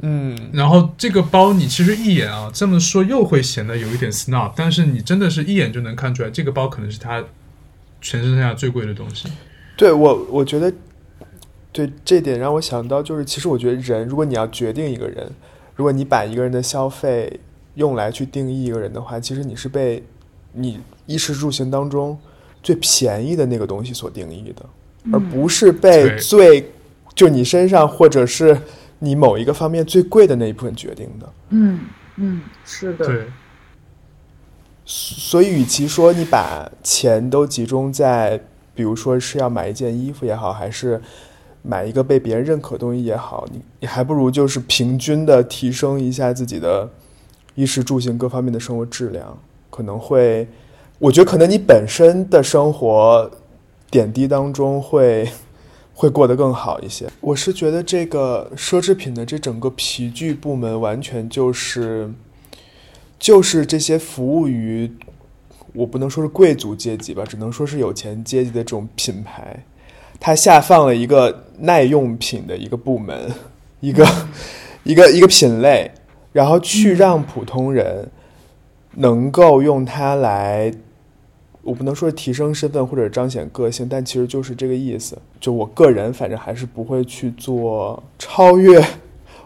[0.01, 7.25] 嗯，然后这个包你其实一眼啊这么说又会显得有一点 snob，但是你真的是一眼就能看出来，这个包可能是他
[7.99, 9.27] 全身上下最贵的东西。
[9.75, 10.71] 对我，我觉得。
[11.77, 15.29] 对这点让我想到，就是其实我觉得人，如果你要决定一个人，
[15.75, 17.39] 如果你把一个人的消费
[17.75, 20.03] 用来去定义一个人的话，其实你是被
[20.53, 22.17] 你衣食住行当中
[22.63, 24.65] 最便宜的那个东西所定义的，
[25.13, 26.71] 而不是被最
[27.13, 28.59] 就你身上或者是
[28.97, 31.33] 你某一个方面最贵的那一部分决定的。
[31.49, 31.81] 嗯
[32.15, 33.05] 嗯，是的。
[33.05, 33.27] 对。
[34.83, 38.41] 所以，与其说你把钱都集中在，
[38.73, 40.99] 比如说是要买一件衣服也好，还是
[41.69, 46.89] 买一个被别人认可的东西也好，你你还不如就是平均的提升一下自己的
[47.55, 49.37] 衣食住行各方面的生活质量，
[49.69, 50.47] 可能会，
[50.97, 53.29] 我觉得可能你本身的生活
[53.91, 55.29] 点滴当中会
[55.93, 57.09] 会过得更好一些。
[57.19, 62.09] 我是觉得这个奢侈品的这整个皮具部门完全就是
[63.19, 64.89] 就是这些服务于
[65.73, 69.65] 我不能说是贵族阶级吧，只能说是有钱阶级的这种品牌。
[70.19, 73.31] 它下放了一个耐用品的一个部门，
[73.79, 74.07] 一个
[74.83, 75.91] 一个一个品类，
[76.33, 78.09] 然后去让普通人
[78.95, 80.71] 能够用它来，
[81.61, 85.17] 我不能说提升身份或者彰显个性，但其实就是这个意思。
[85.39, 88.83] 就我个人，反正还是不会去做超越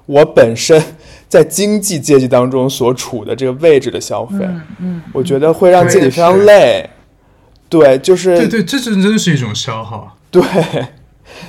[0.06, 0.82] 我本身
[1.28, 4.48] 在经济阶级当中所处的这个位置的消费。
[4.80, 6.90] 嗯，我觉得会让自己非常累。
[7.70, 10.18] 对，就是对对，这真真的是一种消耗。
[10.32, 10.42] 对，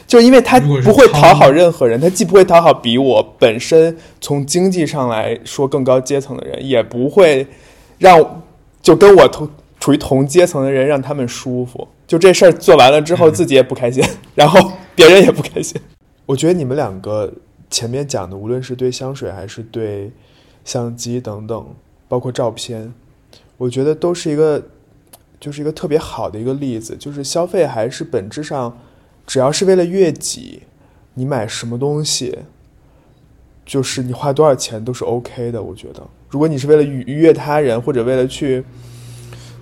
[0.08, 7.46] 就因为他不会讨好任何人，他既不会讨好比我本身从经济上来说更高阶层的人，也不会
[7.98, 8.42] 让
[8.82, 9.48] 就跟我同
[9.78, 11.86] 处于同阶层的人让他们舒服。
[12.08, 14.04] 就这事儿做完了之后，自己也不开心，
[14.34, 15.80] 然后别人也不开心。
[16.26, 17.32] 我觉得你们两个
[17.70, 20.10] 前面讲的，无论是对香水还是对
[20.64, 21.66] 相机等等，
[22.08, 22.92] 包括照片，
[23.56, 24.60] 我觉得都是一个。
[25.42, 28.78] 就是一个特别好的一个例子，就是消费还是本质上，
[29.26, 30.62] 只要是为了悦己，
[31.14, 32.38] 你买什么东西，
[33.66, 35.60] 就是你花多少钱都是 OK 的。
[35.60, 38.64] 我觉得，如果你是为了愉悦他人，或者为了去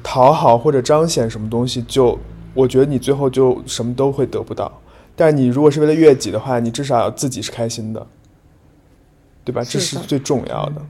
[0.03, 2.19] 讨好或者彰显什么东西，就
[2.53, 4.71] 我觉得你最后就什么都会得不到。
[5.17, 8.07] 但你如果是为了悦己的话，你至少自己是开心的，
[9.43, 9.65] 对吧？
[9.65, 10.85] 这是最重要的。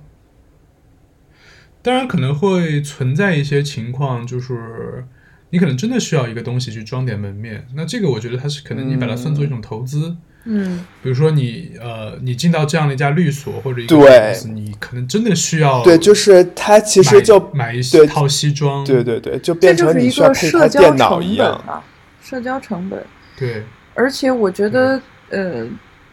[1.82, 5.04] 当然可能会存在一些情况，就是
[5.50, 7.66] 你可能真的需要一个东西去装点门面。
[7.74, 21.82] 那这个我觉得它是可能你把它算作一种投资，嗯，比如说你呃，你进到这样的一家律所或者一个公司，你可能真的需要对，就是它其实就买一套西装，对对对，就变成你需要配台电脑一样，
[22.22, 23.02] 社交成本，
[23.38, 25.00] 对，而且我觉得
[25.30, 25.66] 呃。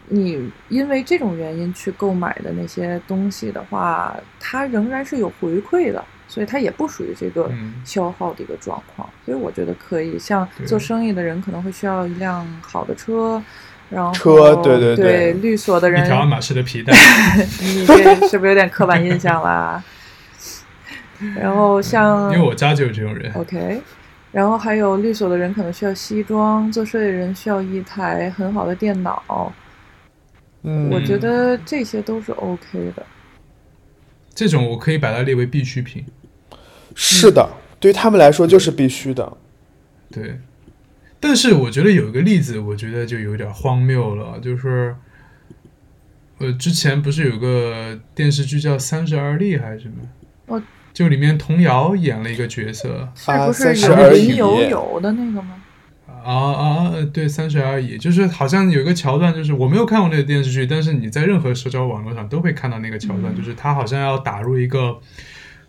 [0.10, 7.52] 你因为这种原因去购买的那些东西的话，它仍然是有回馈的，所以它也不属于这个
[7.84, 9.10] 消耗的一个状况。
[9.26, 13.44] 所以我觉得可以，像做生意的人可能会需要一辆好的车，
[13.90, 16.94] 然后车对对对，律所的人一条爱马仕的皮带，
[17.60, 19.84] 你这是不是有点刻板印象啦？
[21.36, 23.82] 然后像因为我家就有这种人，OK，
[24.32, 29.52] 然后还有律所的人可能需要西装，做设计的人需要一台很好的电脑。
[30.92, 33.06] 我觉得这些都是 OK 的。
[34.34, 36.06] 这种我可以把它列为必需品。
[36.96, 37.50] 是的，
[37.80, 39.38] 对于他们来说就是必须的。
[40.12, 40.40] 对，
[41.20, 44.96] 但是我觉得有一个例子，我觉得就有点荒谬了，就是，
[46.40, 49.96] 呃，之前不是有个电视剧叫《三十而立》还是什么？
[50.48, 50.62] 哦，
[50.94, 55.64] 就里面童瑶演了一个角色，是不是有林有有的那个吗？
[56.34, 65.00] 啊啊对，三十而已，就是好像有一个桥段，就是我没有看过那个电视剧，但是你在任何社交网络上都会看到那个桥段，就是他好像要打入一个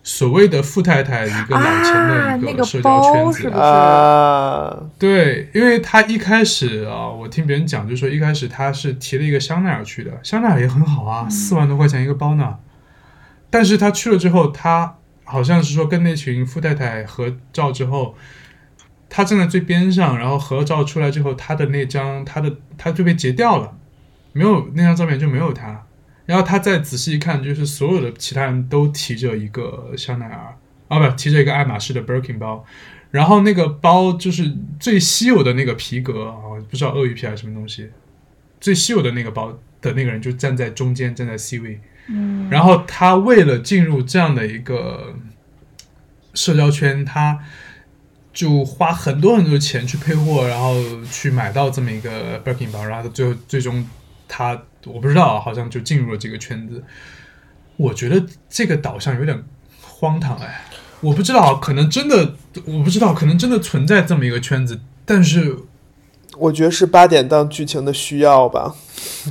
[0.02, 4.76] 所谓的富太太一个老钱的一个社交圈子啊。
[4.98, 12.56] 对，因为他一开始啊，我听别人讲，就说一开始他是提了一个香奈儿去的，香奈儿也很好啊，四万多块钱一个包呢。
[13.48, 18.16] 但是他去了之后，他好像是说跟那群富太太合照之后，
[19.08, 23.76] 他站在最边上，然后合照出来之后，他的那张他的他就被截掉了，
[24.32, 25.84] 没有那张照片就没有他。
[26.26, 30.56] 然后他再仔细一看，就是所有的其他人都提着一个香奈儿。
[30.88, 32.64] 啊，不提着一个爱马仕的 Birkin 包，
[33.10, 37.90] 然后那个包就是最稀有的那个皮革啊，不知道鳄鱼皮还是什么东西，
[38.58, 39.52] 最稀有的那个包
[39.82, 41.78] 的那个人就站在中间，站在 C 位。
[42.06, 45.14] 嗯，然后他为了进入这样的一个
[46.32, 47.38] 社交圈，他
[48.38, 50.76] 就花很多很多钱去配货，然后
[51.10, 53.84] 去买到这么一个 Birkin 包，然后他最后最终
[54.28, 54.56] 他
[54.86, 56.84] 我不知道，好像就进入了这个圈子。
[57.76, 59.42] 我觉得这个导向有点
[59.82, 60.66] 荒唐哎，
[61.00, 65.56] 我不知道，可能真的我不知道，可能真的存在这么一个圈子，但是
[66.36, 68.72] 我觉得是八点档剧情的需要吧，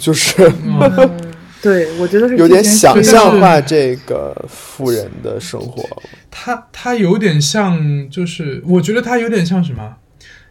[0.01, 0.51] 就是
[1.61, 5.83] 对，我觉得是有点想象化这个富人的生活。
[6.29, 9.95] 他他有点像，就是我觉得他有点像什么，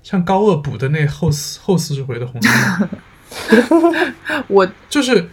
[0.03, 2.49] 像高二补的那后四后四十回的红楼
[2.81, 2.89] 梦。
[4.49, 5.29] 我就是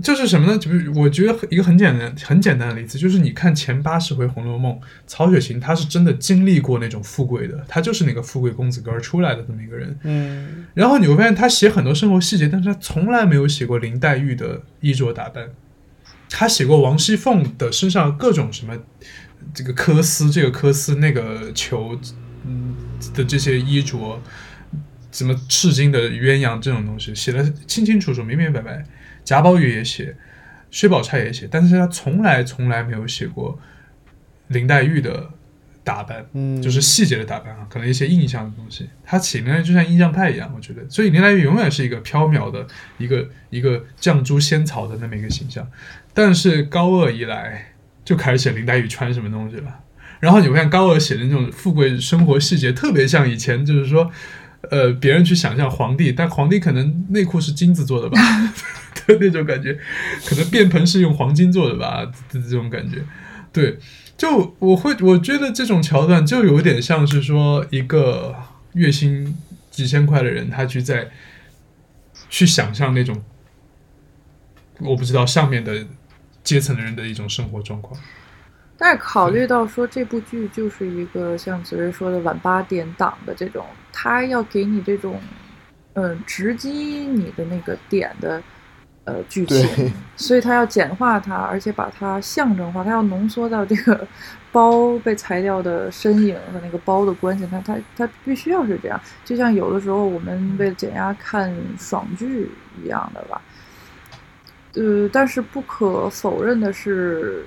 [0.00, 0.56] 就是什么呢？
[0.56, 4.72] 就是我觉得一个很简单、很简单的例子，就是你看前八十回《红楼梦》，
[5.06, 9.98] 曹雪芹他是真的经历过那种富贵的，他就是那个富贵公子哥儿出来的这么一个人。
[10.04, 15.50] 嗯，然后你会发现他写很多生活细节，但是他从来没有写过林黛玉的衣着打扮。
[16.30, 18.74] 他写过王熙凤的身上各种什么
[19.52, 21.98] 这个科丝，这个科丝那个球，
[22.46, 22.74] 嗯
[23.14, 24.22] 的这些衣着，
[25.10, 28.82] 什么赤金的鸳鸯这种东西，写的清清楚楚、明明白白。
[29.24, 30.16] 贾宝玉也写，
[30.70, 33.58] 薛宝钗也写，但是他从来从来没有写过
[34.48, 35.30] 林黛玉的
[35.84, 36.24] 打扮。
[36.32, 38.88] 嗯，就是细节的打扮啊，可能一些印象的东西。
[39.04, 42.66] 他写林黛玉就像印象派一样，我觉得，所以林黛玉永远是一个飘渺的
[42.98, 45.66] 一个一个绛珠仙草的那么一个形象。
[46.14, 47.72] 但是高鹗一来
[48.04, 49.80] 就开始写林黛玉穿什么东西了，
[50.20, 54.10] 然后你会看高鹗写的那种富贵生活细节，特别像以前就是说，
[54.70, 58.18] 呃，别人去想象皇帝，但皇帝可能内裤是金子做的吧，
[59.06, 59.78] 的那种感觉，
[60.26, 63.02] 可能便盆是用黄金做的吧，这这种感觉，
[63.52, 63.78] 对。
[64.14, 68.36] 就我会，我觉得这种桥段就有点像是说一个
[68.74, 69.36] 月薪
[69.68, 71.10] 几千块的人，他去在
[72.30, 73.20] 去想象那种
[74.78, 75.84] 我不知道上面的
[76.44, 77.98] 阶层的人的一种生活状况。
[78.76, 85.20] 但是考虑到说这部剧就是一个像子睿说的晚八点档的这种，他要给你这种，
[85.94, 88.40] 嗯，直击你的那个点的，
[89.04, 94.06] 呃，剧情，所以他要简化它，而且把它象征化，他要浓缩到这个
[94.52, 102.48] 包被裁掉的身影和那个包的关系，他他他必须要是这样，就像有的时候我们为了减压看爽剧
[102.80, 103.42] 一样的吧。
[104.74, 107.44] 呃，但是不可否认的是，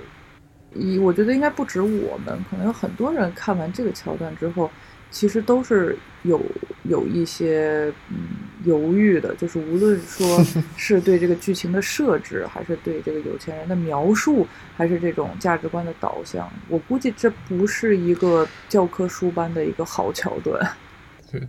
[0.74, 4.70] 一我觉得应该不止我们，可能有很多人看完这个桥段之后，
[5.10, 5.96] 其实都是
[6.26, 6.40] 有
[6.84, 8.16] 有一些嗯
[8.64, 10.44] 犹豫的，就是无论说
[10.76, 14.46] 是对这个剧情的设置，还是对这个有钱人的描述，
[14.76, 20.60] 还是这种价值观的导向，我估计这不是一个教科书般的一个好桥段。
[21.30, 21.42] 对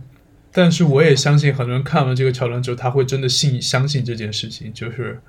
[0.50, 4.72] 但是我也相信很多人看完这个桥段之后，他会真的信相信这件事情。
[4.72, 5.20] 就是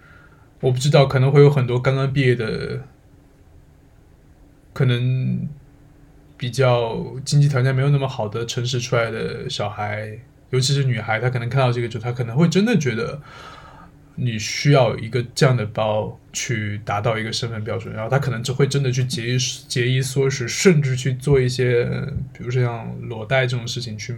[0.61, 2.83] 我不知道，可能会有很多刚刚毕业的，
[4.73, 5.47] 可能
[6.39, 10.17] 比较经济条件没有那么好的城市出来的小孩，
[10.49, 13.21] 尤其是女孩，她可能看到这个就，她可能会真的觉得
[14.15, 19.37] 你需要一个这样的包去达到一个身份标准，然后她可能就会真的去节衣
[19.67, 21.83] 节衣缩食，甚至去做一些，
[22.31, 24.15] 比如说像裸贷这种事情去。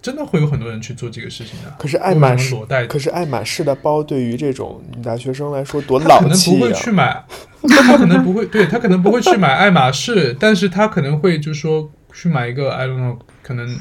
[0.00, 1.74] 真的会有很多人去做这个事情的。
[1.78, 6.58] 可是爱马仕裸贷，可是爱马仕的包对于这种女大学生来说多他可能老气啊！
[6.58, 7.24] 不会去买，
[7.68, 13.78] 他可能不会， 对他可能不会去买爱马仕，但是他可能会就是说去买一个 I don't know，可能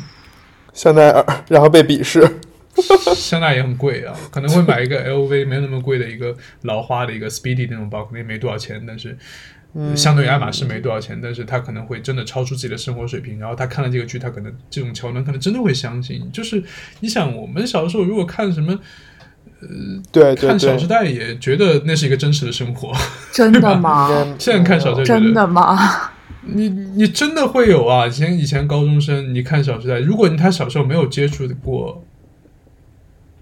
[0.74, 2.28] 香奈儿，然后被鄙视。
[3.16, 9.18] 香奈也很贵啊，可能会买一个 LV 没有那么贵的一个老花的一个 Speedy 那种包，可能也没多少钱，但是。
[9.80, 13.38] 嗯相对于爱马仕没多少钱，但是他可能会真的超出自己的生活水平。
[13.38, 16.30] 然后他看了这个剧，他可能这种桥段可能真的会相信。
[16.32, 16.64] 就是
[17.02, 18.78] 你想，我们小时候如果看什么
[20.12, 22.92] 对对看《小时，代》，也觉得那是一个真实的生活。
[23.32, 24.10] 真的吗？
[24.40, 26.12] 现在看小时代，真的吗？
[26.42, 28.08] 你你真的会有啊？
[28.08, 32.04] 以前以前高中生，你看《小时代》，如果你他小时候没有接触过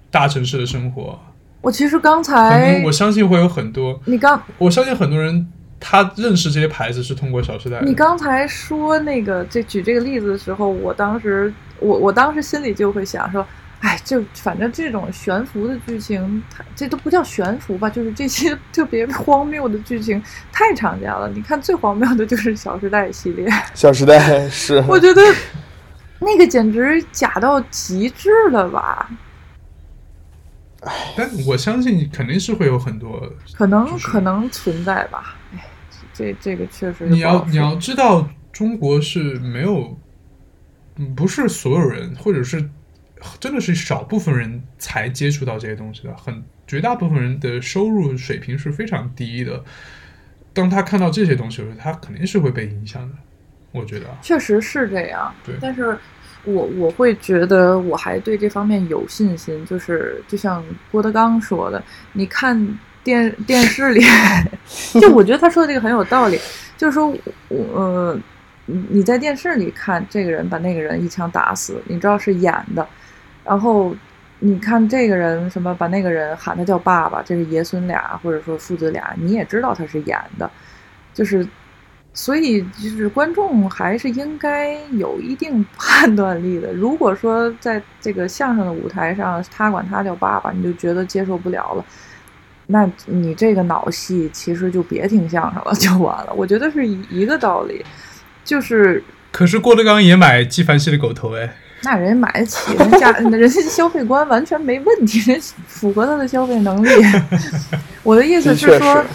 [0.09, 1.19] 大城市的生活，
[1.61, 5.47] 我其实刚才我相信会有很多，你刚我相信很多人
[5.79, 7.77] 他认识这些牌子是通过《小时代》。
[7.83, 13.45] 你刚才说那个这举这个例子的时候，我当时我我当时心里就会想说，
[13.81, 20.21] 哎，就反正这种悬浮的剧情，它这都不叫悬浮吧，就是这些特别荒谬的剧情
[20.51, 21.29] 太常见了。
[21.29, 25.21] 你看最荒谬的就是《小时代》系列，《小时代》是我觉得
[26.19, 29.09] 那个简直假到极致了吧？
[31.17, 33.19] 但我相信肯定是会有很多。
[33.53, 35.35] 可能就是可能存在吧。
[36.23, 39.97] 哎，这这个确实你要你要知道，中国是没有，
[40.95, 42.69] 嗯不是所有人，或者是
[43.39, 49.63] 真的是少部分人才接触到这些东西的，很绝大部分人的收入水平是非常低的。
[50.53, 53.15] 当他看到这些东西的时候，他肯定是会被影响的。
[53.71, 55.97] 我觉得啊，确实是这样，对但是
[56.45, 61.83] 我我会觉得我还对这方面有信心，就是就像郭德纲说的，
[62.13, 64.03] 你看电电视里，
[64.99, 66.37] 就我觉得他说的这个很有道理，
[66.75, 67.07] 就是说
[67.47, 68.19] 我呃，
[68.65, 72.85] 你你在电视里看这个人把那个人一枪打死，你知道是演的，
[73.45, 73.95] 然后。
[74.39, 80.47] 你看这个人什么把那个人喊他叫爸爸，这是爷孙俩或者说父子俩，你也知道他是演的，
[81.13, 81.47] 就是
[82.13, 86.73] 所以就是观众还是应该有一定判断力的。
[86.73, 91.85] 如果说在这个相声的舞台上，他管他叫爸爸，你就觉得接受不了了，
[92.67, 96.33] 那你这个脑戏其实就别听相声了， 就完了。
[96.35, 97.85] 我觉得是一一个道理，
[98.43, 106.89] 就是可是郭德纲也买纪梵希的狗头哎，那人买得起，人家人家消费观完全没问题，人符合他的消费能力。
[108.01, 109.05] 我的意思是说，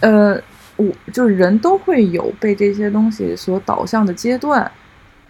[0.00, 0.40] 呃，
[0.76, 4.70] 我就是人都会有被这些东西所导向的阶段，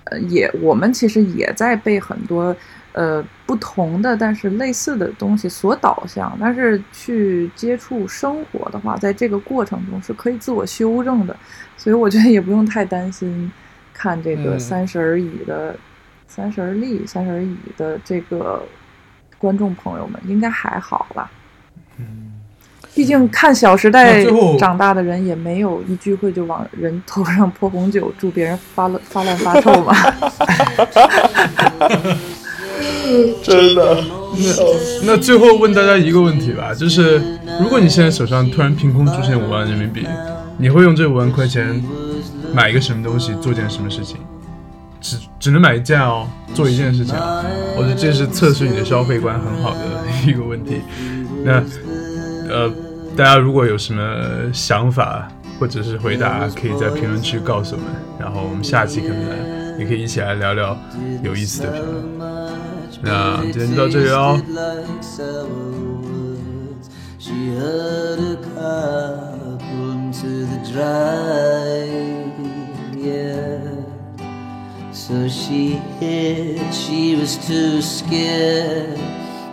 [0.04, 2.54] 呃，也我们其实也在被很多
[2.94, 11.36] 呃不同的但是类似的东西所导向，但是去接触生活的话，在这个过程中是可以自我修正的，
[11.76, 13.52] 所以我觉得也不用太担心
[13.92, 15.76] 看这个嗯三十而已的、
[16.26, 18.64] 三十而立、三十而已的这个
[19.38, 21.30] 观众朋友们应该还好吧。
[21.98, 22.32] 嗯，
[22.94, 24.24] 毕竟看《小时代
[24.58, 29.94] 长大的人也没有一聚会就往人头上泼红酒，祝别人发乱发烂发臭嘛。
[33.42, 34.04] 真的。
[35.04, 37.22] 那最后问大家一个问题吧，就是
[37.60, 40.04] 如果你现在手上突然凭空出现五万人民币，
[40.58, 41.82] 你会用这五万块钱
[42.52, 44.16] 买一个什么东西，做件什么事情？
[45.00, 47.14] 只只能买一件哦，做一件事情。
[47.76, 49.80] 我觉得这是测试你的消费观很好的
[50.26, 50.80] 一个问题。
[51.44, 51.62] 那
[52.48, 52.72] 呃，
[53.16, 54.02] 大家如果有什么
[54.52, 55.28] 想法
[55.60, 57.86] 或者是回答，可以在评论区告诉我们，
[58.18, 60.76] 然后我们下期可能也可以一起来聊聊
[61.22, 62.33] 有意思的评论。
[63.04, 63.42] Now
[67.18, 72.32] She heard a car pull into the drive,
[72.96, 74.92] yeah.
[74.92, 78.96] So she hid, she was too scared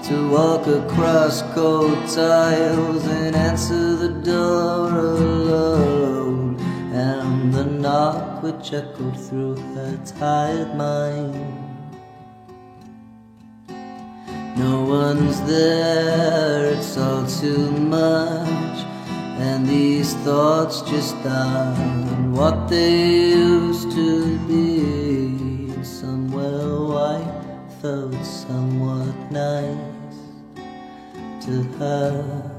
[0.03, 6.57] to walk across cold tiles and answer the door alone.
[6.93, 11.60] And the knock which echoed through her tired mind
[14.57, 18.85] no one's there, it's all too much.
[19.39, 25.83] And these thoughts just aren't what they used to be.
[25.83, 27.43] Somewhere white
[27.81, 30.17] felt somewhat nice
[31.45, 32.51] to her.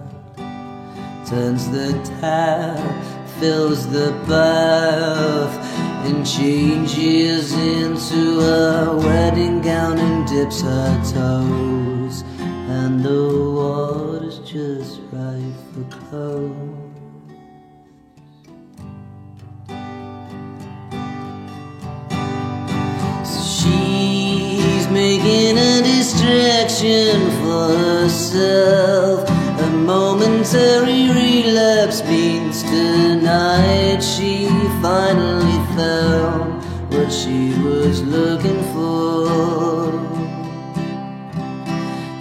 [1.26, 5.54] Turns the tap, fills the bath,
[6.06, 12.22] and changes into a wedding gown and dips her toes.
[12.76, 13.22] And the
[13.58, 16.78] water's just right for clothes.
[24.92, 29.20] Making a distraction for herself.
[29.66, 32.02] A momentary relapse
[32.72, 34.48] tonight she
[34.80, 39.90] finally found what she was looking for.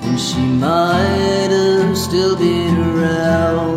[0.05, 3.70] And she might have still been around